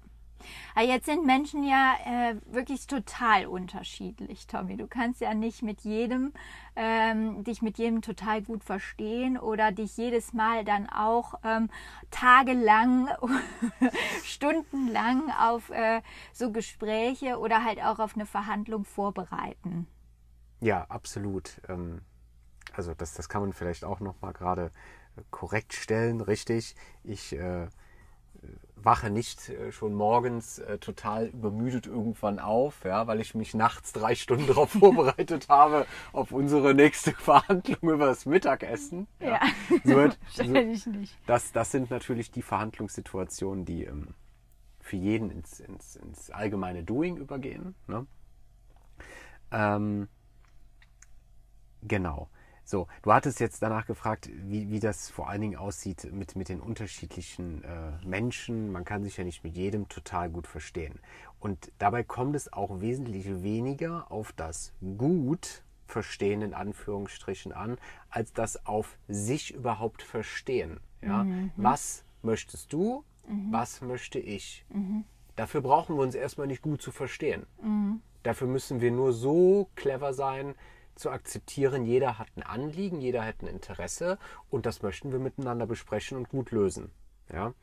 Aber 0.75 0.85
jetzt 0.85 1.05
sind 1.05 1.25
Menschen 1.25 1.63
ja 1.63 1.95
äh, 2.05 2.35
wirklich 2.45 2.87
total 2.87 3.45
unterschiedlich, 3.45 4.47
Tommy. 4.47 4.77
Du 4.77 4.87
kannst 4.87 5.21
ja 5.21 5.33
nicht 5.33 5.61
mit 5.61 5.81
jedem, 5.81 6.33
ähm, 6.75 7.43
dich 7.43 7.61
mit 7.61 7.77
jedem 7.77 8.01
total 8.01 8.41
gut 8.41 8.63
verstehen 8.63 9.37
oder 9.37 9.71
dich 9.71 9.95
jedes 9.97 10.33
Mal 10.33 10.65
dann 10.65 10.89
auch 10.89 11.35
ähm, 11.43 11.69
tagelang, 12.11 13.09
stundenlang 14.23 15.31
auf 15.31 15.69
äh, 15.69 16.01
so 16.31 16.51
Gespräche 16.51 17.39
oder 17.39 17.63
halt 17.63 17.81
auch 17.81 17.99
auf 17.99 18.15
eine 18.15 18.25
Verhandlung 18.25 18.85
vorbereiten. 18.85 19.87
Ja, 20.59 20.85
absolut. 20.89 21.61
Ähm, 21.67 22.01
also 22.73 22.93
das, 22.93 23.13
das 23.13 23.29
kann 23.29 23.41
man 23.41 23.53
vielleicht 23.53 23.85
auch 23.85 23.99
noch 23.99 24.19
mal 24.21 24.33
gerade 24.33 24.71
korrekt 25.31 25.73
stellen, 25.73 26.21
richtig. 26.21 26.75
Ich 27.03 27.33
äh, 27.33 27.67
wache 28.75 29.09
nicht 29.09 29.49
äh, 29.49 29.71
schon 29.71 29.93
morgens 29.93 30.59
äh, 30.59 30.77
total 30.77 31.27
übermüdet 31.27 31.87
irgendwann 31.87 32.39
auf, 32.39 32.83
ja, 32.83 33.07
weil 33.07 33.21
ich 33.21 33.35
mich 33.35 33.53
nachts 33.53 33.93
drei 33.93 34.15
Stunden 34.15 34.47
darauf 34.47 34.71
vorbereitet 34.79 35.49
habe, 35.49 35.85
auf 36.11 36.31
unsere 36.31 36.73
nächste 36.73 37.11
Verhandlung 37.13 37.93
über 37.93 38.07
das 38.07 38.25
Mittagessen. 38.25 39.07
Ja, 39.19 39.27
ja. 39.29 39.41
So, 39.83 39.95
wahrscheinlich 39.95 40.83
so, 40.83 40.89
nicht. 40.89 41.17
Das, 41.25 41.51
das 41.51 41.71
sind 41.71 41.89
natürlich 41.89 42.31
die 42.31 42.41
Verhandlungssituationen, 42.41 43.65
die 43.65 43.85
ähm, 43.85 44.13
für 44.79 44.97
jeden 44.97 45.29
ins, 45.29 45.59
ins, 45.59 45.95
ins 45.95 46.29
allgemeine 46.29 46.83
Doing 46.83 47.17
übergehen. 47.17 47.75
Ne? 47.87 48.05
Ähm, 49.51 50.09
genau. 51.81 52.29
So, 52.65 52.87
du 53.01 53.11
hattest 53.11 53.39
jetzt 53.39 53.61
danach 53.61 53.85
gefragt, 53.85 54.29
wie, 54.33 54.69
wie 54.69 54.79
das 54.79 55.09
vor 55.09 55.29
allen 55.29 55.41
Dingen 55.41 55.55
aussieht 55.57 56.11
mit, 56.13 56.35
mit 56.35 56.49
den 56.49 56.61
unterschiedlichen 56.61 57.63
äh, 57.63 58.05
Menschen. 58.05 58.71
Man 58.71 58.85
kann 58.85 59.03
sich 59.03 59.17
ja 59.17 59.23
nicht 59.23 59.43
mit 59.43 59.55
jedem 59.57 59.89
total 59.89 60.29
gut 60.29 60.47
verstehen. 60.47 60.99
Und 61.39 61.71
dabei 61.77 62.03
kommt 62.03 62.35
es 62.35 62.51
auch 62.53 62.79
wesentlich 62.79 63.43
weniger 63.43 64.11
auf 64.11 64.31
das 64.31 64.73
Gut 64.97 65.63
verstehen 65.87 66.41
in 66.41 66.53
Anführungsstrichen 66.53 67.51
an, 67.51 67.77
als 68.09 68.33
das 68.33 68.65
auf 68.65 68.97
sich 69.07 69.53
überhaupt 69.53 70.01
verstehen. 70.01 70.79
Ja? 71.01 71.25
Mhm. 71.25 71.51
Was 71.57 72.05
möchtest 72.21 72.71
du? 72.71 73.03
Mhm. 73.27 73.51
Was 73.51 73.81
möchte 73.81 74.19
ich? 74.19 74.65
Mhm. 74.69 75.03
Dafür 75.35 75.61
brauchen 75.61 75.95
wir 75.97 76.03
uns 76.03 76.15
erstmal 76.15 76.47
nicht 76.47 76.61
gut 76.61 76.81
zu 76.81 76.91
verstehen. 76.91 77.45
Mhm. 77.61 78.01
Dafür 78.23 78.47
müssen 78.47 78.79
wir 78.79 78.91
nur 78.91 79.11
so 79.11 79.69
clever 79.75 80.13
sein, 80.13 80.55
zu 80.95 81.09
akzeptieren, 81.09 81.85
jeder 81.85 82.19
hat 82.19 82.27
ein 82.35 82.43
Anliegen, 82.43 83.01
jeder 83.01 83.25
hat 83.25 83.41
ein 83.41 83.47
Interesse 83.47 84.17
und 84.49 84.65
das 84.65 84.81
möchten 84.81 85.11
wir 85.11 85.19
miteinander 85.19 85.65
besprechen 85.65 86.17
und 86.17 86.29
gut 86.29 86.51
lösen. 86.51 86.91
Ja? 87.31 87.53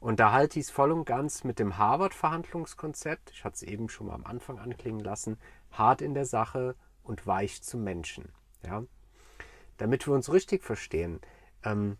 Und 0.00 0.18
da 0.18 0.32
halte 0.32 0.58
ich 0.58 0.66
es 0.66 0.70
voll 0.70 0.90
und 0.90 1.04
ganz 1.04 1.44
mit 1.44 1.58
dem 1.58 1.78
Harvard-Verhandlungskonzept, 1.78 3.30
ich 3.30 3.44
hatte 3.44 3.54
es 3.56 3.62
eben 3.62 3.88
schon 3.88 4.08
mal 4.08 4.14
am 4.14 4.26
Anfang 4.26 4.58
anklingen 4.58 5.00
lassen, 5.00 5.38
hart 5.70 6.02
in 6.02 6.14
der 6.14 6.26
Sache 6.26 6.74
und 7.02 7.26
weich 7.26 7.62
zum 7.62 7.84
Menschen. 7.84 8.32
Ja? 8.64 8.82
Damit 9.76 10.06
wir 10.06 10.14
uns 10.14 10.32
richtig 10.32 10.64
verstehen, 10.64 11.20
ähm, 11.64 11.98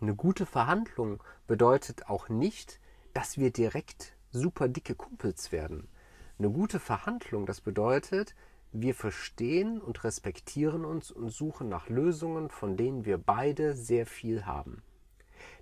eine 0.00 0.14
gute 0.14 0.46
Verhandlung 0.46 1.22
bedeutet 1.46 2.08
auch 2.08 2.28
nicht, 2.28 2.80
dass 3.14 3.36
wir 3.36 3.50
direkt 3.50 4.14
super 4.30 4.68
dicke 4.68 4.94
Kumpels 4.94 5.50
werden. 5.50 5.88
Eine 6.38 6.50
gute 6.50 6.78
Verhandlung, 6.78 7.46
das 7.46 7.60
bedeutet, 7.60 8.36
wir 8.72 8.94
verstehen 8.94 9.80
und 9.80 10.04
respektieren 10.04 10.84
uns 10.84 11.10
und 11.10 11.30
suchen 11.30 11.68
nach 11.68 11.88
Lösungen, 11.88 12.50
von 12.50 12.76
denen 12.76 13.04
wir 13.04 13.18
beide 13.18 13.74
sehr 13.74 14.06
viel 14.06 14.46
haben. 14.46 14.82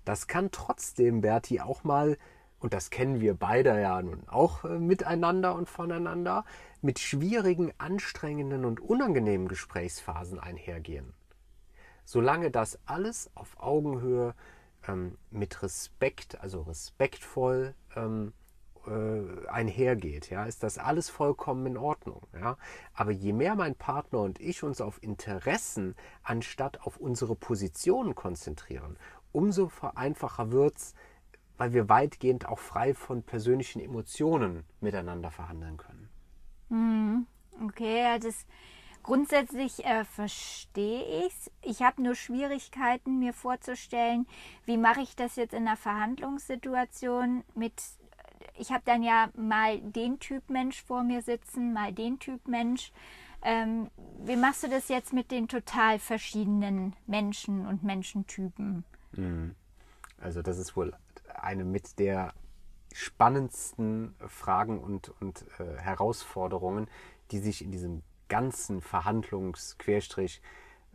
Das 0.05 0.27
kann 0.27 0.51
trotzdem, 0.51 1.21
Berti, 1.21 1.61
auch 1.61 1.85
mal, 1.85 2.17
und 2.59 2.73
das 2.73 2.91
kennen 2.91 3.21
wir 3.21 3.35
beide 3.35 3.81
ja 3.81 4.01
nun 4.03 4.23
auch 4.29 4.65
äh, 4.65 4.79
miteinander 4.79 5.55
und 5.55 5.69
voneinander, 5.69 6.45
mit 6.81 6.99
schwierigen, 6.99 7.73
anstrengenden 7.79 8.65
und 8.65 8.81
unangenehmen 8.81 9.49
Gesprächsphasen 9.49 10.39
einhergehen. 10.39 11.13
Solange 12.05 12.51
das 12.51 12.79
alles 12.87 13.31
auf 13.35 13.61
Augenhöhe 13.61 14.35
ähm, 14.89 15.19
mit 15.31 15.63
Respekt, 15.63 16.41
also 16.41 16.63
respektvoll 16.63 17.75
ähm, 17.95 18.33
äh, 18.87 19.49
einhergeht, 19.49 20.30
ja, 20.30 20.45
ist 20.45 20.62
das 20.62 20.78
alles 20.78 21.09
vollkommen 21.09 21.66
in 21.66 21.76
Ordnung. 21.76 22.22
Ja? 22.32 22.57
Aber 22.95 23.11
je 23.11 23.32
mehr 23.32 23.55
mein 23.55 23.74
Partner 23.74 24.20
und 24.20 24.41
ich 24.41 24.62
uns 24.62 24.80
auf 24.80 25.03
Interessen 25.03 25.95
anstatt 26.22 26.80
auf 26.82 26.97
unsere 26.97 27.34
Positionen 27.34 28.14
konzentrieren, 28.14 28.97
umso 29.32 29.70
einfacher 29.95 30.51
wird 30.51 30.76
es, 30.76 30.95
weil 31.59 31.72
wir 31.72 31.89
weitgehend 31.89 32.47
auch 32.47 32.59
frei 32.59 32.95
von 32.95 33.22
persönlichen 33.22 33.80
Emotionen 33.80 34.64
miteinander 34.80 35.30
verhandeln 35.30 35.76
können. 35.76 36.09
Mhm. 36.68 37.26
Okay, 37.68 38.03
ja, 38.03 38.18
das 38.18 38.45
Grundsätzlich 39.07 39.84
äh, 39.84 40.05
verstehe 40.05 41.26
ich 41.26 41.32
es. 41.32 41.51
Ich 41.62 41.82
habe 41.82 42.03
nur 42.03 42.16
Schwierigkeiten, 42.16 43.20
mir 43.20 43.32
vorzustellen, 43.32 44.26
wie 44.64 44.76
mache 44.76 45.01
ich 45.01 45.14
das 45.14 45.37
jetzt 45.37 45.55
in 45.55 45.68
einer 45.68 45.76
Verhandlungssituation 45.76 47.45
mit. 47.55 47.72
Ich 48.59 48.70
habe 48.70 48.82
dann 48.84 49.03
ja 49.03 49.30
mal 49.36 49.80
den 49.80 50.18
Typ 50.18 50.51
Mensch 50.51 50.82
vor 50.82 51.03
mir 51.03 51.22
sitzen, 51.22 51.72
mal 51.72 51.92
den 51.92 52.18
Typ 52.18 52.47
Mensch. 52.49 52.92
Ähm, 53.42 53.90
wie 54.24 54.36
machst 54.36 54.62
du 54.62 54.68
das 54.68 54.88
jetzt 54.88 55.12
mit 55.12 55.30
den 55.30 55.49
total 55.49 55.99
verschiedenen 55.99 56.94
Menschen 57.07 57.66
und 57.66 57.82
Menschentypen? 57.82 58.84
Mhm. 59.12 59.55
Also 60.18 60.42
das 60.42 60.59
ist 60.59 60.76
wohl 60.76 60.94
eine 61.34 61.64
mit 61.64 61.99
der 61.99 62.32
spannendsten 62.92 64.14
Fragen 64.26 64.80
und, 64.80 65.12
und 65.20 65.44
äh, 65.59 65.76
Herausforderungen, 65.76 66.88
die 67.30 67.38
sich 67.38 67.62
in 67.62 67.70
diesem 67.70 68.03
ganzen 68.28 68.80
Verhandlungs-, 68.80 69.76
Querstrich, 69.78 70.40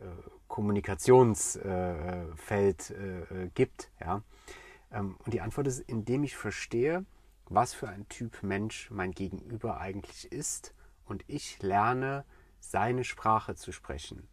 äh, 0.00 0.04
Kommunikationsfeld 0.48 2.90
äh, 2.90 3.20
äh, 3.20 3.50
gibt. 3.54 3.90
Ja? 4.00 4.22
Ähm, 4.92 5.16
und 5.24 5.32
die 5.32 5.40
Antwort 5.40 5.66
ist, 5.66 5.80
indem 5.80 6.24
ich 6.24 6.36
verstehe, 6.36 7.06
was 7.48 7.74
für 7.74 7.88
ein 7.88 8.08
Typ 8.08 8.42
Mensch 8.42 8.90
mein 8.90 9.12
Gegenüber 9.12 9.78
eigentlich 9.80 10.30
ist 10.30 10.74
und 11.04 11.24
ich 11.26 11.60
lerne, 11.62 12.24
seine 12.60 13.04
Sprache 13.04 13.54
zu 13.54 13.72
sprechen. 13.72 14.28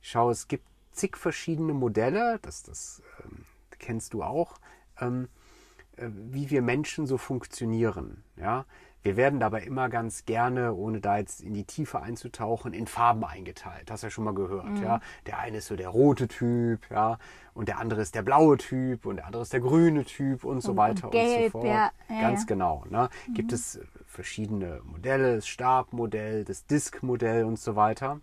Schau, 0.00 0.30
es 0.30 0.48
gibt 0.48 0.66
zig 0.90 1.16
verschiedene 1.16 1.72
Modelle, 1.72 2.38
das, 2.42 2.62
das 2.62 3.02
ähm, 3.24 3.44
kennst 3.78 4.14
du 4.14 4.22
auch, 4.22 4.58
ähm, 5.00 5.28
äh, 5.96 6.08
wie 6.10 6.50
wir 6.50 6.62
Menschen 6.62 7.06
so 7.06 7.18
funktionieren. 7.18 8.24
Ja? 8.36 8.66
Wir 9.02 9.16
werden 9.16 9.40
dabei 9.40 9.62
immer 9.62 9.88
ganz 9.88 10.24
gerne, 10.24 10.74
ohne 10.74 11.00
da 11.00 11.18
jetzt 11.18 11.40
in 11.40 11.54
die 11.54 11.64
Tiefe 11.64 12.00
einzutauchen, 12.00 12.72
in 12.72 12.86
Farben 12.86 13.24
eingeteilt. 13.24 13.90
Hast 13.90 14.02
du 14.02 14.06
ja 14.06 14.10
schon 14.10 14.24
mal 14.24 14.34
gehört. 14.34 14.68
Mhm. 14.68 14.82
Ja? 14.82 15.00
Der 15.26 15.38
eine 15.38 15.58
ist 15.58 15.66
so 15.66 15.76
der 15.76 15.88
rote 15.88 16.28
Typ, 16.28 16.88
ja, 16.90 17.18
und 17.54 17.68
der 17.68 17.78
andere 17.78 18.00
ist 18.00 18.14
der 18.14 18.22
blaue 18.22 18.56
Typ 18.56 19.04
und 19.04 19.16
der 19.16 19.26
andere 19.26 19.42
ist 19.42 19.52
der 19.52 19.60
grüne 19.60 20.04
Typ 20.04 20.44
und 20.44 20.60
so 20.60 20.70
und 20.70 20.76
weiter 20.76 21.10
gelb, 21.10 21.54
und 21.54 21.62
so 21.62 21.66
fort. 21.66 21.66
Ja. 21.66 21.90
Ja, 22.08 22.20
ganz 22.20 22.46
genau. 22.46 22.84
Ne? 22.88 23.08
Mhm. 23.26 23.34
Gibt 23.34 23.52
es 23.52 23.80
verschiedene 24.06 24.80
Modelle, 24.84 25.36
das 25.36 25.46
Stabmodell, 25.46 26.44
das 26.44 26.66
Diskmodell 26.66 27.44
und 27.44 27.58
so 27.58 27.76
weiter. 27.76 28.20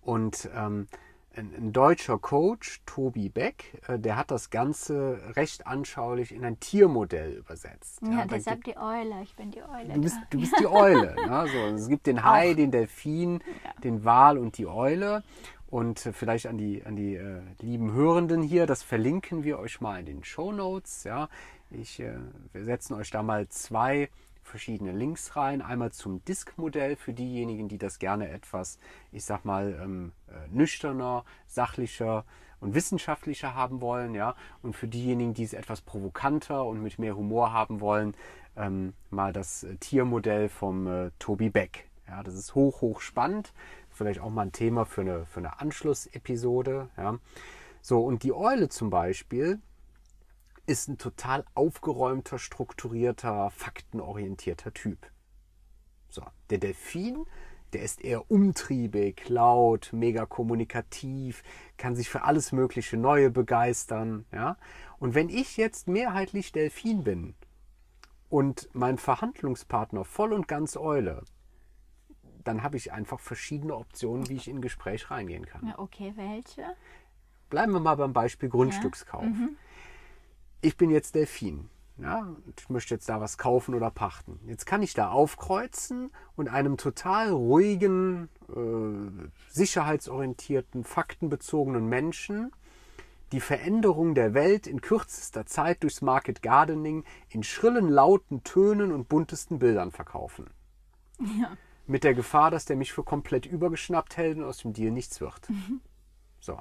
Und 0.00 0.48
ähm, 0.56 0.88
ein, 1.36 1.54
ein, 1.56 1.72
deutscher 1.72 2.18
Coach, 2.18 2.80
Tobi 2.86 3.28
Beck, 3.28 3.80
äh, 3.86 3.98
der 3.98 4.16
hat 4.16 4.30
das 4.30 4.50
Ganze 4.50 5.20
recht 5.36 5.66
anschaulich 5.66 6.32
in 6.32 6.44
ein 6.44 6.58
Tiermodell 6.60 7.32
übersetzt. 7.32 8.00
Ja, 8.02 8.10
ja 8.10 8.24
deshalb 8.26 8.64
die 8.64 8.76
Eule, 8.76 9.22
ich 9.22 9.34
bin 9.36 9.50
die 9.50 9.62
Eule. 9.62 9.94
Du 9.94 10.00
bist, 10.00 10.16
du 10.30 10.40
bist 10.40 10.54
die 10.58 10.66
Eule. 10.66 11.14
ne? 11.26 11.46
so, 11.52 11.76
es 11.76 11.88
gibt 11.88 12.06
den 12.06 12.24
Hai, 12.24 12.50
Auch. 12.50 12.56
den 12.56 12.70
Delfin, 12.70 13.42
ja. 13.64 13.72
den 13.82 14.04
Wal 14.04 14.38
und 14.38 14.58
die 14.58 14.66
Eule. 14.66 15.22
Und 15.68 16.04
äh, 16.04 16.12
vielleicht 16.12 16.46
an 16.46 16.58
die, 16.58 16.84
an 16.84 16.96
die 16.96 17.14
äh, 17.14 17.42
lieben 17.60 17.92
Hörenden 17.92 18.42
hier, 18.42 18.66
das 18.66 18.82
verlinken 18.82 19.44
wir 19.44 19.58
euch 19.60 19.80
mal 19.80 20.00
in 20.00 20.06
den 20.06 20.24
Show 20.24 20.50
Notes. 20.50 21.04
Ja? 21.04 21.28
Ich, 21.70 22.00
äh, 22.00 22.16
wir 22.52 22.64
setzen 22.64 22.94
euch 22.94 23.10
da 23.10 23.22
mal 23.22 23.48
zwei 23.48 24.10
verschiedene 24.50 24.92
Links 24.92 25.36
rein. 25.36 25.62
Einmal 25.62 25.92
zum 25.92 26.24
Disk-Modell 26.24 26.96
für 26.96 27.12
diejenigen, 27.12 27.68
die 27.68 27.78
das 27.78 27.98
gerne 27.98 28.28
etwas, 28.28 28.78
ich 29.12 29.24
sag 29.24 29.44
mal, 29.44 29.78
ähm, 29.82 30.12
äh, 30.28 30.48
nüchterner, 30.50 31.24
sachlicher 31.46 32.24
und 32.60 32.74
wissenschaftlicher 32.74 33.54
haben 33.54 33.80
wollen, 33.80 34.14
ja. 34.14 34.34
Und 34.62 34.76
für 34.76 34.88
diejenigen, 34.88 35.32
die 35.32 35.44
es 35.44 35.54
etwas 35.54 35.80
provokanter 35.80 36.64
und 36.66 36.82
mit 36.82 36.98
mehr 36.98 37.16
Humor 37.16 37.52
haben 37.52 37.80
wollen, 37.80 38.14
ähm, 38.56 38.92
mal 39.10 39.32
das 39.32 39.64
äh, 39.64 39.76
Tiermodell 39.76 40.48
vom 40.48 40.86
äh, 40.86 41.10
Tobi 41.18 41.48
Beck. 41.48 41.88
Ja, 42.06 42.22
das 42.22 42.34
ist 42.34 42.54
hoch, 42.54 42.80
hoch 42.80 43.00
spannend. 43.00 43.52
Vielleicht 43.88 44.20
auch 44.20 44.30
mal 44.30 44.42
ein 44.42 44.52
Thema 44.52 44.84
für 44.84 45.00
eine, 45.02 45.26
für 45.26 45.40
eine 45.40 45.60
Anschlussepisode. 45.60 46.88
Ja. 46.96 47.18
So, 47.80 48.04
und 48.04 48.24
die 48.24 48.32
Eule 48.32 48.68
zum 48.68 48.90
Beispiel, 48.90 49.60
ist 50.70 50.88
ein 50.88 50.98
total 50.98 51.44
aufgeräumter, 51.54 52.38
strukturierter, 52.38 53.50
faktenorientierter 53.50 54.72
Typ. 54.72 55.10
So, 56.08 56.22
der 56.48 56.58
Delfin, 56.58 57.26
der 57.72 57.82
ist 57.82 58.00
eher 58.00 58.30
umtriebig, 58.30 59.28
laut, 59.28 59.90
mega 59.92 60.26
kommunikativ, 60.26 61.42
kann 61.76 61.96
sich 61.96 62.08
für 62.08 62.22
alles 62.22 62.52
mögliche 62.52 62.96
Neue 62.96 63.30
begeistern, 63.30 64.26
ja? 64.32 64.56
Und 65.00 65.16
wenn 65.16 65.28
ich 65.28 65.56
jetzt 65.56 65.88
mehrheitlich 65.88 66.52
Delfin 66.52 67.02
bin 67.02 67.34
und 68.28 68.68
mein 68.72 68.96
Verhandlungspartner 68.96 70.04
voll 70.04 70.32
und 70.32 70.46
ganz 70.46 70.76
Eule, 70.76 71.24
dann 72.44 72.62
habe 72.62 72.76
ich 72.76 72.92
einfach 72.92 73.18
verschiedene 73.18 73.74
Optionen, 73.74 74.28
wie 74.28 74.36
ich 74.36 74.46
in 74.46 74.58
ein 74.58 74.62
Gespräch 74.62 75.10
reingehen 75.10 75.46
kann. 75.46 75.66
Ja, 75.66 75.80
okay, 75.80 76.12
welche? 76.14 76.76
Bleiben 77.48 77.72
wir 77.72 77.80
mal 77.80 77.96
beim 77.96 78.12
Beispiel 78.12 78.48
Grundstückskauf. 78.48 79.24
Ja. 79.24 79.30
Mhm 79.30 79.56
ich 80.60 80.76
bin 80.76 80.90
jetzt 80.90 81.14
Delfin. 81.14 81.68
Ja, 82.02 82.34
ich 82.56 82.70
möchte 82.70 82.94
jetzt 82.94 83.08
da 83.08 83.20
was 83.20 83.36
kaufen 83.36 83.74
oder 83.74 83.90
pachten. 83.90 84.40
Jetzt 84.46 84.64
kann 84.64 84.82
ich 84.82 84.94
da 84.94 85.10
aufkreuzen 85.10 86.10
und 86.34 86.48
einem 86.48 86.78
total 86.78 87.30
ruhigen, 87.30 88.30
äh, 88.48 89.28
sicherheitsorientierten, 89.50 90.84
faktenbezogenen 90.84 91.86
Menschen 91.86 92.52
die 93.32 93.40
Veränderung 93.40 94.14
der 94.14 94.34
Welt 94.34 94.66
in 94.66 94.80
kürzester 94.80 95.46
Zeit 95.46 95.82
durchs 95.82 96.02
Market 96.02 96.42
Gardening 96.42 97.04
in 97.28 97.42
schrillen, 97.42 97.88
lauten 97.88 98.42
Tönen 98.42 98.92
und 98.92 99.08
buntesten 99.08 99.58
Bildern 99.58 99.92
verkaufen. 99.92 100.50
Ja. 101.38 101.56
Mit 101.86 102.02
der 102.02 102.14
Gefahr, 102.14 102.50
dass 102.50 102.64
der 102.64 102.76
mich 102.76 102.92
für 102.92 103.04
komplett 103.04 103.46
übergeschnappt 103.46 104.16
hält 104.16 104.38
und 104.38 104.44
aus 104.44 104.58
dem 104.58 104.72
Deal 104.72 104.90
nichts 104.90 105.20
wird. 105.20 105.48
Mhm. 105.48 105.80
So. 106.40 106.58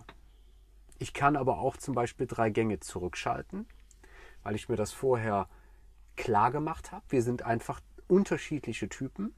Ich 0.99 1.13
kann 1.13 1.37
aber 1.37 1.59
auch 1.59 1.77
zum 1.77 1.95
Beispiel 1.95 2.27
drei 2.27 2.49
Gänge 2.49 2.81
zurückschalten 2.81 3.65
weil 4.43 4.55
ich 4.55 4.69
mir 4.69 4.75
das 4.75 4.91
vorher 4.91 5.47
klar 6.15 6.51
gemacht 6.51 6.91
habe. 6.91 7.03
Wir 7.09 7.23
sind 7.23 7.43
einfach 7.43 7.81
unterschiedliche 8.07 8.89
Typen 8.89 9.33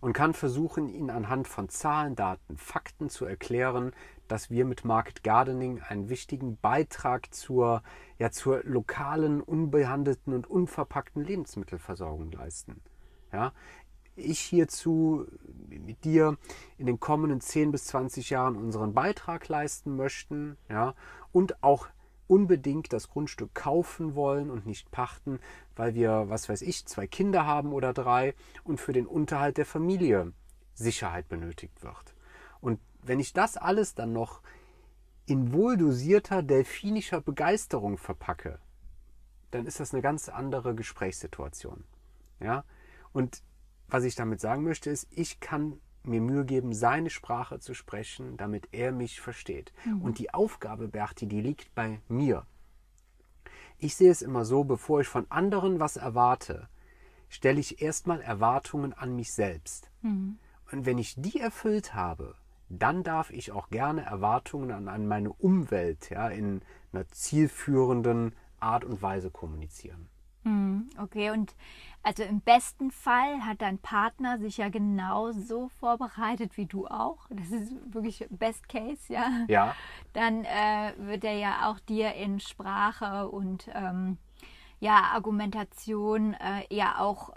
und 0.00 0.12
kann 0.12 0.34
versuchen, 0.34 0.88
Ihnen 0.88 1.10
anhand 1.10 1.48
von 1.48 1.68
Zahlen, 1.68 2.16
Daten, 2.16 2.56
Fakten 2.56 3.08
zu 3.08 3.24
erklären, 3.24 3.92
dass 4.28 4.50
wir 4.50 4.64
mit 4.64 4.84
Market 4.84 5.22
Gardening 5.22 5.80
einen 5.80 6.08
wichtigen 6.08 6.56
Beitrag 6.56 7.32
zur, 7.34 7.82
ja, 8.18 8.30
zur 8.30 8.62
lokalen, 8.64 9.40
unbehandelten 9.40 10.34
und 10.34 10.48
unverpackten 10.48 11.22
Lebensmittelversorgung 11.22 12.32
leisten. 12.32 12.80
Ja, 13.32 13.52
ich 14.16 14.40
hierzu 14.40 15.26
mit 15.68 16.04
dir 16.04 16.36
in 16.76 16.86
den 16.86 17.00
kommenden 17.00 17.40
10 17.40 17.72
bis 17.72 17.86
20 17.86 18.30
Jahren 18.30 18.56
unseren 18.56 18.94
Beitrag 18.94 19.48
leisten 19.48 19.96
möchten, 19.96 20.56
ja, 20.68 20.94
und 21.32 21.62
auch 21.62 21.88
unbedingt 22.32 22.94
das 22.94 23.10
Grundstück 23.10 23.54
kaufen 23.54 24.14
wollen 24.14 24.50
und 24.50 24.64
nicht 24.64 24.90
pachten, 24.90 25.38
weil 25.76 25.94
wir, 25.94 26.30
was 26.30 26.48
weiß 26.48 26.62
ich, 26.62 26.86
zwei 26.86 27.06
Kinder 27.06 27.44
haben 27.44 27.74
oder 27.74 27.92
drei 27.92 28.34
und 28.64 28.80
für 28.80 28.94
den 28.94 29.06
Unterhalt 29.06 29.58
der 29.58 29.66
Familie 29.66 30.32
Sicherheit 30.72 31.28
benötigt 31.28 31.82
wird. 31.82 32.14
Und 32.62 32.80
wenn 33.02 33.20
ich 33.20 33.34
das 33.34 33.58
alles 33.58 33.94
dann 33.94 34.14
noch 34.14 34.40
in 35.26 35.52
wohldosierter 35.52 36.42
delfinischer 36.42 37.20
Begeisterung 37.20 37.98
verpacke, 37.98 38.60
dann 39.50 39.66
ist 39.66 39.78
das 39.78 39.92
eine 39.92 40.00
ganz 40.00 40.30
andere 40.30 40.74
Gesprächssituation. 40.74 41.84
Ja? 42.40 42.64
Und 43.12 43.42
was 43.88 44.04
ich 44.04 44.14
damit 44.14 44.40
sagen 44.40 44.62
möchte, 44.62 44.88
ist, 44.88 45.06
ich 45.10 45.38
kann 45.40 45.82
mir 46.04 46.20
Mühe 46.20 46.44
geben, 46.44 46.72
seine 46.72 47.10
Sprache 47.10 47.60
zu 47.60 47.74
sprechen, 47.74 48.36
damit 48.36 48.68
er 48.72 48.92
mich 48.92 49.20
versteht. 49.20 49.72
Mhm. 49.84 50.02
Und 50.02 50.18
die 50.18 50.32
Aufgabe, 50.34 50.88
Berti, 50.88 51.26
die 51.26 51.40
liegt 51.40 51.74
bei 51.74 52.00
mir. 52.08 52.46
Ich 53.78 53.96
sehe 53.96 54.10
es 54.10 54.22
immer 54.22 54.44
so, 54.44 54.64
bevor 54.64 55.00
ich 55.00 55.08
von 55.08 55.26
anderen 55.30 55.80
was 55.80 55.96
erwarte, 55.96 56.68
stelle 57.28 57.60
ich 57.60 57.82
erstmal 57.82 58.20
Erwartungen 58.20 58.92
an 58.92 59.16
mich 59.16 59.32
selbst. 59.32 59.90
Mhm. 60.02 60.38
Und 60.70 60.86
wenn 60.86 60.98
ich 60.98 61.14
die 61.16 61.40
erfüllt 61.40 61.94
habe, 61.94 62.34
dann 62.68 63.02
darf 63.02 63.30
ich 63.30 63.52
auch 63.52 63.68
gerne 63.68 64.04
Erwartungen 64.04 64.70
an, 64.70 64.88
an 64.88 65.06
meine 65.06 65.32
Umwelt 65.32 66.10
ja, 66.10 66.28
in 66.28 66.62
einer 66.92 67.06
zielführenden 67.08 68.34
Art 68.60 68.84
und 68.84 69.02
Weise 69.02 69.30
kommunizieren. 69.30 70.08
Mhm. 70.44 70.88
Okay, 70.98 71.30
und 71.30 71.54
also 72.02 72.22
im 72.24 72.40
besten 72.40 72.90
Fall 72.90 73.44
hat 73.44 73.62
dein 73.62 73.78
Partner 73.78 74.38
sich 74.38 74.56
ja 74.56 74.68
genauso 74.68 75.68
vorbereitet 75.80 76.56
wie 76.56 76.66
du 76.66 76.86
auch. 76.86 77.26
Das 77.30 77.50
ist 77.50 77.72
wirklich 77.94 78.26
Best 78.30 78.68
Case, 78.68 79.12
ja. 79.12 79.30
Ja. 79.48 79.74
Dann 80.12 80.44
äh, 80.44 80.92
wird 80.98 81.24
er 81.24 81.34
ja 81.34 81.70
auch 81.70 81.78
dir 81.80 82.14
in 82.14 82.40
Sprache 82.40 83.28
und 83.28 83.68
ähm, 83.72 84.18
ja, 84.80 85.12
Argumentation 85.12 86.34
äh, 86.34 86.64
ja 86.74 86.98
auch 86.98 87.30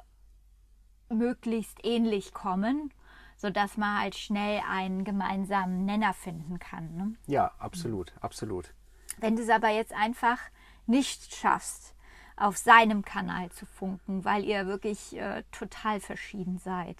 möglichst 1.09 1.85
ähnlich 1.85 2.33
kommen, 2.33 2.91
sodass 3.37 3.77
man 3.77 3.99
halt 4.01 4.15
schnell 4.15 4.61
einen 4.67 5.03
gemeinsamen 5.03 5.85
Nenner 5.85 6.13
finden 6.13 6.57
kann. 6.57 6.95
Ne? 6.95 7.15
Ja, 7.27 7.51
absolut, 7.59 8.13
absolut. 8.19 8.73
Wenn 9.19 9.35
du 9.35 9.43
es 9.43 9.49
aber 9.49 9.69
jetzt 9.69 9.93
einfach 9.93 10.39
nicht 10.87 11.35
schaffst, 11.35 11.94
auf 12.37 12.57
seinem 12.57 13.03
Kanal 13.03 13.49
zu 13.51 13.65
funken, 13.65 14.25
weil 14.25 14.43
ihr 14.43 14.67
wirklich 14.67 15.15
äh, 15.17 15.43
total 15.51 15.99
verschieden 15.99 16.59
seid. 16.59 16.97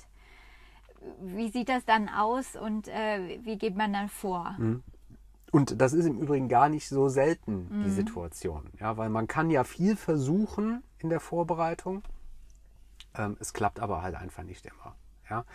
wie 1.21 1.49
sieht 1.49 1.69
das 1.69 1.85
dann 1.85 2.09
aus 2.09 2.55
und 2.55 2.87
äh, 2.87 3.39
wie 3.43 3.57
geht 3.57 3.75
man 3.75 3.93
dann 3.93 4.09
vor? 4.09 4.55
Mhm. 4.57 4.83
Und 5.51 5.79
das 5.79 5.93
ist 5.93 6.05
im 6.05 6.19
Übrigen 6.19 6.49
gar 6.49 6.67
nicht 6.67 6.89
so 6.89 7.07
selten, 7.07 7.69
die 7.69 7.89
mhm. 7.89 7.91
Situation. 7.91 8.69
Ja, 8.79 8.97
weil 8.97 9.09
man 9.09 9.27
kann 9.27 9.49
ja 9.49 9.63
viel 9.63 9.95
versuchen 9.95 10.83
in 10.97 11.09
der 11.09 11.19
Vorbereitung. 11.19 12.03
Ähm, 13.13 13.37
es 13.39 13.53
klappt 13.53 13.79
aber 13.79 14.01
halt 14.01 14.15
einfach 14.15 14.43
nicht 14.43 14.65
immer. 14.65 14.95
Ja. 15.29 15.45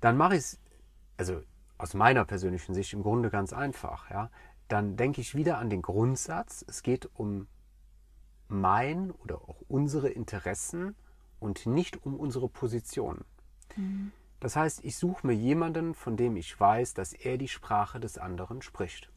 Dann 0.00 0.16
mache 0.16 0.34
ich 0.34 0.40
es, 0.40 0.60
also 1.16 1.40
aus 1.78 1.94
meiner 1.94 2.24
persönlichen 2.24 2.74
Sicht 2.74 2.92
im 2.92 3.02
Grunde 3.02 3.30
ganz 3.30 3.52
einfach. 3.52 4.10
Ja. 4.10 4.30
Dann 4.68 4.96
denke 4.96 5.20
ich 5.20 5.34
wieder 5.34 5.58
an 5.58 5.70
den 5.70 5.80
Grundsatz, 5.80 6.64
es 6.68 6.82
geht 6.82 7.08
um 7.14 7.46
mein 8.48 9.10
oder 9.10 9.36
auch 9.36 9.62
unsere 9.68 10.08
Interessen 10.08 10.94
und 11.40 11.66
nicht 11.66 12.04
um 12.04 12.18
unsere 12.18 12.48
Position. 12.48 13.24
Mhm. 13.76 14.12
Das 14.40 14.56
heißt, 14.56 14.84
ich 14.84 14.96
suche 14.96 15.26
mir 15.26 15.34
jemanden, 15.34 15.94
von 15.94 16.16
dem 16.16 16.36
ich 16.36 16.58
weiß, 16.58 16.94
dass 16.94 17.12
er 17.12 17.38
die 17.38 17.48
Sprache 17.48 17.98
des 18.00 18.18
anderen 18.18 18.62
spricht. 18.62 19.10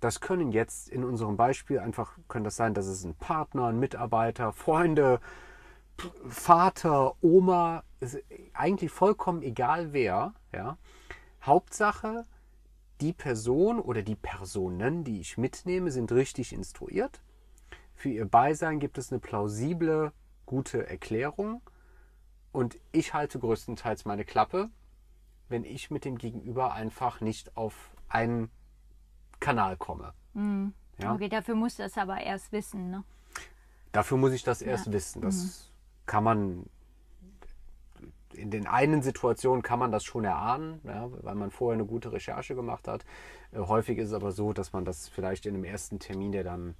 Das 0.00 0.20
können 0.20 0.52
jetzt 0.52 0.88
in 0.88 1.04
unserem 1.04 1.36
Beispiel 1.36 1.78
einfach, 1.78 2.18
können 2.28 2.44
das 2.44 2.56
sein, 2.56 2.74
dass 2.74 2.86
es 2.86 3.04
ein 3.04 3.14
Partner, 3.14 3.66
ein 3.66 3.78
Mitarbeiter, 3.78 4.52
Freunde, 4.52 5.20
Vater, 6.28 7.14
Oma, 7.22 7.82
ist 8.00 8.18
eigentlich 8.52 8.90
vollkommen 8.90 9.42
egal 9.42 9.92
wer, 9.92 10.34
ja. 10.52 10.76
Hauptsache, 11.42 12.26
die 13.00 13.12
Person 13.12 13.80
oder 13.80 14.02
die 14.02 14.16
Personen, 14.16 15.04
die 15.04 15.20
ich 15.20 15.38
mitnehme, 15.38 15.90
sind 15.90 16.12
richtig 16.12 16.52
instruiert. 16.52 17.22
Für 17.96 18.10
ihr 18.10 18.26
Beisein 18.26 18.78
gibt 18.78 18.98
es 18.98 19.10
eine 19.10 19.20
plausible, 19.20 20.12
gute 20.44 20.86
Erklärung 20.88 21.62
und 22.52 22.78
ich 22.92 23.14
halte 23.14 23.38
größtenteils 23.38 24.04
meine 24.04 24.24
Klappe, 24.24 24.68
wenn 25.48 25.64
ich 25.64 25.90
mit 25.90 26.04
dem 26.04 26.18
Gegenüber 26.18 26.74
einfach 26.74 27.20
nicht 27.22 27.56
auf 27.56 27.90
einen 28.08 28.50
Kanal 29.40 29.78
komme. 29.78 30.12
Mhm. 30.34 30.74
Ja? 30.98 31.14
Okay, 31.14 31.28
dafür 31.28 31.54
muss 31.54 31.76
das 31.76 31.96
aber 31.96 32.20
erst 32.20 32.52
wissen, 32.52 32.90
ne? 32.90 33.02
Dafür 33.92 34.18
muss 34.18 34.32
ich 34.32 34.42
das 34.42 34.60
erst 34.60 34.86
ja. 34.86 34.92
wissen. 34.92 35.22
Das 35.22 35.34
mhm. 35.34 36.06
kann 36.06 36.24
man 36.24 36.66
in 38.34 38.50
den 38.50 38.66
einen 38.66 39.00
Situationen 39.00 39.62
kann 39.62 39.78
man 39.78 39.90
das 39.90 40.04
schon 40.04 40.24
erahnen, 40.24 40.80
ja, 40.84 41.08
weil 41.22 41.34
man 41.34 41.50
vorher 41.50 41.74
eine 41.74 41.86
gute 41.86 42.12
Recherche 42.12 42.54
gemacht 42.54 42.86
hat. 42.88 43.06
Äh, 43.52 43.60
häufig 43.60 43.96
ist 43.96 44.08
es 44.08 44.14
aber 44.14 44.32
so, 44.32 44.52
dass 44.52 44.74
man 44.74 44.84
das 44.84 45.08
vielleicht 45.08 45.46
in 45.46 45.54
einem 45.54 45.64
ersten 45.64 45.98
Termin, 45.98 46.32
der 46.32 46.44
dann 46.44 46.74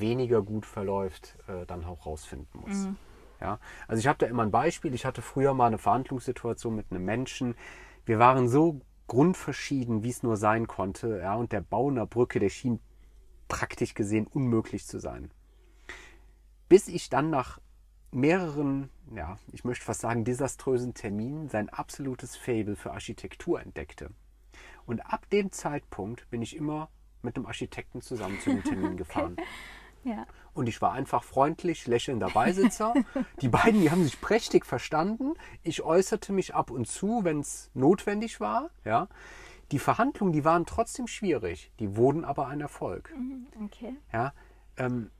weniger 0.00 0.42
gut 0.42 0.66
verläuft, 0.66 1.36
äh, 1.48 1.66
dann 1.66 1.84
auch 1.84 2.06
rausfinden 2.06 2.60
muss. 2.60 2.86
Mhm. 2.86 2.96
Ja? 3.40 3.58
Also 3.88 4.00
ich 4.00 4.06
habe 4.06 4.18
da 4.18 4.26
immer 4.26 4.42
ein 4.42 4.50
Beispiel. 4.50 4.94
Ich 4.94 5.04
hatte 5.04 5.22
früher 5.22 5.54
mal 5.54 5.66
eine 5.66 5.78
Verhandlungssituation 5.78 6.74
mit 6.74 6.86
einem 6.90 7.04
Menschen. 7.04 7.54
Wir 8.04 8.18
waren 8.18 8.48
so 8.48 8.80
grundverschieden, 9.06 10.02
wie 10.02 10.10
es 10.10 10.22
nur 10.22 10.36
sein 10.36 10.66
konnte. 10.66 11.18
Ja? 11.18 11.34
Und 11.34 11.52
der 11.52 11.60
Bau 11.60 11.88
einer 11.88 12.06
Brücke, 12.06 12.40
der 12.40 12.48
schien 12.48 12.80
praktisch 13.48 13.94
gesehen 13.94 14.26
unmöglich 14.26 14.86
zu 14.86 14.98
sein. 14.98 15.30
Bis 16.68 16.88
ich 16.88 17.10
dann 17.10 17.30
nach 17.30 17.60
mehreren, 18.10 18.90
ja, 19.14 19.38
ich 19.52 19.64
möchte 19.64 19.84
fast 19.84 20.00
sagen, 20.00 20.24
desaströsen 20.24 20.94
Terminen 20.94 21.48
sein 21.48 21.68
absolutes 21.68 22.36
Fable 22.36 22.76
für 22.76 22.92
Architektur 22.92 23.60
entdeckte. 23.60 24.10
Und 24.86 25.00
ab 25.00 25.28
dem 25.30 25.50
Zeitpunkt 25.50 26.28
bin 26.30 26.40
ich 26.40 26.56
immer 26.56 26.88
mit 27.22 27.36
einem 27.36 27.46
Architekten 27.46 28.00
zusammen 28.00 28.38
zu 28.40 28.50
den 28.50 28.62
Terminen 28.62 28.96
gefahren. 28.96 29.32
okay. 29.32 29.44
Ja. 30.04 30.26
Und 30.52 30.68
ich 30.68 30.80
war 30.80 30.92
einfach 30.92 31.24
freundlich, 31.24 31.86
lächelnder 31.86 32.28
Beisitzer. 32.28 32.94
die 33.40 33.48
beiden, 33.48 33.80
die 33.80 33.90
haben 33.90 34.04
sich 34.04 34.20
prächtig 34.20 34.66
verstanden. 34.66 35.34
Ich 35.62 35.82
äußerte 35.82 36.32
mich 36.32 36.54
ab 36.54 36.70
und 36.70 36.86
zu, 36.86 37.24
wenn 37.24 37.40
es 37.40 37.70
notwendig 37.74 38.40
war. 38.40 38.70
Ja. 38.84 39.08
Die 39.72 39.78
Verhandlungen, 39.78 40.32
die 40.32 40.44
waren 40.44 40.66
trotzdem 40.66 41.06
schwierig. 41.06 41.72
Die 41.80 41.96
wurden 41.96 42.24
aber 42.24 42.46
ein 42.48 42.60
Erfolg. 42.60 43.12
Mhm, 43.16 43.46
okay. 43.64 43.96
Ja. 44.12 44.32
Ähm, 44.76 45.10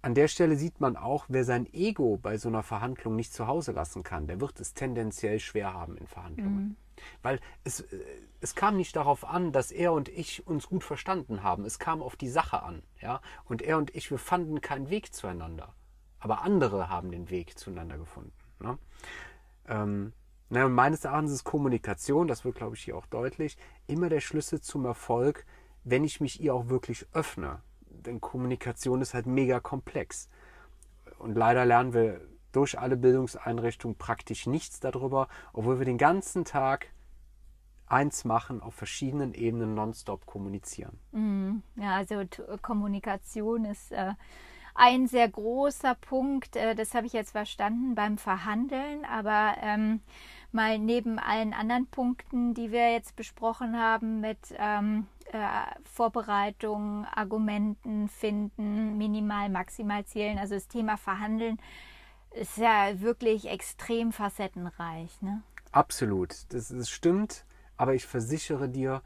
an 0.00 0.14
der 0.14 0.28
Stelle 0.28 0.56
sieht 0.56 0.80
man 0.80 0.96
auch, 0.96 1.26
wer 1.28 1.44
sein 1.44 1.66
Ego 1.72 2.18
bei 2.22 2.38
so 2.38 2.48
einer 2.48 2.62
Verhandlung 2.62 3.16
nicht 3.16 3.34
zu 3.34 3.46
Hause 3.46 3.72
lassen 3.72 4.04
kann, 4.04 4.26
der 4.26 4.40
wird 4.40 4.60
es 4.60 4.72
tendenziell 4.74 5.40
schwer 5.40 5.74
haben 5.74 5.96
in 5.96 6.06
Verhandlungen. 6.06 6.54
Mhm. 6.54 6.76
Weil 7.22 7.40
es, 7.64 7.80
äh, 7.80 8.04
es 8.40 8.54
kam 8.54 8.76
nicht 8.76 8.96
darauf 8.96 9.24
an, 9.24 9.52
dass 9.52 9.70
er 9.70 9.92
und 9.92 10.08
ich 10.08 10.46
uns 10.46 10.66
gut 10.68 10.84
verstanden 10.84 11.42
haben. 11.42 11.64
Es 11.64 11.78
kam 11.78 12.02
auf 12.02 12.16
die 12.16 12.28
Sache 12.28 12.62
an. 12.62 12.82
Ja? 13.00 13.20
Und 13.44 13.62
er 13.62 13.78
und 13.78 13.94
ich, 13.94 14.10
wir 14.10 14.18
fanden 14.18 14.60
keinen 14.60 14.90
Weg 14.90 15.14
zueinander. 15.14 15.74
Aber 16.20 16.42
andere 16.42 16.88
haben 16.88 17.10
den 17.10 17.30
Weg 17.30 17.58
zueinander 17.58 17.98
gefunden. 17.98 18.32
Ne? 18.60 18.78
Ähm, 19.66 20.12
na, 20.50 20.66
meines 20.68 21.04
Erachtens 21.04 21.32
ist 21.32 21.44
Kommunikation, 21.44 22.26
das 22.26 22.44
wird, 22.44 22.56
glaube 22.56 22.74
ich, 22.74 22.82
hier 22.82 22.96
auch 22.96 23.06
deutlich, 23.06 23.58
immer 23.86 24.08
der 24.08 24.20
Schlüssel 24.20 24.60
zum 24.60 24.86
Erfolg, 24.86 25.44
wenn 25.84 26.04
ich 26.04 26.20
mich 26.20 26.40
ihr 26.40 26.54
auch 26.54 26.68
wirklich 26.68 27.06
öffne. 27.12 27.60
Denn 27.80 28.20
Kommunikation 28.20 29.02
ist 29.02 29.14
halt 29.14 29.26
mega 29.26 29.60
komplex. 29.60 30.28
Und 31.18 31.34
leider 31.34 31.66
lernen 31.66 31.92
wir 31.92 32.20
durch 32.52 32.78
alle 32.78 32.96
Bildungseinrichtungen 32.96 33.96
praktisch 33.96 34.46
nichts 34.46 34.80
darüber, 34.80 35.28
obwohl 35.52 35.78
wir 35.78 35.86
den 35.86 35.98
ganzen 35.98 36.44
Tag 36.44 36.88
eins 37.86 38.24
machen, 38.24 38.62
auf 38.62 38.74
verschiedenen 38.74 39.34
Ebenen 39.34 39.74
nonstop 39.74 40.26
kommunizieren. 40.26 40.98
Mhm. 41.12 41.62
Ja, 41.76 41.96
also 41.96 42.22
Kommunikation 42.60 43.64
ist 43.64 43.92
äh, 43.92 44.12
ein 44.74 45.06
sehr 45.06 45.28
großer 45.28 45.94
Punkt. 45.94 46.56
Äh, 46.56 46.74
das 46.74 46.94
habe 46.94 47.06
ich 47.06 47.12
jetzt 47.12 47.32
verstanden 47.32 47.94
beim 47.94 48.18
Verhandeln, 48.18 49.04
aber 49.04 49.54
ähm, 49.60 50.00
mal 50.52 50.78
neben 50.78 51.18
allen 51.18 51.52
anderen 51.52 51.86
Punkten, 51.86 52.54
die 52.54 52.72
wir 52.72 52.92
jetzt 52.92 53.16
besprochen 53.16 53.78
haben, 53.78 54.20
mit 54.20 54.38
ähm, 54.58 55.06
äh, 55.32 55.38
Argumenten 57.14 58.08
finden, 58.08 58.96
minimal, 58.96 59.48
maximal 59.50 60.04
Zielen, 60.04 60.38
also 60.38 60.54
das 60.54 60.68
Thema 60.68 60.96
Verhandeln 60.96 61.58
ist 62.38 62.56
ja 62.56 63.00
wirklich 63.00 63.48
extrem 63.48 64.12
facettenreich. 64.12 65.20
Ne? 65.20 65.42
Absolut, 65.72 66.34
das, 66.50 66.68
das 66.68 66.88
stimmt. 66.88 67.44
Aber 67.76 67.94
ich 67.94 68.06
versichere 68.06 68.68
dir, 68.68 69.02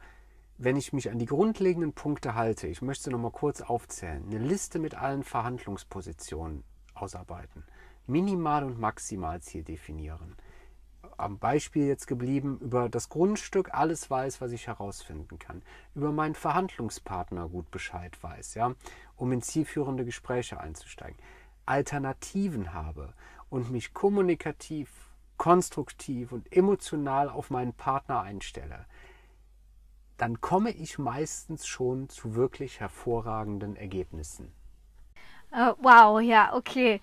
wenn 0.57 0.77
ich 0.77 0.93
mich 0.93 1.11
an 1.11 1.19
die 1.19 1.25
grundlegenden 1.25 1.93
Punkte 1.93 2.35
halte, 2.35 2.67
ich 2.67 2.81
möchte 2.81 3.11
noch 3.11 3.19
mal 3.19 3.31
kurz 3.31 3.61
aufzählen, 3.61 4.23
eine 4.25 4.39
Liste 4.39 4.79
mit 4.79 4.95
allen 4.95 5.23
Verhandlungspositionen 5.23 6.63
ausarbeiten, 6.93 7.63
Minimal- 8.07 8.63
und 8.63 8.79
Maximalziel 8.79 9.63
definieren. 9.63 10.35
Am 11.17 11.37
Beispiel 11.37 11.85
jetzt 11.85 12.07
geblieben, 12.07 12.57
über 12.59 12.89
das 12.89 13.09
Grundstück 13.09 13.73
alles 13.73 14.09
weiß, 14.09 14.41
was 14.41 14.51
ich 14.51 14.67
herausfinden 14.67 15.37
kann, 15.37 15.61
über 15.95 16.11
meinen 16.11 16.35
Verhandlungspartner 16.35 17.47
gut 17.49 17.69
Bescheid 17.69 18.21
weiß, 18.21 18.55
ja, 18.55 18.73
um 19.15 19.31
in 19.31 19.41
zielführende 19.41 20.05
Gespräche 20.05 20.59
einzusteigen. 20.59 21.17
Alternativen 21.65 22.73
habe 22.73 23.13
und 23.49 23.71
mich 23.71 23.93
kommunikativ, 23.93 24.89
konstruktiv 25.37 26.31
und 26.31 26.51
emotional 26.55 27.29
auf 27.29 27.49
meinen 27.49 27.73
Partner 27.73 28.21
einstelle, 28.21 28.85
dann 30.17 30.41
komme 30.41 30.71
ich 30.71 30.97
meistens 30.97 31.67
schon 31.67 32.09
zu 32.09 32.35
wirklich 32.35 32.79
hervorragenden 32.79 33.75
Ergebnissen. 33.75 34.53
Uh, 35.51 35.73
wow, 35.81 36.19
ja, 36.21 36.53
okay. 36.55 37.01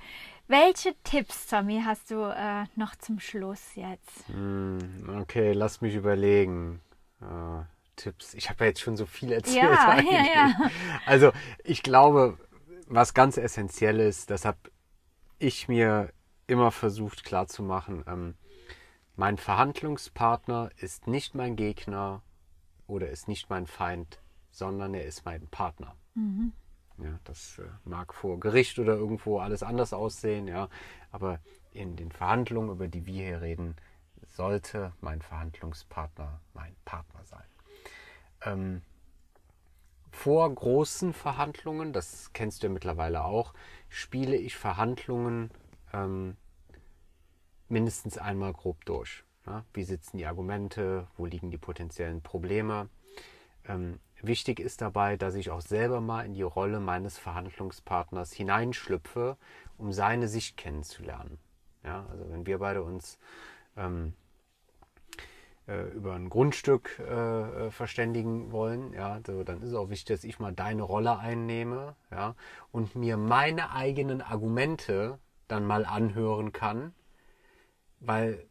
Welche 0.48 0.94
Tipps, 1.04 1.46
Tommy, 1.46 1.82
hast 1.84 2.10
du 2.10 2.22
äh, 2.24 2.64
noch 2.74 2.96
zum 2.96 3.20
Schluss 3.20 3.76
jetzt? 3.76 4.28
Mm, 4.28 4.78
okay, 5.20 5.52
lass 5.52 5.80
mich 5.80 5.94
überlegen. 5.94 6.80
Uh, 7.20 7.62
Tipps. 7.94 8.34
Ich 8.34 8.48
habe 8.48 8.64
ja 8.64 8.68
jetzt 8.70 8.80
schon 8.80 8.96
so 8.96 9.06
viel 9.06 9.30
erzählt. 9.30 9.56
Ja, 9.62 10.00
ja, 10.00 10.24
ja. 10.34 10.70
Also 11.06 11.30
ich 11.62 11.82
glaube, 11.82 12.38
was 12.90 13.14
ganz 13.14 13.36
essentiell 13.36 14.00
ist, 14.00 14.30
das 14.30 14.44
habe 14.44 14.58
ich 15.38 15.68
mir 15.68 16.12
immer 16.46 16.72
versucht 16.72 17.24
klarzumachen, 17.24 18.04
ähm, 18.06 18.34
mein 19.16 19.38
Verhandlungspartner 19.38 20.70
ist 20.76 21.06
nicht 21.06 21.34
mein 21.34 21.54
Gegner 21.54 22.22
oder 22.86 23.10
ist 23.10 23.28
nicht 23.28 23.48
mein 23.48 23.66
Feind, 23.66 24.20
sondern 24.50 24.94
er 24.94 25.04
ist 25.04 25.24
mein 25.24 25.46
Partner. 25.48 25.94
Mhm. 26.14 26.52
Ja, 26.98 27.18
das 27.24 27.58
äh, 27.58 27.68
mag 27.84 28.12
vor 28.12 28.40
Gericht 28.40 28.78
oder 28.78 28.94
irgendwo 28.94 29.38
alles 29.38 29.62
anders 29.62 29.92
aussehen, 29.92 30.48
ja, 30.48 30.68
aber 31.12 31.38
in 31.72 31.96
den 31.96 32.10
Verhandlungen, 32.10 32.70
über 32.70 32.88
die 32.88 33.06
wir 33.06 33.26
hier 33.26 33.40
reden, 33.40 33.76
sollte 34.26 34.92
mein 35.00 35.22
Verhandlungspartner 35.22 36.40
mein 36.52 36.74
Partner 36.84 37.24
sein. 37.24 37.46
Ähm, 38.42 38.82
vor 40.10 40.52
großen 40.52 41.12
Verhandlungen, 41.12 41.92
das 41.92 42.32
kennst 42.32 42.62
du 42.62 42.66
ja 42.66 42.72
mittlerweile 42.72 43.24
auch, 43.24 43.54
spiele 43.88 44.36
ich 44.36 44.56
Verhandlungen 44.56 45.50
ähm, 45.92 46.36
mindestens 47.68 48.18
einmal 48.18 48.52
grob 48.52 48.84
durch. 48.84 49.24
Ja? 49.46 49.64
Wie 49.72 49.84
sitzen 49.84 50.18
die 50.18 50.26
Argumente? 50.26 51.06
Wo 51.16 51.26
liegen 51.26 51.50
die 51.50 51.58
potenziellen 51.58 52.22
Probleme? 52.22 52.88
Ähm, 53.66 54.00
wichtig 54.20 54.60
ist 54.60 54.80
dabei, 54.80 55.16
dass 55.16 55.34
ich 55.34 55.50
auch 55.50 55.60
selber 55.60 56.00
mal 56.00 56.26
in 56.26 56.34
die 56.34 56.42
Rolle 56.42 56.80
meines 56.80 57.18
Verhandlungspartners 57.18 58.32
hineinschlüpfe, 58.32 59.36
um 59.78 59.92
seine 59.92 60.28
Sicht 60.28 60.56
kennenzulernen. 60.56 61.38
Ja? 61.84 62.06
Also 62.10 62.30
wenn 62.30 62.46
wir 62.46 62.58
beide 62.58 62.82
uns 62.82 63.18
ähm, 63.76 64.08
äh, 64.08 64.29
über 65.94 66.14
ein 66.14 66.28
Grundstück 66.28 66.98
äh, 66.98 67.66
äh, 67.66 67.70
verständigen 67.70 68.52
wollen, 68.52 68.92
ja, 68.92 69.20
so, 69.26 69.44
dann 69.44 69.62
ist 69.62 69.68
es 69.68 69.74
auch 69.74 69.90
wichtig, 69.90 70.16
dass 70.16 70.24
ich 70.24 70.38
mal 70.38 70.52
deine 70.52 70.82
Rolle 70.82 71.18
einnehme, 71.18 71.94
ja, 72.10 72.34
und 72.72 72.96
mir 72.96 73.16
meine 73.16 73.72
eigenen 73.72 74.22
Argumente 74.22 75.18
dann 75.48 75.64
mal 75.64 75.84
anhören 75.84 76.52
kann, 76.52 76.94
weil 78.00 78.46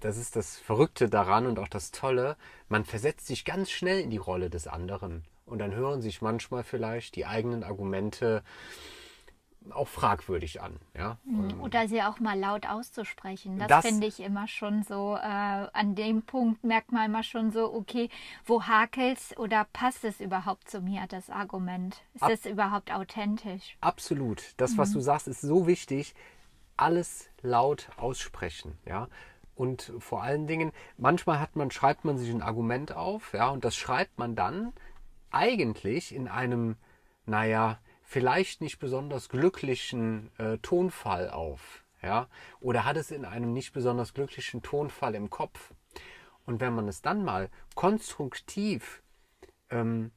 das 0.00 0.16
ist 0.16 0.36
das 0.36 0.58
Verrückte 0.58 1.08
daran 1.08 1.46
und 1.46 1.58
auch 1.58 1.68
das 1.68 1.90
Tolle, 1.90 2.36
man 2.68 2.84
versetzt 2.84 3.26
sich 3.26 3.44
ganz 3.44 3.70
schnell 3.70 4.00
in 4.00 4.10
die 4.10 4.16
Rolle 4.16 4.50
des 4.50 4.66
anderen. 4.66 5.24
Und 5.46 5.58
dann 5.58 5.74
hören 5.74 6.02
sich 6.02 6.22
manchmal 6.22 6.64
vielleicht 6.64 7.14
die 7.16 7.24
eigenen 7.24 7.62
Argumente 7.62 8.42
auch 9.72 9.88
fragwürdig 9.88 10.60
an. 10.60 10.76
Ja? 10.96 11.18
Mhm. 11.24 11.60
Oder 11.60 11.88
sie 11.88 12.02
auch 12.02 12.20
mal 12.20 12.38
laut 12.38 12.66
auszusprechen. 12.66 13.58
Das, 13.58 13.68
das 13.68 13.86
finde 13.86 14.06
ich 14.06 14.20
immer 14.20 14.48
schon 14.48 14.82
so, 14.82 15.16
äh, 15.16 15.18
an 15.26 15.94
dem 15.94 16.22
Punkt 16.22 16.64
merkt 16.64 16.92
man 16.92 17.06
immer 17.06 17.22
schon 17.22 17.50
so, 17.50 17.72
okay, 17.72 18.08
wo 18.44 18.62
hakelt's 18.62 19.36
oder 19.36 19.66
passt 19.72 20.04
es 20.04 20.20
überhaupt 20.20 20.68
zu 20.68 20.80
mir, 20.80 21.04
das 21.08 21.30
Argument? 21.30 22.02
Ist 22.14 22.22
Ab 22.22 22.30
es 22.30 22.46
überhaupt 22.46 22.92
authentisch? 22.92 23.76
Absolut. 23.80 24.54
Das, 24.56 24.78
was 24.78 24.90
mhm. 24.90 24.94
du 24.94 25.00
sagst, 25.00 25.28
ist 25.28 25.40
so 25.40 25.66
wichtig. 25.66 26.14
Alles 26.76 27.30
laut 27.42 27.88
aussprechen. 27.96 28.78
Ja? 28.84 29.08
Und 29.54 29.92
vor 29.98 30.22
allen 30.22 30.46
Dingen, 30.46 30.72
manchmal 30.98 31.40
hat 31.40 31.56
man, 31.56 31.70
schreibt 31.70 32.04
man 32.04 32.18
sich 32.18 32.30
ein 32.30 32.42
Argument 32.42 32.94
auf, 32.94 33.32
ja, 33.32 33.48
und 33.48 33.64
das 33.64 33.74
schreibt 33.74 34.18
man 34.18 34.36
dann 34.36 34.74
eigentlich 35.30 36.14
in 36.14 36.28
einem, 36.28 36.76
naja, 37.24 37.78
vielleicht 38.06 38.60
nicht 38.60 38.78
besonders 38.78 39.28
glücklichen 39.28 40.30
äh, 40.38 40.58
Tonfall 40.58 41.28
auf. 41.28 41.84
Ja? 42.02 42.28
Oder 42.60 42.84
hat 42.84 42.96
es 42.96 43.10
in 43.10 43.24
einem 43.24 43.52
nicht 43.52 43.72
besonders 43.72 44.14
glücklichen 44.14 44.62
Tonfall 44.62 45.14
im 45.16 45.28
Kopf. 45.28 45.74
Und 46.46 46.60
wenn 46.60 46.74
man 46.74 46.86
es 46.86 47.02
dann 47.02 47.24
mal 47.24 47.50
konstruktiv 47.74 49.02
ähm, 49.70 50.12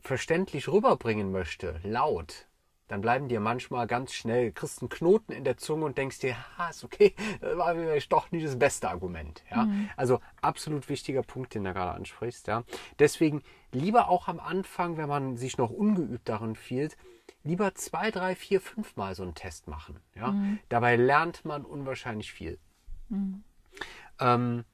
verständlich 0.00 0.68
rüberbringen 0.68 1.32
möchte, 1.32 1.80
laut, 1.82 2.47
dann 2.88 3.02
bleiben 3.02 3.28
dir 3.28 3.40
manchmal 3.40 3.86
ganz 3.86 4.12
schnell, 4.14 4.50
kriegst 4.50 4.80
einen 4.80 4.88
Knoten 4.88 5.32
in 5.32 5.44
der 5.44 5.58
Zunge 5.58 5.84
und 5.84 5.98
denkst 5.98 6.18
dir, 6.20 6.36
ha, 6.56 6.70
ist 6.70 6.84
okay, 6.84 7.14
das 7.40 7.56
war 7.56 7.74
vielleicht 7.74 8.12
doch 8.12 8.30
nicht 8.32 8.46
das 8.46 8.58
beste 8.58 8.88
Argument. 8.88 9.44
Ja? 9.50 9.66
Mhm. 9.66 9.90
Also 9.96 10.20
absolut 10.40 10.88
wichtiger 10.88 11.22
Punkt, 11.22 11.54
den 11.54 11.64
du 11.64 11.72
gerade 11.72 11.92
ansprichst. 11.92 12.46
Ja? 12.46 12.64
Deswegen 12.98 13.42
lieber 13.72 14.08
auch 14.08 14.26
am 14.28 14.40
Anfang, 14.40 14.96
wenn 14.96 15.08
man 15.08 15.36
sich 15.36 15.58
noch 15.58 15.70
ungeübt 15.70 16.28
darin 16.28 16.56
fühlt, 16.56 16.96
lieber 17.44 17.74
zwei, 17.74 18.10
drei, 18.10 18.34
vier, 18.34 18.60
fünf 18.60 18.96
Mal 18.96 19.14
so 19.14 19.22
einen 19.22 19.34
Test 19.34 19.68
machen. 19.68 20.00
Ja? 20.14 20.32
Mhm. 20.32 20.58
Dabei 20.68 20.96
lernt 20.96 21.44
man 21.44 21.64
unwahrscheinlich 21.64 22.32
viel. 22.32 22.58
Mhm. 23.10 23.44
Ähm, 24.20 24.60
äh, 24.60 24.67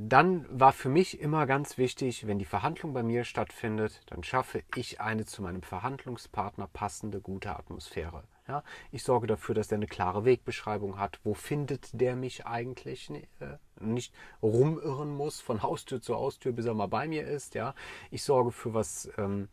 dann 0.00 0.46
war 0.50 0.72
für 0.72 0.88
mich 0.88 1.20
immer 1.20 1.46
ganz 1.46 1.78
wichtig, 1.78 2.26
wenn 2.26 2.38
die 2.38 2.44
Verhandlung 2.44 2.92
bei 2.92 3.04
mir 3.04 3.24
stattfindet, 3.24 4.00
dann 4.06 4.24
schaffe 4.24 4.62
ich 4.74 5.00
eine 5.00 5.26
zu 5.26 5.42
meinem 5.42 5.62
Verhandlungspartner 5.62 6.66
passende, 6.66 7.20
gute 7.20 7.56
Atmosphäre. 7.56 8.24
Ja, 8.48 8.62
ich 8.92 9.02
sorge 9.02 9.26
dafür, 9.26 9.54
dass 9.54 9.68
der 9.68 9.76
eine 9.76 9.86
klare 9.86 10.24
Wegbeschreibung 10.24 10.98
hat. 10.98 11.20
Wo 11.24 11.34
findet 11.34 12.00
der 12.00 12.16
mich 12.16 12.46
eigentlich? 12.46 13.10
Äh, 13.10 13.58
nicht 13.80 14.14
rumirren 14.42 15.16
muss 15.16 15.40
von 15.40 15.62
Haustür 15.62 16.00
zu 16.00 16.16
Haustür, 16.16 16.52
bis 16.52 16.66
er 16.66 16.74
mal 16.74 16.86
bei 16.86 17.08
mir 17.08 17.26
ist. 17.26 17.54
Ja, 17.54 17.74
ich 18.10 18.22
sorge 18.22 18.52
für 18.52 18.74
was 18.74 19.10
ähm, 19.18 19.48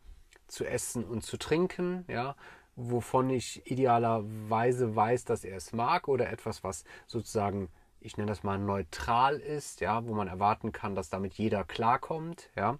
zu 0.46 0.64
essen 0.64 1.04
und 1.04 1.22
zu 1.22 1.36
trinken. 1.36 2.04
Ja, 2.08 2.36
wovon 2.76 3.30
ich 3.30 3.68
idealerweise 3.70 4.94
weiß, 4.94 5.24
dass 5.24 5.44
er 5.44 5.56
es 5.56 5.72
mag 5.72 6.08
oder 6.08 6.30
etwas, 6.30 6.64
was 6.64 6.84
sozusagen 7.06 7.68
ich 8.04 8.18
nenne 8.18 8.28
das 8.28 8.42
mal 8.42 8.58
neutral 8.58 9.36
ist, 9.36 9.80
ja, 9.80 10.06
wo 10.06 10.14
man 10.14 10.28
erwarten 10.28 10.72
kann, 10.72 10.94
dass 10.94 11.08
damit 11.08 11.34
jeder 11.34 11.64
klarkommt, 11.64 12.50
ja, 12.54 12.78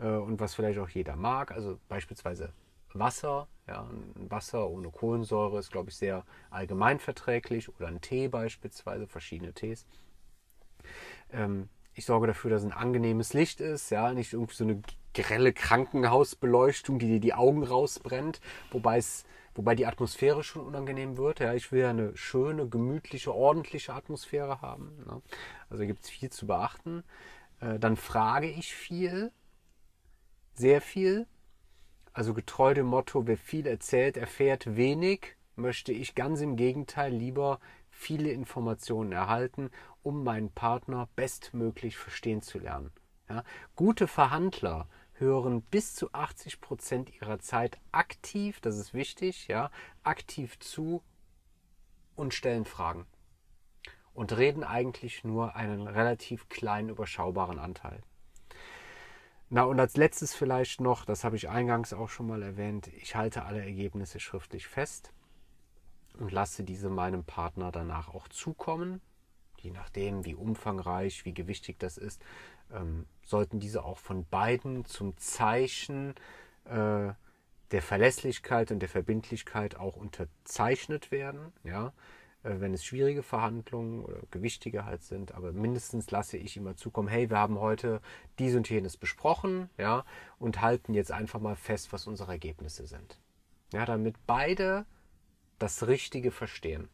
äh, 0.00 0.08
und 0.08 0.40
was 0.40 0.56
vielleicht 0.56 0.80
auch 0.80 0.88
jeder 0.88 1.14
mag. 1.14 1.52
Also 1.52 1.78
beispielsweise 1.88 2.52
Wasser, 2.92 3.46
ja, 3.68 3.88
Wasser 4.16 4.68
ohne 4.68 4.90
Kohlensäure 4.90 5.60
ist, 5.60 5.70
glaube 5.70 5.90
ich, 5.90 5.96
sehr 5.96 6.24
allgemein 6.50 6.98
verträglich 6.98 7.68
oder 7.68 7.86
ein 7.86 8.00
Tee 8.00 8.26
beispielsweise, 8.26 9.06
verschiedene 9.06 9.52
Tees. 9.52 9.86
Ähm, 11.32 11.68
ich 11.94 12.04
sorge 12.04 12.26
dafür, 12.26 12.50
dass 12.50 12.64
ein 12.64 12.72
angenehmes 12.72 13.34
Licht 13.34 13.60
ist, 13.60 13.90
ja, 13.90 14.12
nicht 14.12 14.32
irgendwie 14.32 14.54
so 14.54 14.64
eine 14.64 14.82
grelle 15.14 15.52
Krankenhausbeleuchtung, 15.52 16.98
die 16.98 17.06
dir 17.06 17.20
die 17.20 17.34
Augen 17.34 17.62
rausbrennt, 17.62 18.40
wobei 18.72 18.98
es 18.98 19.24
wobei 19.58 19.74
die 19.74 19.86
Atmosphäre 19.86 20.44
schon 20.44 20.64
unangenehm 20.64 21.16
wird. 21.16 21.40
Ja, 21.40 21.52
ich 21.52 21.72
will 21.72 21.80
ja 21.80 21.90
eine 21.90 22.16
schöne, 22.16 22.68
gemütliche, 22.68 23.34
ordentliche 23.34 23.92
Atmosphäre 23.92 24.62
haben. 24.62 25.02
Ne? 25.04 25.20
Also 25.68 25.84
gibt 25.84 26.04
es 26.04 26.10
viel 26.10 26.30
zu 26.30 26.46
beachten. 26.46 27.02
Äh, 27.60 27.80
dann 27.80 27.96
frage 27.96 28.48
ich 28.48 28.72
viel, 28.72 29.32
sehr 30.54 30.80
viel. 30.80 31.26
Also 32.12 32.34
getreu 32.34 32.72
dem 32.72 32.86
Motto, 32.86 33.26
wer 33.26 33.36
viel 33.36 33.66
erzählt, 33.66 34.16
erfährt 34.16 34.76
wenig, 34.76 35.34
möchte 35.56 35.92
ich 35.92 36.14
ganz 36.14 36.40
im 36.40 36.54
Gegenteil 36.54 37.12
lieber 37.12 37.58
viele 37.90 38.30
Informationen 38.30 39.10
erhalten, 39.10 39.70
um 40.04 40.22
meinen 40.22 40.52
Partner 40.52 41.08
bestmöglich 41.16 41.96
verstehen 41.96 42.42
zu 42.42 42.60
lernen. 42.60 42.92
Ja? 43.28 43.42
Gute 43.74 44.06
Verhandler 44.06 44.88
hören 45.18 45.62
bis 45.62 45.94
zu 45.94 46.12
80 46.12 46.60
Prozent 46.60 47.14
ihrer 47.14 47.38
Zeit 47.38 47.78
aktiv, 47.92 48.60
das 48.60 48.76
ist 48.76 48.94
wichtig, 48.94 49.48
ja, 49.48 49.70
aktiv 50.02 50.58
zu 50.58 51.02
und 52.16 52.34
stellen 52.34 52.64
Fragen. 52.64 53.06
Und 54.14 54.36
reden 54.36 54.64
eigentlich 54.64 55.22
nur 55.22 55.54
einen 55.54 55.86
relativ 55.86 56.48
kleinen, 56.48 56.88
überschaubaren 56.88 57.58
Anteil. 57.58 58.02
Na, 59.50 59.62
und 59.62 59.80
als 59.80 59.96
letztes 59.96 60.34
vielleicht 60.34 60.80
noch, 60.80 61.06
das 61.06 61.24
habe 61.24 61.36
ich 61.36 61.48
eingangs 61.48 61.94
auch 61.94 62.10
schon 62.10 62.26
mal 62.26 62.42
erwähnt, 62.42 62.88
ich 62.88 63.16
halte 63.16 63.44
alle 63.44 63.62
Ergebnisse 63.62 64.20
schriftlich 64.20 64.66
fest 64.66 65.12
und 66.18 66.32
lasse 66.32 66.64
diese 66.64 66.90
meinem 66.90 67.24
Partner 67.24 67.72
danach 67.72 68.08
auch 68.12 68.28
zukommen, 68.28 69.00
je 69.58 69.70
nachdem, 69.70 70.26
wie 70.26 70.34
umfangreich, 70.34 71.24
wie 71.24 71.32
gewichtig 71.32 71.78
das 71.78 71.96
ist, 71.96 72.22
ähm, 72.72 73.06
sollten 73.24 73.60
diese 73.60 73.84
auch 73.84 73.98
von 73.98 74.26
beiden 74.26 74.84
zum 74.84 75.16
Zeichen 75.18 76.14
äh, 76.64 77.12
der 77.70 77.82
Verlässlichkeit 77.82 78.70
und 78.70 78.80
der 78.80 78.88
Verbindlichkeit 78.88 79.76
auch 79.76 79.96
unterzeichnet 79.96 81.10
werden, 81.10 81.52
ja, 81.64 81.92
äh, 82.42 82.60
wenn 82.60 82.72
es 82.72 82.84
schwierige 82.84 83.22
Verhandlungen 83.22 84.04
oder 84.04 84.20
gewichtige 84.30 84.84
halt 84.84 85.02
sind, 85.02 85.32
aber 85.32 85.52
mindestens 85.52 86.10
lasse 86.10 86.36
ich 86.36 86.56
immer 86.56 86.76
zukommen, 86.76 87.08
hey, 87.08 87.28
wir 87.28 87.38
haben 87.38 87.58
heute 87.58 88.00
dies 88.38 88.54
und 88.54 88.68
jenes 88.70 88.96
besprochen, 88.96 89.68
ja, 89.76 90.04
und 90.38 90.60
halten 90.62 90.94
jetzt 90.94 91.12
einfach 91.12 91.40
mal 91.40 91.56
fest, 91.56 91.92
was 91.92 92.06
unsere 92.06 92.32
Ergebnisse 92.32 92.86
sind. 92.86 93.18
Ja, 93.72 93.84
damit 93.84 94.16
beide 94.26 94.86
das 95.58 95.86
Richtige 95.86 96.30
verstehen. 96.30 96.88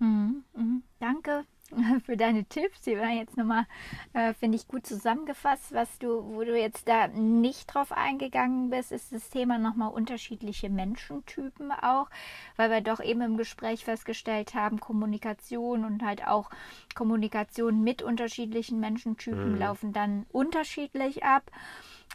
Mhm, 0.00 0.44
mh. 0.54 0.80
Danke 0.98 1.44
für 2.04 2.16
deine 2.16 2.44
Tipps. 2.44 2.80
Die 2.82 2.96
waren 2.98 3.16
jetzt 3.16 3.36
nochmal, 3.36 3.66
äh, 4.12 4.34
finde 4.34 4.56
ich, 4.56 4.68
gut 4.68 4.86
zusammengefasst. 4.86 5.72
Was 5.72 5.98
du, 5.98 6.24
wo 6.34 6.42
du 6.44 6.58
jetzt 6.58 6.88
da 6.88 7.08
nicht 7.08 7.72
drauf 7.72 7.92
eingegangen 7.92 8.70
bist, 8.70 8.92
ist 8.92 9.12
das 9.12 9.30
Thema 9.30 9.58
nochmal 9.58 9.92
unterschiedliche 9.92 10.70
Menschentypen 10.70 11.72
auch, 11.72 12.08
weil 12.56 12.70
wir 12.70 12.80
doch 12.80 13.00
eben 13.00 13.20
im 13.20 13.36
Gespräch 13.36 13.84
festgestellt 13.84 14.54
haben, 14.54 14.80
Kommunikation 14.80 15.84
und 15.84 16.02
halt 16.02 16.26
auch 16.26 16.50
Kommunikation 16.94 17.82
mit 17.82 18.02
unterschiedlichen 18.02 18.80
Menschentypen 18.80 19.52
mhm. 19.52 19.58
laufen 19.58 19.92
dann 19.92 20.26
unterschiedlich 20.30 21.24
ab. 21.24 21.50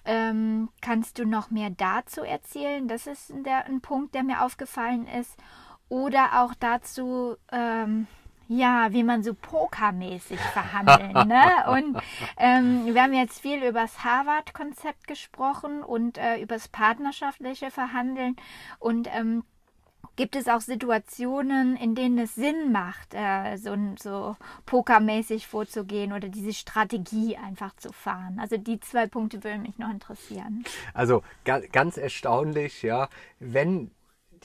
Ähm, 0.05 0.69
kannst 0.81 1.19
du 1.19 1.25
noch 1.25 1.49
mehr 1.49 1.69
dazu 1.69 2.21
erzählen? 2.21 2.87
Das 2.87 3.07
ist 3.07 3.33
der, 3.45 3.65
ein 3.65 3.81
Punkt, 3.81 4.15
der 4.15 4.23
mir 4.23 4.43
aufgefallen 4.43 5.07
ist. 5.07 5.37
Oder 5.87 6.41
auch 6.43 6.53
dazu, 6.55 7.35
ähm, 7.51 8.07
ja, 8.57 8.91
wie 8.91 9.03
man 9.03 9.23
so 9.23 9.33
pokermäßig 9.33 10.39
verhandeln. 10.39 11.27
ne? 11.27 11.43
Und 11.71 12.01
ähm, 12.37 12.93
wir 12.93 13.03
haben 13.03 13.13
jetzt 13.13 13.41
viel 13.41 13.63
über 13.63 13.81
das 13.81 14.03
Harvard-Konzept 14.03 15.07
gesprochen 15.07 15.83
und 15.83 16.17
äh, 16.17 16.37
über 16.37 16.55
das 16.55 16.67
partnerschaftliche 16.67 17.71
Verhandeln. 17.71 18.35
Und 18.79 19.07
ähm, 19.13 19.43
gibt 20.15 20.35
es 20.35 20.47
auch 20.47 20.61
Situationen, 20.61 21.75
in 21.75 21.95
denen 21.95 22.19
es 22.19 22.35
Sinn 22.35 22.71
macht, 22.71 23.13
äh, 23.13 23.57
so, 23.57 23.75
so 23.99 24.35
pokermäßig 24.65 25.47
vorzugehen 25.47 26.13
oder 26.13 26.29
diese 26.29 26.53
Strategie 26.53 27.37
einfach 27.37 27.75
zu 27.77 27.91
fahren? 27.91 28.39
Also 28.39 28.57
die 28.57 28.79
zwei 28.79 29.07
Punkte 29.07 29.43
würden 29.43 29.63
mich 29.63 29.79
noch 29.79 29.89
interessieren. 29.89 30.63
Also 30.93 31.23
ganz 31.43 31.97
erstaunlich, 31.97 32.83
ja, 32.83 33.09
wenn 33.39 33.89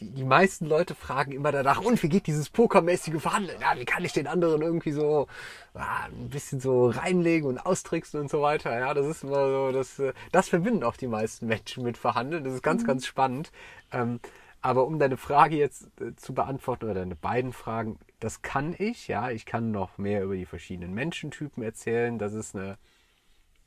die, 0.01 0.11
die 0.11 0.25
meisten 0.25 0.67
Leute 0.67 0.95
fragen 0.95 1.33
immer 1.33 1.53
danach, 1.53 1.81
und 1.81 2.03
wie 2.03 2.09
geht 2.09 2.27
dieses 2.27 2.51
pokermäßige 2.51 3.21
Verhandeln? 3.21 3.61
Ja, 3.61 3.79
wie 3.79 3.85
kann 3.85 4.05
ich 4.05 4.13
den 4.13 4.27
anderen 4.27 4.63
irgendwie 4.63 4.93
so 4.93 5.27
ah, 5.75 6.05
ein 6.07 6.31
bisschen 6.31 6.61
so 6.61 6.89
reinlegen 6.89 7.49
und 7.49 7.59
austricksen 7.59 8.21
und 8.21 8.31
so 8.31 8.41
weiter? 8.43 8.79
Ja, 8.79 8.95
das 8.95 9.07
ist 9.07 9.25
immer 9.25 9.49
so, 9.49 9.73
das, 9.73 9.99
äh, 9.99 10.13
das 10.33 10.49
verbinden 10.49 10.85
auch 10.85 10.97
die 10.97 11.07
meisten 11.09 11.47
Menschen 11.47 11.85
mit 11.85 11.99
Verhandeln. 11.99 12.45
Das 12.45 12.55
ist 12.55 12.63
ganz, 12.63 12.83
mhm. 12.83 12.87
ganz 12.87 13.07
spannend. 13.07 13.51
Ähm, 13.93 14.21
Aber 14.61 14.87
um 14.87 14.99
deine 14.99 15.17
Frage 15.17 15.57
jetzt 15.57 15.89
äh, 16.01 16.15
zu 16.17 16.35
beantworten 16.35 16.87
oder 16.87 16.95
deine 16.95 17.17
beiden 17.17 17.53
Fragen, 17.53 17.99
das 18.21 18.43
kann 18.43 18.75
ich, 18.79 19.09
ja. 19.09 19.31
Ich 19.31 19.47
kann 19.47 19.71
noch 19.71 19.99
mehr 19.99 20.23
über 20.25 20.35
die 20.35 20.47
verschiedenen 20.47 20.95
Menschentypen 20.95 21.63
erzählen. 21.63 22.19
Das 22.19 22.33
ist 22.35 22.57
eine, 22.57 22.79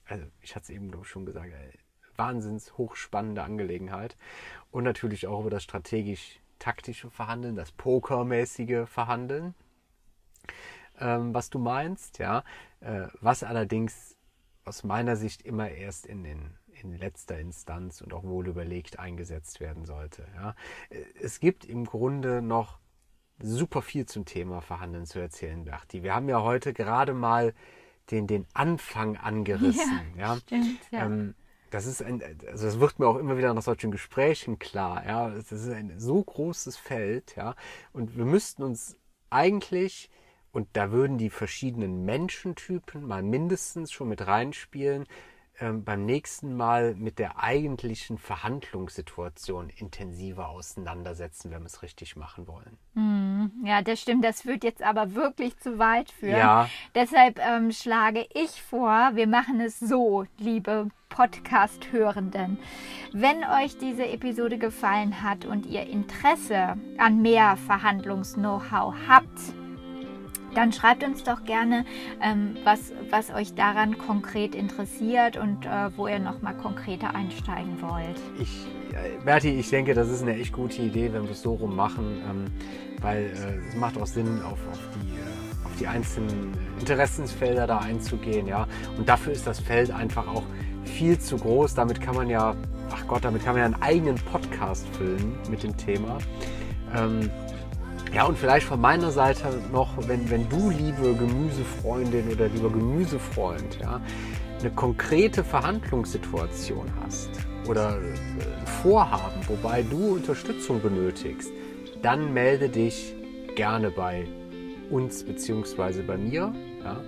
also 0.05 0.25
ich 0.41 0.55
hatte 0.55 0.63
es 0.63 0.69
eben 0.69 0.91
schon 1.03 1.25
gesagt, 1.25 1.47
ey, 1.53 1.79
wahnsinns 2.17 2.77
hochspannende 2.77 3.43
Angelegenheit. 3.43 4.17
Und 4.71 4.83
natürlich 4.83 5.27
auch 5.27 5.41
über 5.41 5.49
das 5.49 5.63
strategisch-taktische 5.63 7.09
Verhandeln, 7.09 7.55
das 7.55 7.71
pokermäßige 7.71 8.87
Verhandeln, 8.87 9.53
ähm, 10.99 11.33
was 11.33 11.49
du 11.49 11.59
meinst, 11.59 12.19
ja. 12.19 12.43
Äh, 12.79 13.07
was 13.19 13.43
allerdings 13.43 14.15
aus 14.65 14.83
meiner 14.83 15.15
Sicht 15.15 15.41
immer 15.41 15.69
erst 15.69 16.05
in 16.05 16.23
den 16.23 16.57
in 16.83 16.97
letzter 16.97 17.39
Instanz 17.39 18.01
und 18.01 18.13
auch 18.13 18.23
wohl 18.23 18.47
überlegt 18.47 18.99
eingesetzt 18.99 19.59
werden 19.59 19.85
sollte. 19.85 20.25
Ja. 20.35 20.55
Es 21.21 21.39
gibt 21.39 21.65
im 21.65 21.85
Grunde 21.85 22.41
noch 22.41 22.79
super 23.39 23.81
viel 23.81 24.05
zum 24.05 24.25
Thema 24.25 24.61
Verhandeln 24.61 25.05
zu 25.05 25.19
erzählen, 25.19 25.63
Berti. 25.63 26.03
Wir 26.03 26.15
haben 26.15 26.29
ja 26.29 26.41
heute 26.41 26.73
gerade 26.73 27.13
mal 27.13 27.53
den, 28.09 28.27
den 28.27 28.45
Anfang 28.53 29.17
angerissen. 29.17 30.01
Ja, 30.17 30.33
ja. 30.33 30.37
Stimmt, 30.37 30.79
ja. 30.91 31.05
Ähm, 31.05 31.35
das 31.71 31.85
ist 31.85 32.03
ein, 32.03 32.21
also 32.51 32.65
das 32.65 32.79
wird 32.79 32.99
mir 32.99 33.07
auch 33.07 33.17
immer 33.17 33.37
wieder 33.37 33.53
nach 33.53 33.63
solchen 33.63 33.91
Gesprächen 33.91 34.59
klar, 34.59 35.03
ja. 35.07 35.29
Das 35.29 35.51
ist 35.51 35.69
ein 35.69 35.93
so 35.97 36.21
großes 36.21 36.77
Feld, 36.77 37.35
ja. 37.35 37.55
Und 37.93 38.17
wir 38.17 38.25
müssten 38.25 38.61
uns 38.61 38.97
eigentlich, 39.29 40.09
und 40.51 40.67
da 40.73 40.91
würden 40.91 41.17
die 41.17 41.29
verschiedenen 41.29 42.03
Menschentypen 42.05 43.07
mal 43.07 43.23
mindestens 43.23 43.91
schon 43.91 44.09
mit 44.09 44.27
reinspielen, 44.27 45.05
ähm, 45.61 45.83
beim 45.83 46.05
nächsten 46.05 46.55
Mal 46.57 46.95
mit 46.95 47.19
der 47.19 47.41
eigentlichen 47.41 48.17
Verhandlungssituation 48.17 49.69
intensiver 49.69 50.49
auseinandersetzen, 50.49 51.51
wenn 51.51 51.61
wir 51.61 51.67
es 51.67 51.83
richtig 51.83 52.15
machen 52.15 52.47
wollen. 52.47 52.77
Hm, 52.95 53.51
ja, 53.63 53.83
das 53.83 54.01
stimmt. 54.01 54.25
Das 54.25 54.41
führt 54.41 54.63
jetzt 54.63 54.81
aber 54.81 55.13
wirklich 55.13 55.57
zu 55.59 55.77
weit 55.77 56.09
führen. 56.09 56.37
Ja. 56.37 56.67
Deshalb 56.95 57.39
ähm, 57.39 57.71
schlage 57.71 58.25
ich 58.33 58.61
vor, 58.61 59.11
wir 59.13 59.27
machen 59.27 59.59
es 59.61 59.79
so, 59.79 60.25
liebe 60.39 60.89
Podcast-Hörenden. 61.09 62.57
Wenn 63.13 63.43
euch 63.43 63.77
diese 63.77 64.07
Episode 64.07 64.57
gefallen 64.57 65.21
hat 65.21 65.45
und 65.45 65.67
ihr 65.67 65.85
Interesse 65.85 66.75
an 66.97 67.21
mehr 67.21 67.55
Verhandlungs-Know-how 67.67 68.95
habt, 69.07 69.60
dann 70.53 70.71
schreibt 70.71 71.03
uns 71.03 71.23
doch 71.23 71.43
gerne, 71.43 71.85
ähm, 72.21 72.57
was, 72.63 72.91
was 73.09 73.31
euch 73.31 73.53
daran 73.55 73.97
konkret 73.97 74.55
interessiert 74.55 75.37
und 75.37 75.65
äh, 75.65 75.95
wo 75.95 76.07
ihr 76.07 76.19
nochmal 76.19 76.55
konkreter 76.55 77.15
einsteigen 77.15 77.81
wollt. 77.81 78.19
Ich, 78.39 78.67
äh, 78.93 79.23
Berti, 79.23 79.49
ich 79.49 79.69
denke, 79.69 79.93
das 79.93 80.09
ist 80.09 80.21
eine 80.21 80.35
echt 80.35 80.53
gute 80.53 80.81
Idee, 80.81 81.13
wenn 81.13 81.23
wir 81.23 81.31
es 81.31 81.41
so 81.41 81.53
rum 81.53 81.75
machen, 81.75 82.21
ähm, 82.29 82.45
weil 83.01 83.25
äh, 83.25 83.69
es 83.69 83.75
macht 83.75 83.97
auch 83.97 84.07
Sinn, 84.07 84.41
auf, 84.43 84.59
auf, 84.71 84.79
die, 84.95 85.15
äh, 85.15 85.65
auf 85.65 85.75
die 85.79 85.87
einzelnen 85.87 86.53
Interessensfelder 86.79 87.67
da 87.67 87.79
einzugehen. 87.79 88.47
Ja? 88.47 88.67
Und 88.97 89.07
dafür 89.07 89.33
ist 89.33 89.47
das 89.47 89.59
Feld 89.59 89.91
einfach 89.91 90.27
auch 90.27 90.43
viel 90.83 91.17
zu 91.19 91.37
groß. 91.37 91.73
Damit 91.73 92.01
kann 92.01 92.15
man 92.15 92.29
ja, 92.29 92.55
ach 92.91 93.07
Gott, 93.07 93.23
damit 93.23 93.43
kann 93.43 93.53
man 93.53 93.59
ja 93.59 93.65
einen 93.65 93.81
eigenen 93.81 94.15
Podcast 94.15 94.87
füllen 94.95 95.35
mit 95.49 95.63
dem 95.63 95.75
Thema. 95.77 96.17
Ähm, 96.95 97.29
ja, 98.13 98.25
und 98.25 98.37
vielleicht 98.37 98.65
von 98.65 98.81
meiner 98.81 99.11
Seite 99.11 99.61
noch, 99.71 99.89
wenn, 100.07 100.29
wenn 100.29 100.49
du, 100.49 100.69
liebe 100.69 101.13
Gemüsefreundin 101.15 102.29
oder 102.31 102.49
lieber 102.49 102.69
Gemüsefreund, 102.69 103.79
ja, 103.79 104.01
eine 104.59 104.69
konkrete 104.71 105.43
Verhandlungssituation 105.43 106.85
hast 107.01 107.29
oder 107.67 107.95
ein 107.95 108.67
Vorhaben, 108.83 109.41
wobei 109.47 109.83
du 109.83 110.15
Unterstützung 110.15 110.81
benötigst, 110.81 111.51
dann 112.01 112.33
melde 112.33 112.67
dich 112.69 113.15
gerne 113.55 113.91
bei 113.91 114.27
uns 114.89 115.23
bzw. 115.23 116.01
bei 116.01 116.17
mir. 116.17 116.53
Ja. 116.83 117.01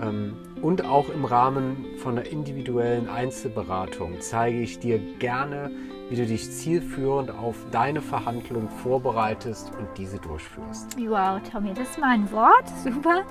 Ähm, 0.00 0.36
und 0.60 0.84
auch 0.84 1.08
im 1.08 1.24
Rahmen 1.24 1.84
von 1.98 2.18
einer 2.18 2.28
individuellen 2.28 3.08
Einzelberatung 3.08 4.20
zeige 4.20 4.60
ich 4.60 4.78
dir 4.78 4.98
gerne, 5.18 5.70
wie 6.08 6.16
du 6.16 6.24
dich 6.24 6.50
zielführend 6.50 7.30
auf 7.30 7.56
deine 7.72 8.00
Verhandlung 8.00 8.68
vorbereitest 8.68 9.72
und 9.78 9.88
diese 9.96 10.18
durchführst. 10.18 10.96
Wow, 10.98 11.40
Tommy, 11.50 11.74
das 11.74 11.90
ist 11.90 11.98
mein 11.98 12.30
Wort. 12.30 12.68
Super. 12.84 13.22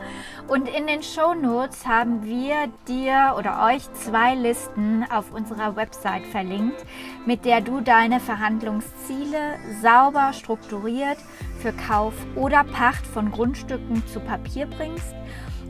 Und 0.47 0.67
in 0.67 0.87
den 0.87 1.01
Show 1.01 1.33
Notes 1.33 1.85
haben 1.85 2.23
wir 2.23 2.67
dir 2.87 3.35
oder 3.37 3.65
euch 3.65 3.91
zwei 3.93 4.35
Listen 4.35 5.05
auf 5.09 5.31
unserer 5.31 5.75
Website 5.75 6.25
verlinkt, 6.27 6.85
mit 7.25 7.45
der 7.45 7.61
du 7.61 7.79
deine 7.79 8.19
Verhandlungsziele 8.19 9.55
sauber 9.81 10.33
strukturiert 10.33 11.17
für 11.59 11.71
Kauf 11.71 12.13
oder 12.35 12.63
Pacht 12.63 13.07
von 13.07 13.31
Grundstücken 13.31 14.05
zu 14.07 14.19
Papier 14.19 14.65
bringst. 14.65 15.15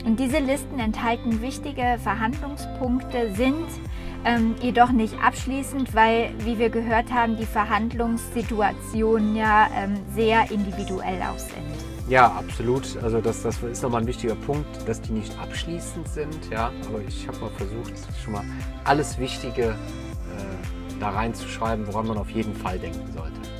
Und 0.04 0.20
diese 0.20 0.38
Listen 0.38 0.78
enthalten 0.78 1.42
wichtige 1.42 1.98
Verhandlungspunkte, 2.02 3.34
sind 3.34 3.66
ähm, 4.26 4.56
jedoch 4.60 4.90
nicht 4.90 5.14
abschließend, 5.22 5.94
weil, 5.94 6.34
wie 6.40 6.58
wir 6.58 6.68
gehört 6.68 7.12
haben, 7.12 7.36
die 7.36 7.46
Verhandlungssituationen 7.46 9.36
ja 9.36 9.68
ähm, 9.74 9.94
sehr 10.14 10.50
individuell 10.50 11.22
auch 11.22 11.38
sind. 11.38 11.64
Ja, 12.08 12.26
absolut. 12.32 12.96
Also 13.02 13.20
das, 13.20 13.42
das 13.42 13.62
ist 13.62 13.82
nochmal 13.82 14.02
ein 14.02 14.06
wichtiger 14.06 14.34
Punkt, 14.34 14.66
dass 14.86 15.00
die 15.00 15.12
nicht 15.12 15.36
abschließend 15.38 16.08
sind. 16.08 16.50
Ja, 16.50 16.72
aber 16.88 17.00
ich 17.06 17.26
habe 17.26 17.38
mal 17.38 17.50
versucht, 17.50 17.92
schon 18.22 18.32
mal 18.34 18.44
alles 18.84 19.18
Wichtige 19.18 19.70
äh, 19.70 20.98
da 21.00 21.10
reinzuschreiben, 21.10 21.86
woran 21.86 22.06
man 22.06 22.18
auf 22.18 22.30
jeden 22.30 22.54
Fall 22.54 22.78
denken 22.78 23.12
sollte. 23.12 23.55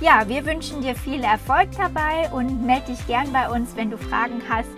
Ja, 0.00 0.26
wir 0.26 0.46
wünschen 0.46 0.80
dir 0.80 0.94
viel 0.94 1.22
Erfolg 1.22 1.68
dabei 1.76 2.30
und 2.32 2.64
melde 2.64 2.86
dich 2.86 3.06
gern 3.06 3.30
bei 3.32 3.50
uns, 3.50 3.76
wenn 3.76 3.90
du 3.90 3.98
Fragen 3.98 4.40
hast. 4.48 4.68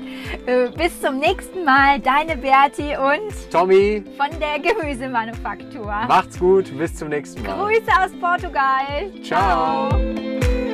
Äh, 0.46 0.68
bis 0.76 1.00
zum 1.00 1.20
nächsten 1.20 1.64
Mal, 1.64 2.00
deine 2.00 2.36
Berti 2.36 2.96
und 2.96 3.50
Tommy 3.50 4.02
von 4.16 4.30
der 4.40 4.58
Gemüsemanufaktur. 4.58 5.86
Macht's 5.86 6.40
gut, 6.40 6.76
bis 6.76 6.96
zum 6.96 7.08
nächsten 7.10 7.42
Mal. 7.44 7.56
Grüße 7.56 7.90
aus 8.04 8.10
Portugal. 8.20 9.12
Ciao. 9.22 9.90
Ciao. 9.90 10.71